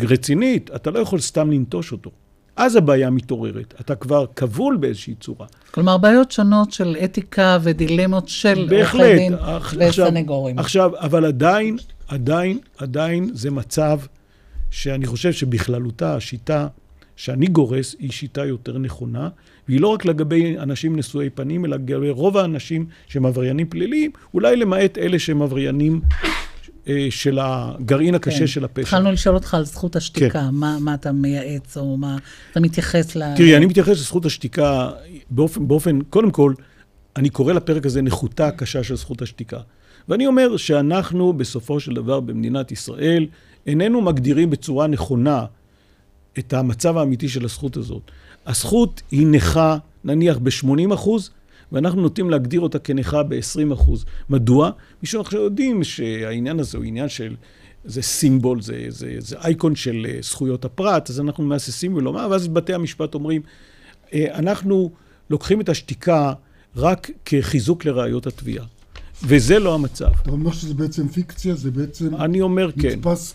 רצינית, 0.00 0.70
אתה 0.74 0.90
לא 0.90 0.98
יכול 0.98 1.20
סתם 1.20 1.50
לנטוש 1.50 1.92
אותו. 1.92 2.10
אז 2.56 2.76
הבעיה 2.76 3.10
מתעוררת. 3.10 3.74
אתה 3.80 3.94
כבר 3.94 4.24
כבול 4.36 4.76
באיזושהי 4.76 5.14
צורה. 5.14 5.46
כלומר, 5.70 5.98
בעיות 5.98 6.32
שונות 6.32 6.72
של 6.72 6.96
אתיקה 7.04 7.58
ודילמות 7.62 8.28
של 8.28 8.68
עורכי 8.72 9.16
דין 9.16 9.34
וסנגורים. 9.78 10.58
עכשיו, 10.58 10.90
אבל 10.94 11.24
עדיין, 11.24 11.76
עדיין, 12.08 12.58
עדיין 12.78 13.30
זה 13.34 13.50
מצב 13.50 13.98
שאני 14.70 15.06
חושב 15.06 15.32
שבכללותה 15.32 16.14
השיטה 16.14 16.66
שאני 17.16 17.46
גורס 17.46 17.96
היא 17.98 18.12
שיטה 18.12 18.44
יותר 18.44 18.78
נכונה, 18.78 19.28
והיא 19.68 19.80
לא 19.80 19.88
רק 19.88 20.04
לגבי 20.04 20.58
אנשים 20.58 20.96
נשואי 20.96 21.30
פנים, 21.30 21.64
אלא 21.64 21.76
לגבי 21.76 22.10
רוב 22.10 22.36
האנשים 22.36 22.86
שהם 23.08 23.26
עבריינים 23.26 23.68
פליליים, 23.68 24.10
אולי 24.34 24.56
למעט 24.56 24.98
אלה 24.98 25.18
שהם 25.18 25.42
עבריינים 25.42 26.00
של 27.10 27.38
הגרעין 27.42 28.14
הקשה 28.14 28.38
כן. 28.38 28.46
של 28.46 28.64
הפשע. 28.64 28.82
התחלנו 28.82 29.12
לשאול 29.12 29.34
אותך 29.34 29.54
על 29.54 29.64
זכות 29.64 29.96
השתיקה, 29.96 30.28
כן. 30.28 30.48
מה, 30.52 30.78
מה 30.80 30.94
אתה 30.94 31.12
מייעץ 31.12 31.76
או 31.76 31.96
מה 31.96 32.16
אתה 32.52 32.60
מתייחס 32.60 33.16
ל... 33.16 33.34
תראי, 33.36 33.56
אני 33.56 33.66
מתייחס 33.66 33.90
לזכות 33.90 34.26
השתיקה 34.26 34.90
באופן, 35.30 35.68
באופן, 35.68 36.00
קודם 36.10 36.30
כל, 36.30 36.54
אני 37.16 37.30
קורא 37.30 37.52
לפרק 37.52 37.86
הזה 37.86 38.02
נחותה 38.02 38.46
הקשה 38.46 38.82
של 38.82 38.96
זכות 38.96 39.22
השתיקה. 39.22 39.58
ואני 40.08 40.26
אומר 40.26 40.56
שאנחנו 40.56 41.32
בסופו 41.32 41.80
של 41.80 41.94
דבר 41.94 42.20
במדינת 42.20 42.72
ישראל 42.72 43.26
איננו 43.66 44.00
מגדירים 44.00 44.50
בצורה 44.50 44.86
נכונה 44.86 45.44
את 46.38 46.52
המצב 46.52 46.96
האמיתי 46.96 47.28
של 47.28 47.44
הזכות 47.44 47.76
הזאת. 47.76 48.10
הזכות 48.46 49.02
היא 49.10 49.26
נכה, 49.26 49.76
נניח, 50.04 50.38
ב-80 50.38 50.94
אחוז, 50.94 51.30
ואנחנו 51.72 52.02
נוטים 52.02 52.30
להגדיר 52.30 52.60
אותה 52.60 52.78
כנכה 52.78 53.22
ב-20 53.22 53.74
אחוז. 53.74 54.04
מדוע? 54.30 54.70
משום 55.02 55.22
שאנחנו 55.22 55.38
יודעים 55.38 55.84
שהעניין 55.84 56.60
הזה 56.60 56.78
הוא 56.78 56.84
עניין 56.84 57.08
של... 57.08 57.34
זה 57.84 58.02
סימבול, 58.02 58.62
זה, 58.62 58.86
זה, 58.88 59.16
זה 59.18 59.36
אייקון 59.38 59.76
של 59.76 60.06
אה, 60.08 60.18
זכויות 60.22 60.64
הפרט, 60.64 61.10
אז 61.10 61.20
אנחנו 61.20 61.44
מהססים 61.44 61.94
ולומר, 61.94 62.28
ואז 62.30 62.48
בתי 62.48 62.74
המשפט 62.74 63.14
אומרים, 63.14 63.42
אה, 64.12 64.38
אנחנו 64.38 64.90
לוקחים 65.30 65.60
את 65.60 65.68
השתיקה 65.68 66.32
רק 66.76 67.10
כחיזוק 67.24 67.84
לראיות 67.84 68.26
התביעה. 68.26 68.64
וזה 69.22 69.58
לא 69.58 69.74
המצב. 69.74 70.10
אתה 70.22 70.30
אומר 70.30 70.52
שזה 70.52 70.74
בעצם 70.74 71.08
פיקציה? 71.08 71.54
זה 71.54 71.70
בעצם... 71.70 72.16
אני 72.16 72.40
אומר 72.40 72.70
כן. 72.72 72.88
נתפס 72.88 73.34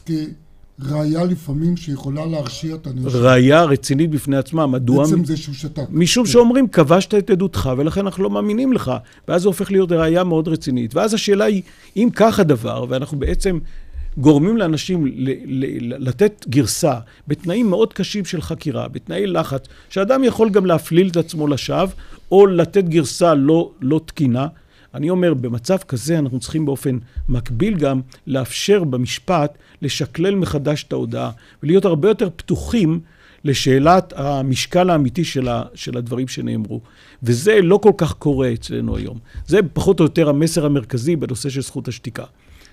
כראיה 0.89 1.23
לפעמים 1.23 1.77
שיכולה 1.77 2.25
להרשיע 2.25 2.75
את 2.75 2.87
הנאשם. 2.87 3.17
ראיה 3.17 3.63
רצינית 3.63 4.09
בפני 4.09 4.37
עצמה, 4.37 4.67
מדוע? 4.67 5.03
בעצם 5.03 5.23
זה 5.25 5.37
שהוא 5.37 5.55
שתק. 5.55 5.83
משום 5.89 6.25
כן. 6.25 6.31
שאומרים, 6.31 6.67
כבשת 6.67 7.13
את 7.13 7.29
עדותך, 7.29 7.69
ולכן 7.77 8.01
אנחנו 8.01 8.23
לא 8.23 8.29
מאמינים 8.29 8.73
לך. 8.73 8.91
ואז 9.27 9.41
זה 9.41 9.47
הופך 9.47 9.71
להיות 9.71 9.91
ראיה 9.91 10.23
מאוד 10.23 10.47
רצינית. 10.47 10.95
ואז 10.95 11.13
השאלה 11.13 11.45
היא, 11.45 11.61
אם 11.97 12.09
כך 12.15 12.39
הדבר, 12.39 12.85
ואנחנו 12.89 13.19
בעצם 13.19 13.59
גורמים 14.17 14.57
לאנשים 14.57 15.05
ל- 15.05 15.11
ל- 15.45 16.07
לתת 16.09 16.45
גרסה 16.49 16.93
בתנאים 17.27 17.69
מאוד 17.69 17.93
קשים 17.93 18.25
של 18.25 18.41
חקירה, 18.41 18.87
בתנאי 18.87 19.27
לחץ, 19.27 19.65
שאדם 19.89 20.23
יכול 20.23 20.49
גם 20.49 20.65
להפליל 20.65 21.07
את 21.07 21.17
עצמו 21.17 21.47
לשווא, 21.47 21.87
או 22.31 22.47
לתת 22.47 22.83
גרסה 22.83 23.33
לא, 23.33 23.71
לא 23.81 24.01
תקינה. 24.05 24.47
אני 24.93 25.09
אומר, 25.09 25.33
במצב 25.33 25.77
כזה 25.77 26.19
אנחנו 26.19 26.39
צריכים 26.39 26.65
באופן 26.65 26.97
מקביל 27.29 27.77
גם 27.77 28.01
לאפשר 28.27 28.83
במשפט 28.83 29.57
לשקלל 29.81 30.35
מחדש 30.35 30.83
את 30.83 30.93
ההודעה, 30.93 31.31
ולהיות 31.63 31.85
הרבה 31.85 32.07
יותר 32.07 32.29
פתוחים 32.35 32.99
לשאלת 33.43 34.13
המשקל 34.15 34.89
האמיתי 34.89 35.23
של, 35.23 35.47
ה, 35.47 35.63
של 35.73 35.97
הדברים 35.97 36.27
שנאמרו. 36.27 36.81
וזה 37.23 37.61
לא 37.61 37.79
כל 37.83 37.91
כך 37.97 38.13
קורה 38.13 38.53
אצלנו 38.53 38.97
היום. 38.97 39.19
זה 39.47 39.59
פחות 39.73 39.99
או 39.99 40.05
יותר 40.05 40.29
המסר 40.29 40.65
המרכזי 40.65 41.15
בנושא 41.15 41.49
של 41.49 41.61
זכות 41.61 41.87
השתיקה. 41.87 42.23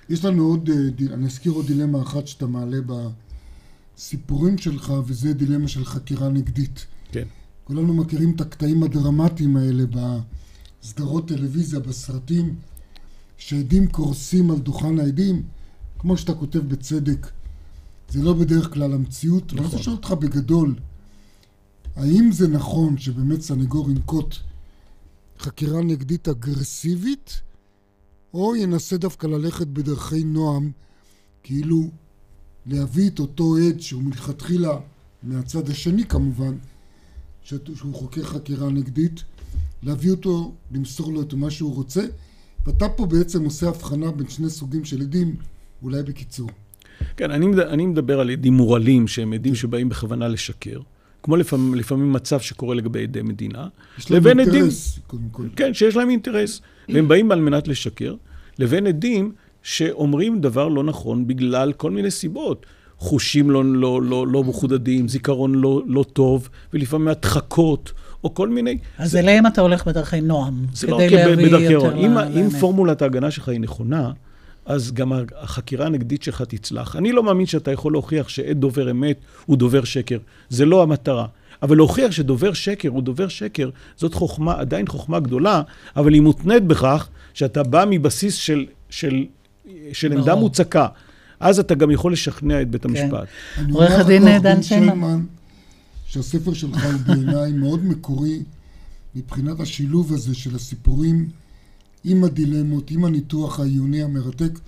יש 0.09 0.25
לנו 0.25 0.47
עוד, 0.47 0.71
אה, 0.71 1.15
אני 1.15 1.27
אזכיר 1.27 1.53
עוד 1.53 1.67
דילמה 1.67 2.03
אחת 2.03 2.27
שאתה 2.27 2.47
מעלה 2.47 2.77
בסיפורים 3.97 4.59
שלך, 4.59 4.93
וזה 5.07 5.33
דילמה 5.33 5.69
של 5.69 5.85
חקירה 5.85 6.29
נגדית. 6.29 6.87
כן. 7.13 7.25
כולנו 7.65 7.95
מכירים 7.95 8.33
את 8.37 8.41
הקטעים 8.41 8.83
הדרמטיים 8.83 9.57
האלה 9.57 9.85
בסדרות 10.83 11.29
טלוויזיה, 11.29 11.81
בסרטים, 11.81 12.55
שעדים 13.37 13.89
קורסים 13.89 14.51
על 14.51 14.59
דוכן 14.59 14.99
העדים, 14.99 15.43
כמו 15.99 16.17
שאתה 16.17 16.35
כותב 16.35 16.59
בצדק, 16.59 17.27
זה 18.09 18.23
לא 18.23 18.33
בדרך 18.33 18.75
כלל 18.75 18.93
המציאות. 18.93 19.53
ואני 19.53 19.65
רוצה 19.65 19.77
לשאול 19.77 19.97
אותך 19.97 20.13
בגדול, 20.13 20.75
האם 21.97 22.33
זה 22.33 22.49
נכון 22.49 22.99
שבאמת 22.99 23.41
סנגור 23.41 23.91
ינקוט 23.91 24.35
חקירה 25.39 25.83
נגדית 25.83 26.29
אגרסיבית, 26.29 27.41
או 28.35 28.57
ינסה 28.57 28.97
דווקא 28.97 29.27
ללכת 29.27 29.67
בדרכי 29.67 30.25
נועם, 30.25 30.71
כאילו 31.43 31.91
להביא 32.67 33.11
את 33.11 33.19
אותו 33.19 33.57
עד 33.57 33.81
שהוא 33.81 34.03
מלכתחילה, 34.03 34.79
מהצד 35.23 35.71
השני 35.71 36.05
כמובן, 36.05 36.57
שהוא 37.43 37.95
חוקר 37.95 38.25
חקירה 38.25 38.71
נגדית, 38.71 39.25
להביא 39.83 40.11
אותו, 40.11 40.53
למסור 40.75 41.13
לו 41.13 41.23
את 41.23 41.35
מה 41.35 41.51
שהוא 41.51 41.75
רוצה, 41.75 42.03
ואתה 42.67 42.89
פה 42.89 43.07
בעצם 43.07 43.45
עושה 43.45 43.69
הבחנה 43.69 44.11
בין 44.11 44.29
שני 44.29 44.51
סוגים 44.51 44.85
של 44.85 45.01
עדים, 45.01 45.37
אולי 45.83 46.03
בקיצור. 46.03 46.51
כן, 47.17 47.31
אני, 47.31 47.47
מד- 47.47 47.59
אני 47.59 47.87
מדבר 47.87 48.21
על 48.21 48.31
עדים 48.31 48.55
מורלים, 48.55 49.09
שהם 49.09 49.33
עדים 49.33 49.55
שבאים 49.55 49.89
בכוונה 49.89 50.29
לשקר. 50.29 50.81
כמו 51.23 51.37
לפעמים, 51.37 51.75
לפעמים 51.75 52.13
מצב 52.13 52.41
שקורה 52.41 52.75
לגבי 52.75 53.03
עדי 53.03 53.23
מדינה. 53.23 53.69
יש 53.99 54.11
להם 54.11 54.21
לבין 54.21 54.41
עדים- 54.41 54.55
אינטרס, 54.55 54.99
קודם 55.07 55.29
כל. 55.33 55.47
כן, 55.57 55.75
שיש 55.75 55.97
להם 55.97 56.11
אינטרס, 56.11 56.61
והם 56.89 57.09
באים 57.09 57.31
על 57.33 57.41
מנת 57.41 57.69
לשקר, 57.69 58.15
לבין 58.59 58.87
עדים 58.87 59.33
שאומרים 59.63 60.41
דבר 60.41 60.69
לא 60.69 60.85
נכון 60.85 61.27
בגלל 61.27 61.73
כל 61.73 61.91
מיני 61.91 62.11
סיבות. 62.11 62.67
חושים 62.99 63.51
לא, 63.51 63.65
לא, 63.65 64.03
לא, 64.03 64.27
לא 64.27 64.45
מחודדים, 64.45 65.09
זיכרון 65.09 65.55
לא, 65.55 65.83
לא 65.87 66.05
טוב, 66.13 66.49
ולפעמים 66.73 67.09
הדחקות, 67.09 67.93
או 68.25 68.35
כל 68.35 68.49
מיני... 68.49 68.79
אז 68.99 69.11
זה... 69.11 69.19
אליהם 69.19 69.47
אתה 69.47 69.61
הולך 69.61 69.87
בדרכי 69.87 70.21
נועם, 70.21 70.67
זה 70.73 70.87
כדי 70.87 71.11
לא 71.11 71.17
להביא 71.17 71.47
בדרכי 71.47 71.73
יותר. 71.73 71.97
אם. 71.97 72.19
אם 72.19 72.51
פורמולת 72.51 73.03
ההגנה 73.03 73.31
שלך 73.31 73.49
היא 73.49 73.61
נכונה, 73.61 74.11
אז 74.67 74.93
גם 74.93 75.13
החקירה 75.37 75.87
הנגדית 75.87 76.23
שלך 76.23 76.43
תצלח. 76.43 76.97
אני 76.97 77.13
לא 77.13 77.23
מאמין 77.23 77.47
שאתה 77.47 77.73
יכול 77.73 77.93
להוכיח 77.93 78.29
שעד 78.29 78.57
דובר 78.57 78.91
אמת 78.91 79.17
הוא 79.47 79.57
דובר 79.57 79.85
שקר. 79.85 80.19
זה 80.49 80.65
לא 80.65 80.83
המטרה. 80.83 81.27
אבל 81.63 81.77
להוכיח 81.77 82.11
שדובר 82.11 82.53
שקר 82.53 82.89
הוא 82.89 83.03
דובר 83.03 83.29
שקר, 83.29 83.71
זאת 83.97 84.15
חוכמה, 84.15 84.55
עדיין 84.61 84.87
חוכמה 84.87 85.21
גדולה, 85.21 85.63
אבל 85.97 86.13
היא 86.13 86.23
מותנית 86.23 86.63
בכך 86.63 87.09
שאתה 87.35 87.63
בא 87.63 87.85
מבסיס 87.91 88.35
של, 88.35 88.67
של, 88.91 89.25
של 89.93 90.13
עמדה. 90.13 90.35
מוצקה. 90.35 90.87
אז 91.41 91.59
אתה 91.59 91.75
גם 91.75 91.91
יכול 91.91 92.13
לשכנע 92.13 92.63
את 92.63 92.71
בית 92.71 92.85
המשפט. 92.85 93.27
אני 93.59 93.73
עורך 93.73 93.93
הדין 93.93 94.39
דן 94.39 94.63
שיינמן. 94.63 95.21
שהספר 96.09 96.55
שלך 96.55 96.85
הוא 96.85 97.01
בעיניי 97.07 97.53
מאוד 97.53 97.85
מקורי 97.85 98.43
מבחינת 99.15 99.61
השילוב 99.61 100.13
הזה 100.13 100.35
של 100.35 100.55
הסיפורים 100.55 101.29
עם 102.05 102.25
הדילמות, 102.25 102.91
עם 102.91 103.05
הניתוח 103.05 103.61
העיוני 103.61 104.03
המרתק, 104.03 104.59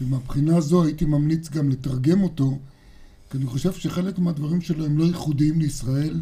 ומהבחינה 0.00 0.56
הזו 0.56 0.84
הייתי 0.84 1.04
ממליץ 1.04 1.48
גם 1.48 1.68
לתרגם 1.68 2.22
אותו, 2.22 2.58
כי 3.30 3.38
אני 3.38 3.46
חושב 3.46 3.72
שחלק 3.72 4.18
מהדברים 4.18 4.60
שלו 4.60 4.84
הם 4.84 4.98
לא 4.98 5.04
ייחודיים 5.04 5.60
לישראל, 5.60 6.20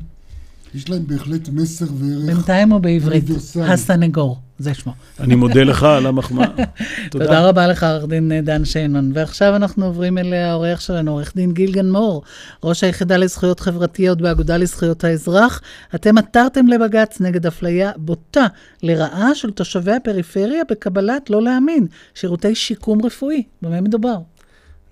יש 0.74 0.90
להם 0.90 1.06
בהחלט 1.06 1.48
מסר 1.48 1.84
וערך 1.94 2.26
בינתיים 2.26 2.72
הוא 2.72 2.80
בעברית. 2.80 3.24
הסנגור, 3.62 4.38
זה 4.58 4.74
שמו. 4.74 4.92
אני 5.20 5.34
מודה 5.34 5.64
לך 5.64 5.82
על 5.82 6.06
המחמאה. 6.06 6.46
תודה. 7.10 7.24
תודה 7.24 7.48
רבה 7.48 7.66
לך, 7.66 7.82
עורך 7.84 8.04
דין 8.08 8.32
דן 8.44 8.64
שיינמן. 8.64 9.10
ועכשיו 9.14 9.56
אנחנו 9.56 9.86
עוברים 9.86 10.18
אל 10.18 10.34
האורח 10.34 10.80
שלנו, 10.80 11.10
עורך 11.10 11.32
דין 11.36 11.52
גילגן 11.52 11.90
מור, 11.90 12.22
ראש 12.64 12.84
היחידה 12.84 13.16
לזכויות 13.16 13.60
חברתיות 13.60 14.20
באגודה 14.20 14.56
לזכויות 14.56 15.04
האזרח. 15.04 15.60
אתם 15.94 16.18
עתרתם 16.18 16.66
לבג"ץ 16.66 17.20
נגד 17.20 17.46
אפליה 17.46 17.90
בוטה 17.96 18.46
לרעה 18.82 19.34
של 19.34 19.50
תושבי 19.50 19.92
הפריפריה 19.92 20.62
בקבלת, 20.70 21.30
לא 21.30 21.42
להאמין, 21.42 21.86
שירותי 22.14 22.54
שיקום 22.54 23.06
רפואי. 23.06 23.42
במה 23.62 23.80
מדובר? 23.80 24.16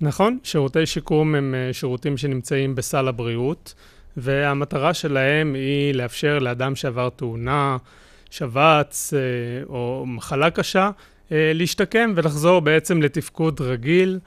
נכון, 0.01 0.39
שירותי 0.43 0.87
שיקום 0.87 1.35
הם 1.35 1.55
אה, 1.55 1.73
שירותים 1.73 2.17
שנמצאים 2.17 2.75
בסל 2.75 3.09
הבריאות, 3.09 3.75
והמטרה 4.21 4.95
שלהם 4.95 5.55
היא 5.55 5.95
לאפשר 5.95 6.39
לאדם 6.39 6.77
שעבר 6.77 7.09
תאונה, 7.09 7.77
שבץ 8.31 9.15
אה, 9.15 9.21
או 9.69 10.05
מחלה 10.07 10.51
קשה, 10.51 10.91
אה, 11.33 11.53
להשתקם 11.55 12.13
ולחזור 12.17 12.61
בעצם 12.61 13.03
לתפקוד 13.03 13.61
רגיל, 13.61 14.19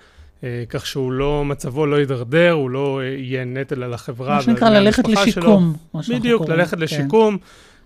אה, 0.44 0.64
כך 0.70 0.86
שהוא 0.86 1.12
לא, 1.12 1.46
מצבו 1.46 1.86
לא 1.86 1.96
יידרדר, 1.96 2.52
הוא 2.52 2.70
לא 2.70 3.02
יהיה 3.04 3.46
נטל 3.46 3.84
על 3.84 3.94
החברה. 3.94 4.36
מה 4.36 4.42
שנקרא 4.42 4.70
ללכת 4.70 5.08
לשיקום, 5.08 5.74
שלו. 6.02 6.18
בדיוק, 6.18 6.50
ללכת 6.50 6.78
כן. 6.78 6.84
לשיקום. 6.84 7.38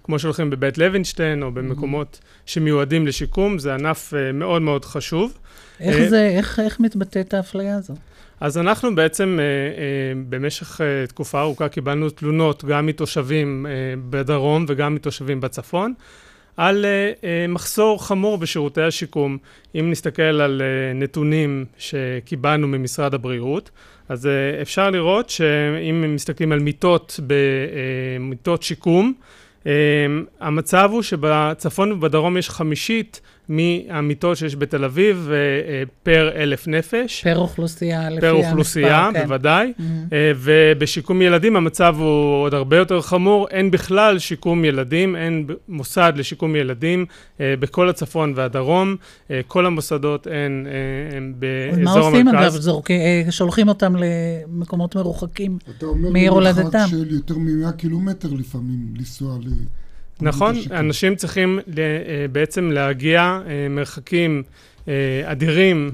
כמו 0.04 0.20
שהולכים 0.20 0.50
בבית 0.50 0.78
לוינשטיין 0.78 1.44
או 1.44 1.52
במקומות 1.52 2.20
שמיועדים 2.46 3.08
לשיקום, 3.08 3.60
זה 3.60 3.74
ענף 3.74 4.14
מאוד 4.34 4.62
מאוד 4.62 4.86
חשוב. 4.86 5.38
איך 5.80 6.10
זה, 6.10 6.28
איך, 6.28 6.60
איך 6.60 6.80
מתבטאת 6.80 7.34
האפליה 7.34 7.76
הזו? 7.76 7.94
אז 8.40 8.58
אנחנו 8.58 8.96
בעצם 8.96 9.38
אה, 9.40 9.44
אה, 9.44 10.22
במשך 10.30 10.82
אה, 10.82 11.08
תקופה 11.08 11.42
ארוכה 11.42 11.70
קיבלנו 11.70 12.10
תלונות 12.10 12.66
גם 12.66 12.86
מתושבים 12.86 13.66
בדרום 14.10 14.66
וגם 14.68 14.96
מתושבים 14.96 15.42
בצפון 15.42 15.94
על 16.58 16.86
מחסור 17.50 18.08
חמור 18.08 18.38
בשירותי 18.38 18.82
השיקום. 18.82 19.38
אם 19.76 19.92
נסתכל 19.92 20.22
על 20.22 20.62
נתונים 20.96 21.66
שקיבלנו 21.78 22.68
ממשרד 22.68 23.14
הבריאות, 23.14 23.72
אז 24.10 24.30
אפשר 24.62 24.90
לראות 24.90 25.30
שאם 25.30 26.16
מסתכלים 26.16 26.52
על 26.52 26.60
מיטות, 26.60 27.20
מיטות 28.20 28.64
שיקום, 28.64 29.14
המצב 30.40 30.90
הוא 30.92 31.02
שבצפון 31.02 31.92
ובדרום 31.92 32.38
יש 32.38 32.50
חמישית 32.50 33.22
מהמיטות 33.50 34.38
שיש 34.38 34.56
בתל 34.56 34.84
אביב 34.84 35.30
אה, 35.32 35.36
אה, 35.36 35.84
פר 36.04 36.30
אלף 36.36 36.68
נפש. 36.68 37.24
פר 37.24 37.38
אוכלוסייה, 37.38 38.10
לפי 38.10 38.22
פר 38.22 38.30
המספר, 38.30 38.50
אוכלוסייה, 38.50 39.10
כן. 39.14 39.24
בוודאי. 39.24 39.74
Mhm. 39.78 39.82
אה, 40.14 40.32
ובשיקום 40.36 41.22
ילדים 41.22 41.56
המצב 41.56 41.96
הוא 42.00 42.44
עוד 42.44 42.54
הרבה 42.54 42.78
יותר 42.78 43.02
חמור. 43.02 43.48
אין 43.52 43.72
בכלל 43.72 44.20
שיקום 44.20 44.66
ילדים, 44.66 45.16
אין 45.16 45.46
מוסד 45.68 46.14
לשיקום 46.16 46.56
ילדים 46.56 47.06
בכל 47.40 47.90
הצפון 47.90 48.34
והדרום. 48.36 48.96
כל 49.48 49.66
המוסדות 49.66 50.28
הן 50.28 50.68
אה, 50.68 51.18
הם 51.18 51.34
אז 51.72 51.78
מה 51.78 51.86
באזור 51.86 52.08
עושים 52.08 52.28
אגב? 52.28 52.38
המרכז. 52.38 52.56
זורקים, 52.56 53.32
שולחים 53.32 53.68
אותם 53.68 53.94
למקומות 53.96 54.96
מרוחקים 54.96 55.58
אתה 55.78 55.86
אומר 55.86 56.10
מעיר 56.10 56.34
במרחק 56.34 56.58
הולדתם. 56.58 56.88
של 56.90 57.14
יותר 57.14 57.38
מ-100 57.38 57.72
קילומטר 57.72 58.34
לפעמים 58.34 58.94
לנסוע 58.98 59.38
ל... 59.42 59.50
נכון. 60.22 60.56
אנשים 60.72 61.16
צריכים 61.16 61.60
אה, 61.60 61.84
בעצם 62.32 62.72
להגיע 62.72 63.40
אה, 63.48 63.68
מרחקים 63.70 64.44
אה, 64.88 64.94
אדירים 65.26 65.92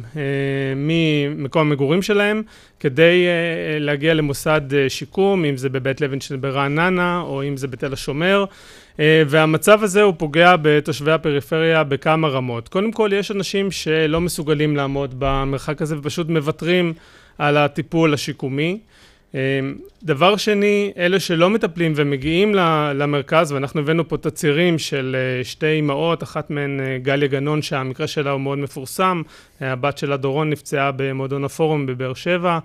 ממקום 0.75 1.67
המגורים 1.67 2.01
שלהם, 2.01 2.43
כדי 2.79 3.25
להגיע 3.79 4.13
למוסד 4.13 4.61
שיקום, 4.87 5.45
אם 5.45 5.57
זה 5.57 5.69
בבית 5.69 6.01
לוינשטיין 6.01 6.41
ברעננה, 6.41 7.21
או 7.21 7.43
אם 7.43 7.57
זה 7.57 7.67
בתל 7.67 7.93
השומר. 7.93 8.45
והמצב 8.99 9.83
הזה 9.83 10.01
הוא 10.01 10.13
פוגע 10.17 10.55
בתושבי 10.61 11.11
הפריפריה 11.11 11.83
בכמה 11.83 12.27
רמות. 12.27 12.67
קודם 12.67 12.91
כל, 12.91 13.09
יש 13.13 13.31
אנשים 13.31 13.71
שלא 13.71 14.21
מסוגלים 14.21 14.75
לעמוד 14.75 15.15
במרחק 15.19 15.81
הזה 15.81 15.97
ופשוט 15.97 16.29
מוותרים 16.29 16.93
על 17.37 17.57
הטיפול 17.57 18.13
השיקומי. 18.13 18.79
אה, 19.35 19.59
דבר 20.03 20.37
שני, 20.37 20.91
אלה 20.97 21.19
שלא 21.19 21.49
מטפלים 21.49 21.93
ומגיעים 21.95 22.55
למרכז, 22.95 23.51
ואנחנו 23.51 23.81
הבאנו 23.81 24.07
פה 24.07 24.17
תצהירים 24.17 24.79
של 24.79 25.15
אה, 25.19 25.43
שתי 25.43 25.67
אימהות, 25.67 26.23
אחת 26.23 26.49
מהן 26.49 26.79
אה, 26.79 26.97
גליה 26.97 27.27
גנון, 27.27 27.61
שהמקרה 27.61 28.07
שלה 28.07 28.31
הוא 28.31 28.41
מאוד 28.41 28.57
מפורסם, 28.57 29.21
אה, 29.61 29.71
הבת 29.71 29.97
שלה 29.97 30.17
דורון 30.17 30.49
נפצעה 30.49 30.91
במועדון 30.95 31.43
הפורום 31.43 31.85
בבאר 31.85 32.13
שבע. 32.13 32.59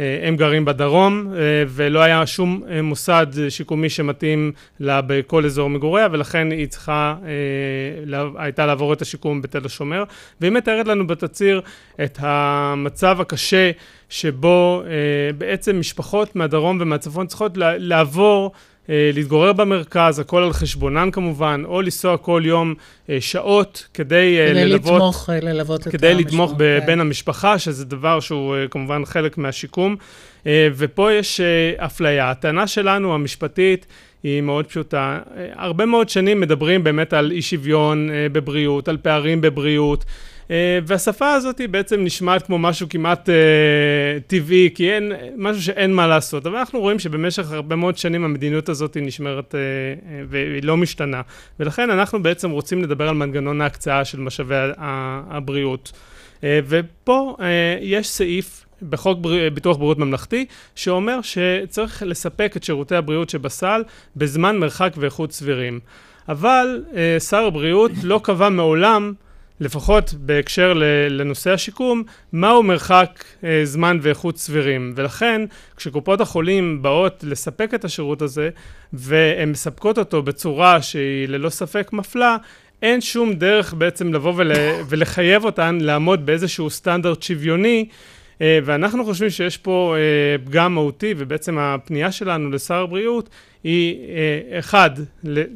אה, 0.00 0.20
הם 0.22 0.36
גרים 0.36 0.64
בדרום, 0.64 1.32
אה, 1.34 1.40
ולא 1.68 2.00
היה 2.00 2.26
שום 2.26 2.62
אה, 2.70 2.82
מוסד 2.82 3.26
שיקומי 3.48 3.88
שמתאים 3.88 4.52
לה 4.80 5.00
בכל 5.00 5.44
אזור 5.44 5.70
מגוריה, 5.70 6.08
ולכן 6.12 6.50
היא 6.50 6.66
צריכה, 6.66 7.14
הייתה 8.36 8.66
לעבור 8.66 8.92
את 8.92 9.02
השיקום 9.02 9.42
בתל 9.42 9.64
השומר. 9.64 10.04
והיא 10.40 10.52
מתארת 10.52 10.86
לנו 10.86 11.06
בתצהיר 11.06 11.60
את 12.04 12.18
המצב 12.20 13.20
הקשה 13.20 13.70
שבו 14.08 14.82
בעצם 15.38 15.80
משפחות 15.80 16.36
מהדרום 16.36 16.78
ומהצפון 16.80 17.26
צריכות 17.26 17.52
לעבור 17.56 18.52
להתגורר 18.88 19.52
במרכז, 19.52 20.18
הכל 20.18 20.42
על 20.42 20.52
חשבונן 20.52 21.10
כמובן, 21.10 21.62
או 21.64 21.82
לנסוע 21.82 22.16
כל 22.16 22.42
יום 22.44 22.74
אה, 23.10 23.20
שעות 23.20 23.86
כדי 23.94 24.38
אה, 24.40 24.50
כדי 24.50 24.64
ללוות... 24.64 24.92
לתמוך, 24.94 25.30
אה, 25.30 25.40
ללוות 25.40 25.84
כדי 25.84 26.14
לתמוך 26.14 26.54
בבן 26.56 27.00
המשפחה, 27.00 27.58
שזה 27.58 27.84
דבר 27.84 28.20
שהוא 28.20 28.56
אה, 28.56 28.68
כמובן 28.68 29.04
חלק 29.04 29.38
מהשיקום. 29.38 29.96
אה, 30.46 30.68
ופה 30.76 31.12
יש 31.12 31.40
אה, 31.40 31.86
אפליה. 31.86 32.30
הטענה 32.30 32.66
שלנו, 32.66 33.14
המשפטית, 33.14 33.86
היא 34.22 34.40
מאוד 34.40 34.66
פשוטה. 34.66 35.18
אה, 35.36 35.46
הרבה 35.54 35.86
מאוד 35.86 36.08
שנים 36.08 36.40
מדברים 36.40 36.84
באמת 36.84 37.12
על 37.12 37.32
אי 37.32 37.42
שוויון 37.42 38.10
אה, 38.10 38.26
בבריאות, 38.32 38.88
על 38.88 38.96
פערים 38.96 39.40
בבריאות. 39.40 40.04
אה, 40.50 40.78
והשפה 40.86 41.32
הזאת 41.32 41.58
היא 41.58 41.68
בעצם 41.68 42.04
נשמעת 42.04 42.46
כמו 42.46 42.58
משהו 42.58 42.88
כמעט 42.88 43.28
אה, 43.28 43.34
טבעי, 44.26 44.70
כי 44.74 44.92
אין, 44.92 45.12
משהו 45.36 45.62
שאין 45.62 45.92
מה 45.92 46.06
לעשות. 46.06 46.46
אבל 46.46 46.56
אנחנו 46.56 46.80
רואים 46.80 46.98
שבמשך 46.98 47.52
הרבה 47.52 47.76
מאוד 47.76 47.96
שנים 47.96 48.24
המדיניות 48.24 48.68
הזאת 48.68 48.94
היא 48.94 49.02
נשמרת 49.02 49.54
אה, 49.54 49.60
והיא 50.28 50.62
לא 50.62 50.76
משתנה. 50.76 51.20
ולכן 51.60 51.90
אנחנו 51.90 52.22
בעצם 52.22 52.50
רוצים 52.50 52.82
לדבר 52.82 53.08
על 53.08 53.14
מנגנון 53.14 53.60
ההקצאה 53.60 54.04
של 54.04 54.20
משאבי 54.20 54.54
הבריאות. 54.76 55.92
ופה 56.42 57.36
יש 57.80 58.08
סעיף 58.08 58.66
בחוק 58.88 59.18
בר... 59.18 59.50
ביטוח 59.50 59.76
בריאות 59.76 59.98
ממלכתי, 59.98 60.46
שאומר 60.74 61.18
שצריך 61.22 62.02
לספק 62.06 62.52
את 62.56 62.64
שירותי 62.64 62.96
הבריאות 62.96 63.30
שבסל 63.30 63.82
בזמן 64.16 64.58
מרחק 64.58 64.92
ואיכות 64.96 65.32
סבירים. 65.32 65.80
אבל 66.28 66.84
שר 67.18 67.44
הבריאות 67.44 67.90
לא 68.02 68.20
קבע 68.22 68.48
מעולם 68.48 69.12
לפחות 69.60 70.14
בהקשר 70.18 70.72
לנושא 71.10 71.52
השיקום, 71.52 72.02
מהו 72.32 72.62
מרחק 72.62 73.24
אה, 73.44 73.60
זמן 73.64 73.98
ואיכות 74.02 74.38
סבירים. 74.38 74.92
ולכן, 74.96 75.42
כשקופות 75.76 76.20
החולים 76.20 76.82
באות 76.82 77.24
לספק 77.26 77.74
את 77.74 77.84
השירות 77.84 78.22
הזה, 78.22 78.50
והן 78.92 79.50
מספקות 79.50 79.98
אותו 79.98 80.22
בצורה 80.22 80.82
שהיא 80.82 81.28
ללא 81.28 81.50
ספק 81.50 81.92
מפלה, 81.92 82.36
אין 82.82 83.00
שום 83.00 83.32
דרך 83.32 83.74
בעצם 83.74 84.12
לבוא 84.12 84.32
ול, 84.36 84.52
ולחייב 84.88 85.44
אותן 85.44 85.78
לעמוד 85.80 86.26
באיזשהו 86.26 86.70
סטנדרט 86.70 87.22
שוויוני. 87.22 87.88
אה, 88.40 88.58
ואנחנו 88.64 89.04
חושבים 89.04 89.30
שיש 89.30 89.56
פה 89.56 89.94
אה, 89.96 90.38
פגם 90.44 90.74
מהותי, 90.74 91.14
ובעצם 91.18 91.58
הפנייה 91.58 92.12
שלנו 92.12 92.50
לשר 92.50 92.74
הבריאות 92.74 93.28
היא, 93.64 93.96
אה, 94.08 94.58
אחד, 94.58 94.90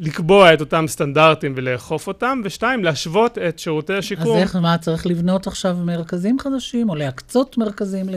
לקבוע 0.01 0.55
את 0.55 0.61
אותם 0.61 0.85
סטנדרטים 0.89 1.53
ולאכוף 1.57 2.07
אותם, 2.07 2.41
ושתיים, 2.45 2.85
להשוות 2.85 3.39
את 3.39 3.59
שירותי 3.59 3.93
אז 3.93 3.99
השיקום. 3.99 4.37
איך, 4.37 4.57
מה, 4.57 4.79
צריך 4.79 5.07
לבנות 5.07 5.47
עכשיו 5.47 5.77
מרכזים 5.77 6.39
חדשים, 6.39 6.91
או 6.91 6.95
להקצות 6.95 7.59
מרכזים 7.59 8.09
ל... 8.09 8.15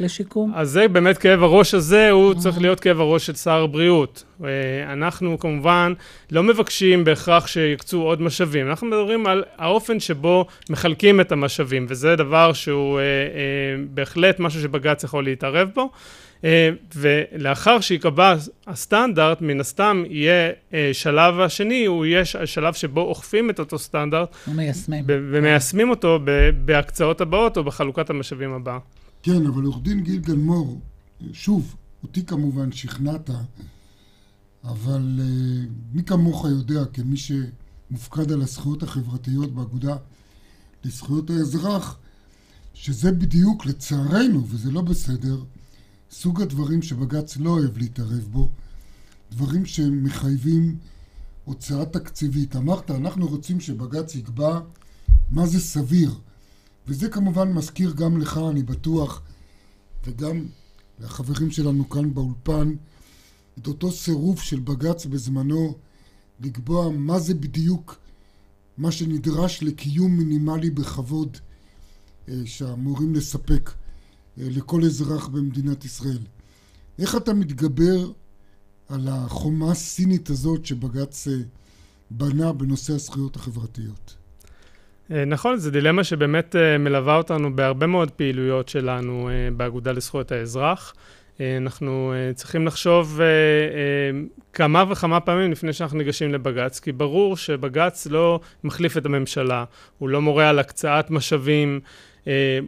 לשיקום? 0.00 0.52
אז 0.54 0.70
זה 0.70 0.88
באמת 0.88 1.18
כאב 1.18 1.42
הראש 1.42 1.74
הזה, 1.74 2.10
הוא 2.10 2.34
צריך 2.34 2.60
להיות 2.60 2.80
כאב 2.80 3.00
הראש 3.00 3.26
של 3.26 3.34
שר 3.34 3.62
הבריאות. 3.62 4.24
אה, 4.44 4.48
אנחנו 4.92 5.38
כמובן 5.38 5.92
לא 6.30 6.42
מבקשים 6.42 7.04
בהכרח 7.04 7.46
שיקצו 7.46 8.02
עוד 8.02 8.22
משאבים, 8.22 8.68
אנחנו 8.68 8.86
מדברים 8.86 9.26
על 9.26 9.44
האופן 9.58 10.00
שבו 10.00 10.46
מחלקים 10.70 11.20
את 11.20 11.32
המשאבים, 11.32 11.86
וזה 11.88 12.16
דבר 12.16 12.52
שהוא 12.52 12.98
אה, 12.98 13.02
אה, 13.02 13.84
בהחלט 13.90 14.40
משהו 14.40 14.60
שבג"ץ 14.60 15.04
יכול 15.04 15.24
להתערב 15.24 15.68
בו. 15.74 15.90
אה, 16.44 16.70
ולאחר 16.96 17.80
שייקבע 17.80 18.36
הסטנדרט, 18.66 19.40
מן 19.40 19.60
הסתם 19.60 20.04
יהיה 20.08 20.50
אה, 20.74 20.90
שלב 20.92 21.40
השני, 21.40 21.84
הוא 21.84 22.06
יהיה 22.06 22.24
שלב 22.24 22.74
שבו 22.74 23.00
אוכפים 23.00 23.50
את 23.50 23.58
אותו 23.58 23.78
סטנדרט. 23.78 24.36
ומיישמים. 24.48 25.04
ומיישמים 25.06 25.90
אותו 25.90 26.18
בהקצאות 26.64 27.20
הבאות 27.20 27.56
או 27.56 27.64
בחלוקת 27.64 28.10
המשאבים 28.10 28.52
הבאה. 28.52 28.78
כן, 29.22 29.46
אבל 29.46 29.64
עורך 29.64 29.82
דין 29.82 30.00
גיל 30.00 30.20
גלמור, 30.20 30.80
שוב, 31.32 31.76
אותי 32.02 32.24
כמובן 32.24 32.72
שכנעת, 32.72 33.30
אבל 34.64 35.20
uh, 35.20 35.68
מי 35.92 36.02
כמוך 36.02 36.44
יודע, 36.44 36.84
כמי 36.84 37.16
שמופקד 37.16 38.32
על 38.32 38.42
הזכויות 38.42 38.82
החברתיות 38.82 39.54
באגודה 39.54 39.96
לזכויות 40.84 41.30
האזרח, 41.30 41.98
שזה 42.74 43.12
בדיוק, 43.12 43.66
לצערנו, 43.66 44.46
וזה 44.48 44.70
לא 44.70 44.80
בסדר, 44.80 45.44
סוג 46.10 46.42
הדברים 46.42 46.82
שבג"ץ 46.82 47.36
לא 47.36 47.50
אוהב 47.50 47.78
להתערב 47.78 48.28
בו, 48.30 48.50
דברים 49.32 49.66
שמחייבים 49.66 50.76
הוצאה 51.44 51.84
תקציבית. 51.84 52.56
אמרת, 52.56 52.90
אנחנו 52.90 53.26
רוצים 53.26 53.60
שבג"ץ 53.60 54.14
יקבע 54.14 54.60
מה 55.30 55.46
זה 55.46 55.60
סביר. 55.60 56.14
וזה 56.86 57.08
כמובן 57.08 57.52
מזכיר 57.52 57.92
גם 57.92 58.20
לך, 58.20 58.40
אני 58.50 58.62
בטוח, 58.62 59.22
וגם 60.04 60.46
לחברים 60.98 61.50
שלנו 61.50 61.88
כאן 61.88 62.14
באולפן, 62.14 62.74
את 63.58 63.66
אותו 63.66 63.92
סירוב 63.92 64.40
של 64.40 64.60
בג"ץ 64.60 65.06
בזמנו 65.06 65.74
לקבוע 66.40 66.90
מה 66.90 67.18
זה 67.18 67.34
בדיוק 67.34 67.98
מה 68.78 68.92
שנדרש 68.92 69.62
לקיום 69.62 70.16
מינימלי 70.16 70.70
בכבוד 70.70 71.36
אה, 72.28 72.34
שאמורים 72.44 73.14
לספק 73.14 73.70
אה, 74.38 74.48
לכל 74.50 74.84
אזרח 74.84 75.28
במדינת 75.28 75.84
ישראל. 75.84 76.22
איך 76.98 77.16
אתה 77.16 77.34
מתגבר 77.34 78.12
על 78.88 79.08
החומה 79.08 79.70
הסינית 79.70 80.30
הזאת 80.30 80.66
שבג"ץ 80.66 81.28
אה, 81.28 81.34
בנה 82.10 82.52
בנושא 82.52 82.92
הזכויות 82.94 83.36
החברתיות? 83.36 84.19
אה, 85.12 85.24
נכון, 85.24 85.56
זו 85.56 85.70
דילמה 85.70 86.04
שבאמת 86.04 86.56
אה, 86.56 86.78
מלווה 86.78 87.16
אותנו 87.16 87.56
בהרבה 87.56 87.86
מאוד 87.86 88.10
פעילויות 88.10 88.68
שלנו 88.68 89.28
אה, 89.28 89.48
באגודה 89.56 89.92
לזכויות 89.92 90.32
האזרח. 90.32 90.94
אנחנו 91.56 92.14
צריכים 92.34 92.66
לחשוב 92.66 93.20
כמה 94.52 94.84
וכמה 94.90 95.20
פעמים 95.20 95.52
לפני 95.52 95.72
שאנחנו 95.72 95.98
ניגשים 95.98 96.32
לבג"ץ, 96.32 96.80
כי 96.80 96.92
ברור 96.92 97.36
שבג"ץ 97.36 98.06
לא 98.06 98.40
מחליף 98.64 98.96
את 98.96 99.06
הממשלה, 99.06 99.64
הוא 99.98 100.08
לא 100.08 100.20
מורה 100.22 100.48
על 100.48 100.58
הקצאת 100.58 101.10
משאבים, 101.10 101.80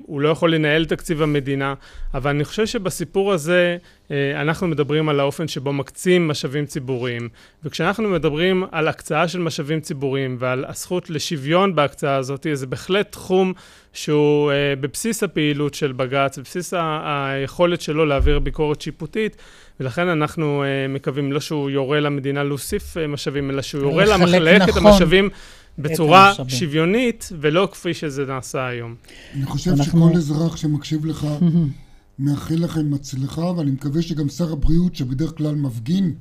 הוא 0.06 0.20
לא 0.20 0.28
יכול 0.28 0.54
לנהל 0.54 0.84
תקציב 0.84 1.22
המדינה, 1.22 1.74
אבל 2.14 2.30
אני 2.30 2.44
חושב 2.44 2.66
שבסיפור 2.66 3.32
הזה 3.32 3.76
אה, 4.10 4.40
אנחנו 4.40 4.66
מדברים 4.66 5.08
על 5.08 5.20
האופן 5.20 5.48
שבו 5.48 5.72
מקצים 5.72 6.28
משאבים 6.28 6.66
ציבוריים, 6.66 7.28
וכשאנחנו 7.64 8.08
מדברים 8.08 8.64
על 8.72 8.88
הקצאה 8.88 9.28
של 9.28 9.38
משאבים 9.38 9.80
ציבוריים 9.80 10.36
ועל 10.38 10.64
הזכות 10.68 11.10
לשוויון 11.10 11.74
בהקצאה 11.74 12.16
הזאת, 12.16 12.46
זה 12.52 12.66
בהחלט 12.66 13.12
תחום 13.12 13.52
שהוא 13.92 14.52
אה, 14.52 14.74
בבסיס 14.80 15.22
הפעילות 15.22 15.74
של 15.74 15.92
בג"ץ, 15.92 16.38
בבסיס 16.38 16.74
היכולת 17.04 17.80
שלו 17.80 18.06
להעביר 18.06 18.38
ביקורת 18.38 18.80
שיפוטית, 18.80 19.36
ולכן 19.80 20.08
אנחנו 20.08 20.64
מקווים 20.88 21.32
לא 21.32 21.40
שהוא 21.40 21.70
יורה 21.70 22.00
למדינה 22.00 22.44
להוסיף 22.44 22.96
משאבים, 23.08 23.50
אלא 23.50 23.62
שהוא 23.62 23.82
יורה 23.82 24.04
לה 24.04 24.16
מחלק 24.16 24.62
נכון. 24.62 24.70
את 24.70 24.76
המשאבים. 24.76 25.30
בצורה 25.78 26.32
שוויונית, 26.48 27.28
ולא 27.40 27.68
כפי 27.72 27.94
שזה 27.94 28.24
נעשה 28.24 28.66
היום. 28.66 28.94
אני 29.34 29.46
חושב 29.46 29.70
אנחנו... 29.70 30.08
שכל 30.08 30.16
אזרח 30.16 30.56
שמקשיב 30.56 31.06
לך, 31.06 31.26
מאחל 32.18 32.54
לכם 32.54 32.94
הצלחה, 32.94 33.44
ואני 33.44 33.70
מקווה 33.70 34.02
שגם 34.02 34.28
שר 34.28 34.52
הבריאות, 34.52 34.96
שבדרך 34.96 35.36
כלל 35.36 35.54
מפגין 35.54 36.14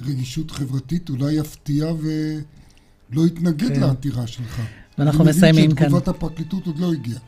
רגישות 0.00 0.50
חברתית, 0.50 1.10
אולי 1.10 1.32
יפתיע 1.32 1.86
ולא 1.86 3.26
יתנגד 3.26 3.74
כן. 3.74 3.80
לעתירה 3.80 4.26
שלך. 4.26 4.60
ואנחנו 4.98 5.24
מסיימים 5.24 5.54
כאן. 5.54 5.86
אני 5.86 5.86
מבין 5.86 5.88
שתגובת 5.88 6.08
הפרקליטות 6.08 6.66
עוד 6.66 6.78
לא 6.78 6.92
הגיעה. 6.92 7.20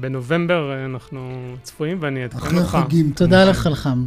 בנובמבר 0.00 0.72
אה, 0.72 0.84
אנחנו 0.84 1.54
צפויים 1.62 1.98
ואני 2.00 2.22
אעדכן 2.22 2.38
אותך. 2.38 2.46
אחרי 2.46 2.60
החגים. 2.60 3.12
תודה 3.16 3.44
לך, 3.44 3.56
חלחם. 3.56 4.04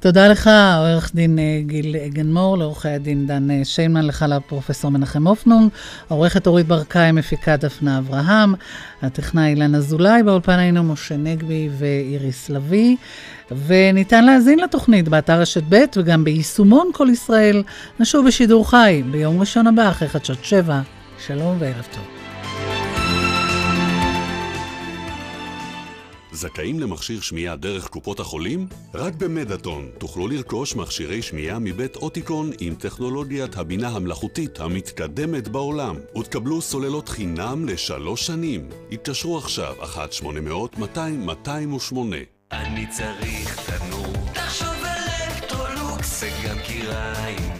תודה 0.00 0.28
לך, 0.28 0.50
עורך 0.78 1.14
דין 1.14 1.38
אה, 1.38 1.60
גיל 1.66 1.96
גנמור, 2.08 2.58
לעורכי 2.58 2.88
הדין 2.88 3.26
דן 3.26 3.50
אה, 3.50 3.60
שיינמן, 3.64 4.06
לך 4.06 4.24
לפרופסור 4.28 4.90
מנחם 4.90 5.26
הופנונג, 5.26 5.70
עורכת 6.08 6.46
אורית 6.46 6.66
ברקאי, 6.66 7.12
מפיקה 7.12 7.56
דפנה 7.56 7.98
אברהם, 7.98 8.54
הטכנאי 9.02 9.50
אילן 9.50 9.74
אזולאי, 9.74 10.22
באולפן 10.22 10.58
היינו 10.58 10.82
משה 10.82 11.16
נגבי 11.16 11.68
ואיריס 11.78 12.50
לביא. 12.50 12.96
וניתן 13.66 14.24
להאזין 14.24 14.58
לתוכנית 14.58 15.08
באתר 15.08 15.40
רשת 15.40 15.62
ב' 15.68 15.84
וגם 15.96 16.24
ביישומון 16.24 16.90
כל 16.94 17.08
ישראל. 17.12 17.62
נשוב 18.00 18.26
בשידור 18.26 18.70
חי 18.70 19.02
ביום 19.10 19.40
ראשון 19.40 19.66
הבא 19.66 19.90
אחרי 19.90 20.08
חדשות 20.08 20.44
שבע. 20.44 20.80
שלום 21.26 21.56
וערב 21.60 21.86
טוב. 21.94 22.15
זכאים 26.36 26.80
למכשיר 26.80 27.20
שמיעה 27.20 27.56
דרך 27.56 27.88
קופות 27.88 28.20
החולים? 28.20 28.68
רק 28.94 29.14
במדאטון 29.14 29.90
תוכלו 29.98 30.28
לרכוש 30.28 30.76
מכשירי 30.76 31.22
שמיעה 31.22 31.58
מבית 31.58 31.96
אוטיקון 31.96 32.50
עם 32.60 32.74
טכנולוגיית 32.74 33.56
הבינה 33.56 33.88
המלאכותית 33.88 34.60
המתקדמת 34.60 35.48
בעולם. 35.48 35.96
ותקבלו 36.18 36.60
סוללות 36.60 37.08
חינם 37.08 37.68
לשלוש 37.68 38.26
שנים. 38.26 38.68
התקשרו 38.92 39.38
עכשיו 39.38 39.74
1-800-200-208 39.82 41.96
אני 42.52 42.86
צריך 42.90 43.70
תנור. 43.70 44.06
תחשוב 44.32 44.68
אלקטרולוקס. 44.68 46.22
וגם 46.22 46.56
כיריים 46.66 47.55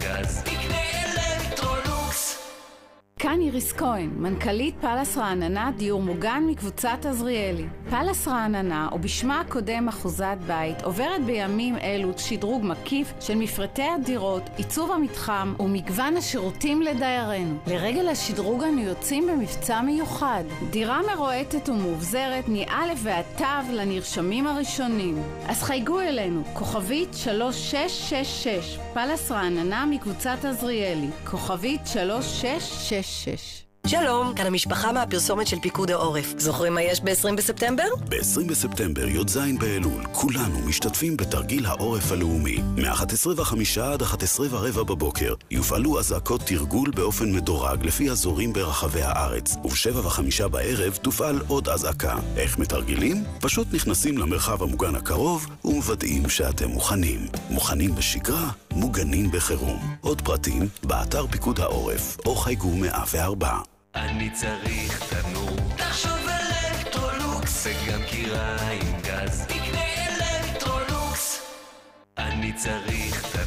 כאן 3.20 3.40
איריס 3.40 3.72
כהן, 3.72 4.10
מנכ"לית 4.16 4.74
פאלאס 4.80 5.16
רעננה, 5.16 5.70
דיור 5.76 6.02
מוגן 6.02 6.42
מקבוצת 6.46 7.06
עזריאלי. 7.08 7.66
פאלאס 7.90 8.28
רעננה, 8.28 8.88
או 8.92 8.98
בשמה 8.98 9.40
הקודם 9.40 9.88
אחוזת 9.88 10.36
בית, 10.46 10.82
עוברת 10.82 11.24
בימים 11.24 11.76
אלו 11.78 12.18
שדרוג 12.18 12.64
מקיף 12.64 13.12
של 13.20 13.34
מפרטי 13.34 13.82
הדירות, 13.82 14.42
עיצוב 14.56 14.90
המתחם 14.90 15.54
ומגוון 15.60 16.16
השירותים 16.16 16.82
לדיירינו. 16.82 17.58
לרגל 17.66 18.08
השדרוג 18.08 18.62
אנו 18.62 18.80
יוצאים 18.80 19.26
במבצע 19.26 19.80
מיוחד. 19.80 20.44
דירה 20.70 21.00
מרועטת 21.14 21.68
ומאובזרת 21.68 22.48
מא' 22.48 22.92
ועד 22.96 23.24
ת' 23.36 23.70
לנרשמים 23.72 24.46
הראשונים. 24.46 25.22
אז 25.48 25.62
חייגו 25.62 26.00
אלינו, 26.00 26.42
כוכבית 26.52 27.14
3666, 27.14 28.78
פאלאס 28.94 29.32
רעננה 29.32 29.86
מקבוצת 29.86 30.44
עזריאלי, 30.44 31.08
כוכבית 31.24 31.80
3666 31.86 33.05
שלום, 33.86 34.34
כאן 34.34 34.46
המשפחה 34.46 34.92
מהפרסומת 34.92 35.46
של 35.46 35.56
פיקוד 35.60 35.90
העורף. 35.90 36.34
זוכרים 36.38 36.74
מה 36.74 36.82
יש 36.82 37.00
ב-20 37.00 37.36
בספטמבר? 37.36 37.84
ב-20 38.08 38.48
בספטמבר, 38.48 39.08
י"ז 39.08 39.38
באלול, 39.58 40.04
כולנו 40.12 40.60
משתתפים 40.60 41.16
בתרגיל 41.16 41.66
העורף 41.66 42.12
הלאומי. 42.12 42.58
מ-11:05 42.76 43.80
עד 43.80 44.02
11:15 44.02 44.84
בבוקר 44.84 45.34
יופעלו 45.50 45.98
אזעקות 45.98 46.40
תרגול 46.40 46.90
באופן 46.90 47.32
מדורג 47.32 47.86
לפי 47.86 48.10
אזורים 48.10 48.52
ברחבי 48.52 49.02
הארץ, 49.02 49.56
וב-7:05 49.64 50.48
בערב 50.48 50.96
תופעל 51.02 51.40
עוד 51.48 51.68
אזעקה. 51.68 52.16
איך 52.36 52.58
מתרגלים? 52.58 53.24
פשוט 53.40 53.66
נכנסים 53.72 54.18
למרחב 54.18 54.62
המוגן 54.62 54.94
הקרוב 54.94 55.46
ומוודאים 55.64 56.28
שאתם 56.28 56.68
מוכנים. 56.68 57.26
מוכנים 57.50 57.94
בשגרה, 57.94 58.50
מוגנים 58.76 59.30
בחירום. 59.30 59.96
עוד 60.00 60.20
פרטים, 60.20 60.68
באתר 60.82 61.26
פיקוד 61.26 61.60
העורף, 61.60 62.16
או 62.26 62.34
חייגו 62.36 62.76
104. 62.76 63.58
אני 63.94 64.30
צריך 64.30 65.14
תנור. 65.14 65.56
תחשוב 65.76 66.18
אלקטרולוקס, 66.28 67.66
וגם 67.66 68.00
כיריים 68.10 68.96
גז. 69.02 69.44
תקנה 69.48 69.82
אלקטרולוקס. 70.08 71.42
אני 72.18 72.52
צריך 72.52 73.36
תנור. 73.36 73.45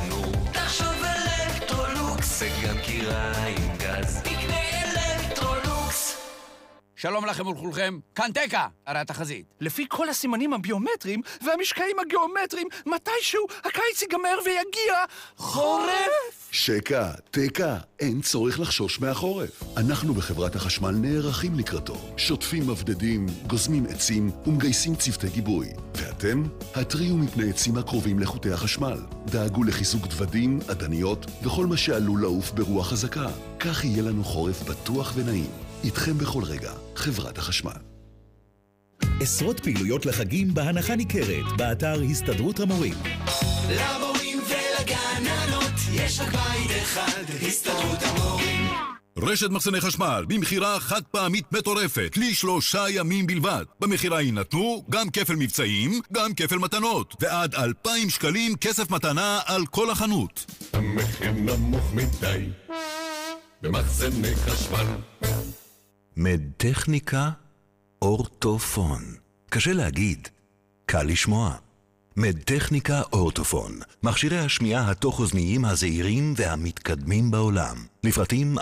שלום 7.02 7.26
לכם 7.26 7.48
ולכולכם, 7.48 8.00
כאן 8.16 8.32
תקה, 8.34 8.68
הרי 8.88 9.00
התחזית. 9.00 9.46
לפי 9.62 9.86
כל 9.90 10.10
הסימנים 10.10 10.54
הביומטריים 10.54 11.22
והמשקעים 11.46 12.00
הגיאומטריים, 12.00 12.68
מתישהו 12.86 13.46
הקיץ 13.64 14.02
ייגמר 14.02 14.40
ויגיע 14.46 15.04
חורף! 15.38 16.50
שקע, 16.52 17.12
תקע, 17.32 17.78
אין 18.00 18.22
צורך 18.22 18.60
לחשוש 18.60 19.00
מהחורף. 19.00 19.64
אנחנו 19.78 20.14
בחברת 20.14 20.56
החשמל 20.56 20.92
נערכים 20.92 21.60
לקראתו. 21.60 21.98
שוטפים 22.18 22.68
מבדדים, 22.68 23.26
גוזמים 23.48 23.86
עצים 23.90 24.32
ומגייסים 24.48 24.96
צוותי 24.96 25.30
גיבוי. 25.30 25.68
ואתם? 25.96 26.44
התריעו 26.76 27.18
מפני 27.18 27.50
עצים 27.50 27.78
הקרובים 27.78 28.20
לחוטי 28.20 28.52
החשמל. 28.52 28.98
דאגו 29.26 29.64
לחיזוק 29.64 30.08
דוודים, 30.08 30.60
עדניות 30.68 31.26
וכל 31.44 31.66
מה 31.66 31.78
שעלול 31.78 32.22
לעוף 32.22 32.52
ברוח 32.52 32.90
חזקה. 32.90 33.28
כך 33.60 33.86
יהיה 33.86 34.04
לנו 34.04 34.24
חורף 34.24 34.64
בטוח 34.64 35.14
ונעים. 35.16 35.50
איתכם 35.84 36.18
בכל 36.18 36.44
רגע, 36.44 36.72
חברת 37.00 37.38
החשמל. 37.38 37.72
עשרות 39.20 39.60
פעילויות 39.60 40.06
לחגים 40.06 40.54
בהנחה 40.54 40.96
ניכרת, 40.96 41.58
באתר 41.58 42.02
הסתדרות 42.12 42.60
המורים. 42.60 42.94
למורים 43.70 44.40
ולגננות 44.48 45.74
יש 45.94 46.20
רק 46.20 46.32
בית 46.32 46.72
אחד, 46.82 47.24
הסתדרות 47.48 48.00
המורים. 48.02 48.70
רשת 49.18 49.50
מחסני 49.50 49.82
חשמל, 49.82 50.26
במכירה 50.28 50.80
חד 50.80 51.02
פעמית 51.12 51.46
מטורפת, 51.52 52.18
לשלושה 52.18 52.86
ימים 52.90 53.28
בלבד. 53.28 53.64
במכירה 53.80 54.22
יינתנו 54.22 54.86
גם 54.90 55.10
כפל 55.10 55.36
מבצעים, 55.36 56.02
גם 56.14 56.34
כפל 56.34 56.58
מתנות, 56.58 57.16
ועד 57.22 57.56
אלפיים 57.56 58.10
שקלים 58.10 58.56
כסף 58.56 58.92
מתנה 58.92 59.40
על 59.46 59.66
כל 59.66 59.90
החנות. 59.90 60.46
המחיר 60.74 61.32
נמוך 61.32 61.94
מדי, 61.94 62.50
במחסני 63.62 64.36
חשמל. 64.36 64.86
מדטכניקה 66.22 67.30
אורטופון. 68.02 69.02
קשה 69.50 69.74
להגיד, 69.74 70.28
קל 70.86 71.04
לשמוע. 71.04 71.56
מדטכניקה 72.18 73.02
אורטופון, 73.14 73.80
מכשירי 74.04 74.40
השמיעה 74.40 74.92
התוך-אוזניים 74.92 75.66
הזעירים 75.66 76.34
והמתקדמים 76.38 77.32
בעולם. 77.32 77.76
לפרטים 78.04 78.58
1-700-700-637. 78.60 78.62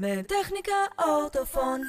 בטכניקה 0.00 0.72
אורטופון. 0.98 1.80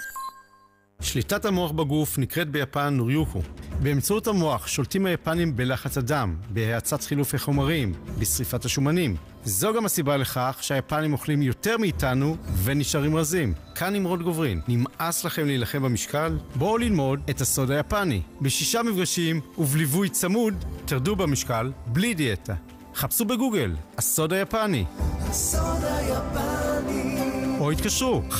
שליטת 1.02 1.46
המוח 1.46 1.72
בגוף 1.72 2.18
נקראת 2.18 2.50
ביפן 2.50 2.94
נוריוקו. 2.94 3.42
באמצעות 3.82 4.28
המוח 4.28 4.68
שולטים 4.68 5.06
היפנים 5.06 5.56
בלחץ 5.56 5.98
הדם, 5.98 6.36
בהאצת 6.50 7.04
חילופי 7.04 7.38
חומרים, 7.38 7.94
בשריפת 8.20 8.66
השומנים. 8.66 9.16
זו 9.44 9.74
גם 9.74 9.86
הסיבה 9.86 10.18
לכך 10.18 10.58
שהיפנים 10.62 11.14
אוכלים 11.14 11.42
יותר 11.42 11.78
מאיתנו 11.78 12.38
ונשארים 12.64 13.16
רזים. 13.16 13.54
כאן 13.76 13.94
נמרוד 13.94 14.24
גוברין. 14.24 14.62
נמאס 14.68 15.26
לכם 15.26 15.46
להילחם 15.46 15.84
במשקל? 15.84 16.38
בואו 16.56 16.78
ללמוד 16.78 17.20
את 17.30 17.42
הסוד 17.42 17.72
היפני. 17.72 18.22
בשישה 18.42 18.84
מפגשים 18.84 19.42
ובליווי 19.58 20.10
צמוד, 20.10 20.66
תרדו 20.86 21.16
במשקל 21.16 21.72
בלי 21.88 22.14
דיאטה. 22.14 22.54
חפשו 22.96 23.26
בגוגל, 23.26 23.76
הסוד 23.98 24.34
היפני. 24.34 24.86
הסוד 25.30 25.84
היפני. 25.84 27.35
או 27.60 27.72
התקשרו, 27.72 28.22
1-800-60-10-60. 28.32 28.36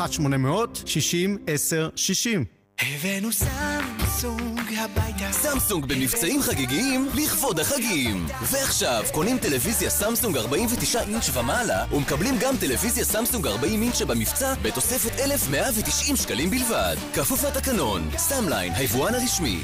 הבאנו 2.80 3.32
סמסונג 3.32 4.74
הביתה. 4.78 5.32
סמסונג 5.32 5.86
במבצעים 5.86 6.42
חגיגיים 6.42 7.08
לכבוד 7.16 7.60
החגים. 7.60 8.26
ועכשיו, 8.52 9.04
קונים 9.14 9.38
טלוויזיה 9.38 9.90
סמסונג 9.90 10.38
49 10.38 11.02
אינץ' 11.02 11.30
ומעלה, 11.34 11.86
ומקבלים 11.92 12.36
גם 12.40 12.58
טלוויזיה 12.58 13.06
סמסונג 13.06 13.48
40 13.48 13.82
אינץ' 13.82 13.96
שבמבצע 13.96 14.54
בתוספת 14.62 15.20
1,190 15.20 16.16
שקלים 16.16 16.50
בלבד. 16.50 16.96
כפוף 17.14 17.44
לתקנון, 17.44 18.10
סאמליין, 18.18 18.74
היבואן 18.74 19.14
הרשמי. 19.14 19.64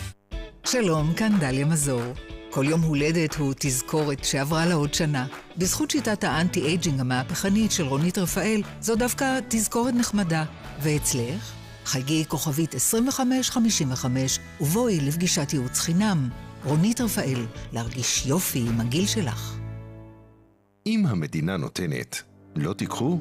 שלום, 0.65 1.13
כאן 1.13 1.39
דליה 1.39 1.65
מזור. 1.65 2.03
כל 2.51 2.65
יום 2.67 2.81
הולדת 2.81 3.35
הוא 3.35 3.53
תזכורת 3.59 4.23
שעברה 4.23 4.65
לה 4.65 4.73
עוד 4.75 4.93
שנה. 4.93 5.27
בזכות 5.57 5.91
שיטת 5.91 6.23
ה 6.23 6.30
anti-aging 6.30 6.99
המהפכנית 6.99 7.71
של 7.71 7.83
רונית 7.83 8.17
רפאל, 8.17 8.61
זו 8.81 8.95
דווקא 8.95 9.39
תזכורת 9.47 9.93
נחמדה. 9.93 10.43
ואצלך? 10.81 11.53
חייגי 11.85 12.25
כוכבית 12.27 12.75
2555 12.75 14.39
ובואי 14.61 14.99
לפגישת 14.99 15.53
ייעוץ 15.53 15.79
חינם. 15.79 16.29
רונית 16.63 17.01
רפאל, 17.01 17.45
להרגיש 17.73 18.25
יופי 18.25 18.59
עם 18.59 18.81
הגיל 18.81 19.05
שלך. 19.05 19.55
אם 20.85 21.05
המדינה 21.07 21.57
נותנת, 21.57 22.21
לא 22.55 22.73
תיקחו? 22.73 23.19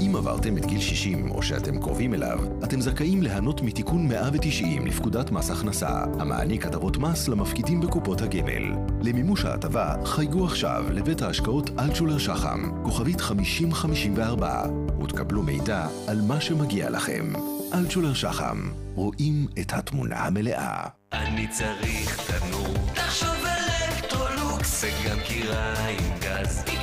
אם 0.00 0.16
עברתם 0.16 0.58
את 0.58 0.66
גיל 0.66 0.80
60 0.80 1.30
או 1.30 1.42
שאתם 1.42 1.80
קרובים 1.80 2.14
אליו, 2.14 2.38
אתם 2.64 2.80
זכאים 2.80 3.22
ליהנות 3.22 3.62
מתיקון 3.62 4.08
190 4.08 4.86
לפקודת 4.86 5.30
מס 5.30 5.50
הכנסה, 5.50 6.04
המעניק 6.18 6.66
הטבות 6.66 6.96
מס 6.96 7.28
למפקידים 7.28 7.80
בקופות 7.80 8.20
הגמל. 8.20 8.72
למימוש 9.02 9.44
ההטבה, 9.44 9.94
חייגו 10.04 10.44
עכשיו 10.44 10.84
לבית 10.92 11.22
ההשקעות 11.22 11.70
אלטשולר 11.78 12.18
שחם, 12.18 12.70
כוכבית 12.82 13.20
5054, 13.20 14.62
ותקבלו 15.02 15.42
מידע 15.42 15.86
על 16.06 16.20
מה 16.20 16.40
שמגיע 16.40 16.90
לכם. 16.90 17.32
אלטשולר 17.74 18.14
שחם, 18.14 18.58
רואים 18.94 19.46
את 19.60 19.72
התמונה 19.72 20.16
המלאה. 20.16 20.86
אני 21.12 21.46
צריך 21.48 22.30
תנור. 22.30 22.74
תחשוב 22.94 23.44
אלקטרולוקס. 23.46 24.84
וגם 24.84 25.18
קירה 25.24 25.88
עם 25.88 26.18
גז. 26.20 26.77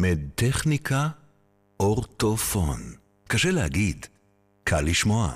מדטכניקה 0.00 1.08
אורטופון. 1.80 2.80
קשה 3.28 3.50
להגיד, 3.50 4.06
קל 4.64 4.80
לשמוע. 4.80 5.32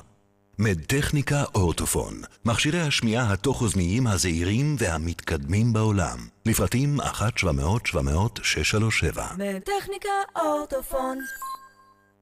מדטכניקה 0.59 1.45
אורטופון, 1.55 2.23
מכשירי 2.45 2.81
השמיעה 2.81 3.33
התוך-אוזניים 3.33 4.07
הזעירים 4.07 4.77
והמתקדמים 4.79 5.73
בעולם. 5.73 6.19
לפרטים 6.47 7.01
1-700-700-637. 7.01 7.05
בטכניקה 9.39 10.09
אורטופון. 10.37 11.19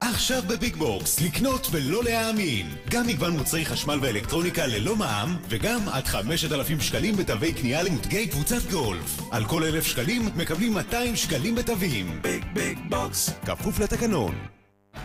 עכשיו 0.03 0.43
בביג 0.49 0.77
בוקס, 0.77 1.21
לקנות 1.21 1.67
ולא 1.71 2.05
להאמין. 2.05 2.67
גם 2.91 3.07
מגוון 3.07 3.37
מוצרי 3.37 3.65
חשמל 3.65 3.99
ואלקטרוניקה 4.03 4.67
ללא 4.67 4.97
מע"מ, 4.97 5.37
וגם 5.49 5.89
עד 5.89 6.05
5,000 6.07 6.81
שקלים 6.81 7.17
בתווי 7.17 7.53
קנייה 7.53 7.83
למותגי 7.83 8.27
קבוצת 8.27 8.71
גולף. 8.71 9.21
על 9.31 9.45
כל 9.45 9.65
1,000 9.65 9.85
שקלים 9.85 10.23
מקבלים 10.37 10.73
200 10.73 11.17
שקלים 11.17 11.55
בתווים. 11.55 12.23
ביג 12.23 12.45
ביג 12.55 12.79
בוקס, 12.89 13.31
כפוף 13.47 13.79
לתקנון. 13.79 14.35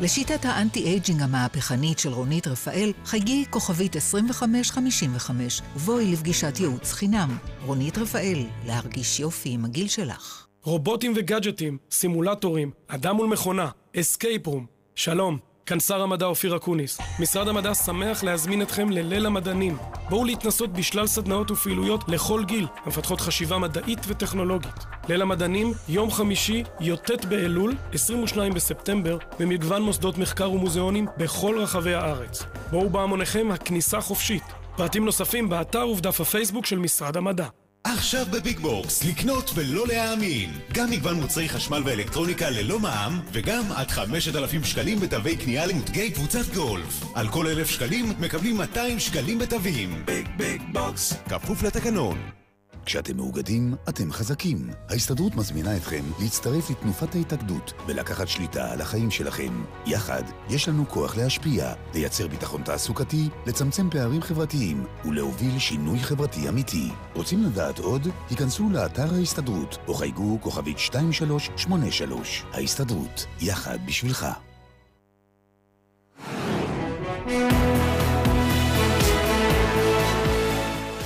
לשיטת 0.02 0.46
ה 0.46 0.53
anti-aging 0.53 1.22
המהפכנית 1.22 2.00
של 2.00 2.10
רונית 2.10 2.48
רפאל, 2.48 2.94
חייגי 3.06 3.46
כוכבית 3.50 3.96
2555 3.96 5.62
ובואי 5.76 6.12
לפגישת 6.12 6.60
ייעוץ 6.60 6.94
חינם. 6.94 7.38
רונית 7.66 7.98
רפאל, 7.98 8.46
להרגיש 8.66 9.20
יופי 9.20 9.50
עם 9.50 9.66
הגיל 9.66 9.88
שלך. 9.88 10.46
רובוטים 10.64 11.14
וגאדג'טים, 11.16 11.78
סימולטורים, 11.92 12.72
אדם 12.88 13.16
מול 13.16 13.28
מכונה, 13.28 13.70
escape 13.96 14.48
room. 14.48 14.75
שלום, 14.98 15.38
כאן 15.66 15.80
שר 15.80 16.02
המדע 16.02 16.26
אופיר 16.26 16.56
אקוניס. 16.56 17.02
משרד 17.20 17.48
המדע 17.48 17.74
שמח 17.74 18.24
להזמין 18.24 18.62
אתכם 18.62 18.90
לליל 18.90 19.26
המדענים. 19.26 19.78
בואו 20.10 20.26
להתנסות 20.26 20.74
בשלל 20.74 21.08
סדנאות 21.08 21.52
ופעילויות 21.52 22.04
לכל 22.08 22.44
גיל, 22.46 22.68
המפתחות 22.86 23.22
חשיבה 23.22 23.58
מדעית 23.58 24.00
וטכנולוגית. 24.08 24.86
ליל 25.10 25.22
המדענים, 25.22 25.72
יום 25.90 26.12
חמישי, 26.12 26.64
י"ט 26.80 27.26
באלול, 27.26 27.76
22 27.94 28.54
בספטמבר, 28.54 29.18
במגוון 29.40 29.82
מוסדות 29.82 30.18
מחקר 30.18 30.52
ומוזיאונים 30.52 31.08
בכל 31.18 31.58
רחבי 31.60 31.94
הארץ. 31.94 32.44
בואו 32.72 32.90
בהמוניכם, 32.90 33.52
הכניסה 33.52 34.02
חופשית. 34.02 34.44
פרטים 34.78 35.06
נוספים 35.06 35.50
באתר 35.50 35.88
ובדף 35.88 36.22
הפייסבוק 36.22 36.66
של 36.66 36.80
משרד 36.80 37.18
המדע. 37.18 37.48
עכשיו 37.86 38.26
בביג 38.32 38.60
בוקס, 38.60 39.04
לקנות 39.04 39.52
ולא 39.56 39.88
להאמין. 39.88 40.52
גם 40.74 40.90
מגוון 40.90 41.16
מוצרי 41.16 41.50
חשמל 41.50 41.82
ואלקטרוניקה 41.86 42.50
ללא 42.50 42.80
מע"מ, 42.80 43.20
וגם 43.32 43.72
עד 43.76 43.92
5,000 43.92 44.64
שקלים 44.64 45.00
בתווי 45.00 45.38
קנייה 45.38 45.66
למותגי 45.66 46.12
קבוצת 46.12 46.54
גולף. 46.54 47.04
על 47.16 47.28
כל 47.28 47.48
1,000 47.48 47.68
שקלים 47.70 48.14
מקבלים 48.20 48.58
200 48.58 49.00
שקלים 49.00 49.40
בתווים. 49.40 50.06
ביג 50.06 50.28
ביג 50.38 50.62
בוקס, 50.72 51.14
כפוף 51.30 51.64
לתקנון. 51.64 52.45
כשאתם 52.86 53.18
מאוגדים, 53.18 53.76
אתם 53.90 54.12
חזקים. 54.12 54.70
ההסתדרות 54.90 55.36
מזמינה 55.36 55.78
אתכם 55.78 56.04
להצטרף 56.20 56.70
לתנופת 56.70 57.16
ההתאגדות 57.16 57.74
ולקחת 57.88 58.28
שליטה 58.28 58.72
על 58.72 58.82
החיים 58.82 59.12
שלכם. 59.12 59.64
יחד, 59.86 60.24
יש 60.50 60.70
לנו 60.70 60.86
כוח 60.90 61.18
להשפיע, 61.18 61.74
לייצר 61.94 62.28
ביטחון 62.28 62.62
תעסוקתי, 62.64 63.30
לצמצם 63.46 63.90
פערים 63.90 64.22
חברתיים 64.22 64.86
ולהוביל 65.06 65.60
שינוי 65.60 66.00
חברתי 66.00 66.50
אמיתי. 66.50 66.90
רוצים 67.16 67.44
לדעת 67.44 67.80
עוד? 67.80 68.08
היכנסו 68.30 68.70
לאתר 68.70 69.14
ההסתדרות 69.14 69.78
או 69.88 69.94
חייגו 69.94 70.38
כוכבית 70.42 70.78
2383. 70.78 72.44
ההסתדרות, 72.54 73.26
יחד 73.42 73.78
בשבילך. 73.86 74.28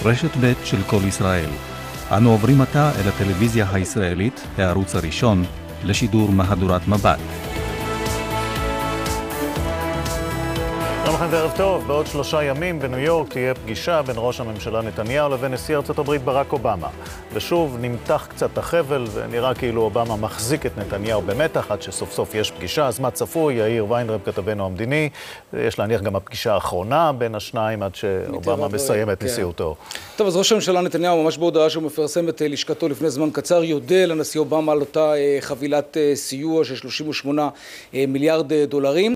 רשת 0.06 0.38
ב' 0.42 0.54
של 0.64 0.84
כל 0.84 1.02
ישראל. 1.08 1.69
אנו 2.18 2.32
עוברים 2.32 2.62
עתה 2.62 2.92
אל 3.00 3.08
הטלוויזיה 3.08 3.68
הישראלית, 3.72 4.42
הערוץ 4.58 4.96
הראשון, 4.96 5.44
לשידור 5.84 6.32
מהדורת 6.32 6.88
מבט. 6.88 7.49
לכם 11.20 11.28
וערב 11.32 11.52
טוב. 11.58 11.88
בעוד 11.88 12.08
שלושה 12.08 12.44
ימים 12.44 12.80
בניו 12.80 13.00
יורק 13.00 13.30
תהיה 13.30 13.54
פגישה 13.54 14.02
בין 14.02 14.16
ראש 14.18 14.40
הממשלה 14.40 14.82
נתניהו 14.82 15.30
לבין 15.30 15.54
נשיא 15.54 15.76
ארצות 15.76 16.00
הברית 16.00 16.22
ברק 16.22 16.54
אובמה. 16.54 16.88
ושוב 17.34 17.78
נמתח 17.82 18.28
קצת 18.30 18.58
החבל 18.58 19.06
ונראה 19.14 19.54
כאילו 19.54 19.82
אובמה 19.82 20.16
מחזיק 20.16 20.66
את 20.66 20.78
נתניהו 20.78 21.22
במתח 21.22 21.72
עד 21.72 21.82
שסוף 21.82 22.12
סוף 22.14 22.36
יש 22.36 22.52
פגישה. 22.52 22.88
אז 22.88 23.00
מה 23.00 23.12
צפוי? 23.12 23.54
יאיר 23.54 23.92
ויינרב 23.92 24.20
כתבנו 24.26 24.66
המדיני. 24.66 25.10
יש 25.54 25.80
להניח 25.80 26.02
גם 26.02 26.16
הפגישה 26.16 26.54
האחרונה 26.54 27.12
בין 27.12 27.36
השניים 27.36 27.84
עד 27.84 27.96
שאובמה 27.96 28.68
מסיים 28.68 29.10
את 29.10 29.20
כן. 29.20 29.26
נשיאותו. 29.26 29.76
טוב, 30.16 30.28
אז 30.28 30.36
ראש 30.36 30.52
הממשלה 30.52 30.82
נתניהו 30.82 31.24
ממש 31.24 31.38
בהודעה 31.38 31.70
שהוא 31.70 31.84
מפרסם 31.84 32.30
את 32.30 32.42
אה, 32.42 32.48
לשכתו 32.48 32.90
לפני 32.90 33.10
זמן 33.10 33.30
קצר, 33.32 33.64
יודה 33.64 34.06
לנשיא 34.06 34.40
אובמה 34.40 34.72
על 34.72 34.80
אותה 34.80 35.14
אה, 35.14 35.38
חבילת 35.42 35.98
אה, 35.98 36.16
סיוע 36.16 36.66
של 36.66 36.76
38 36.76 37.50
אה, 37.94 38.06
מיליארד 38.08 38.54
דולרים. 38.54 39.08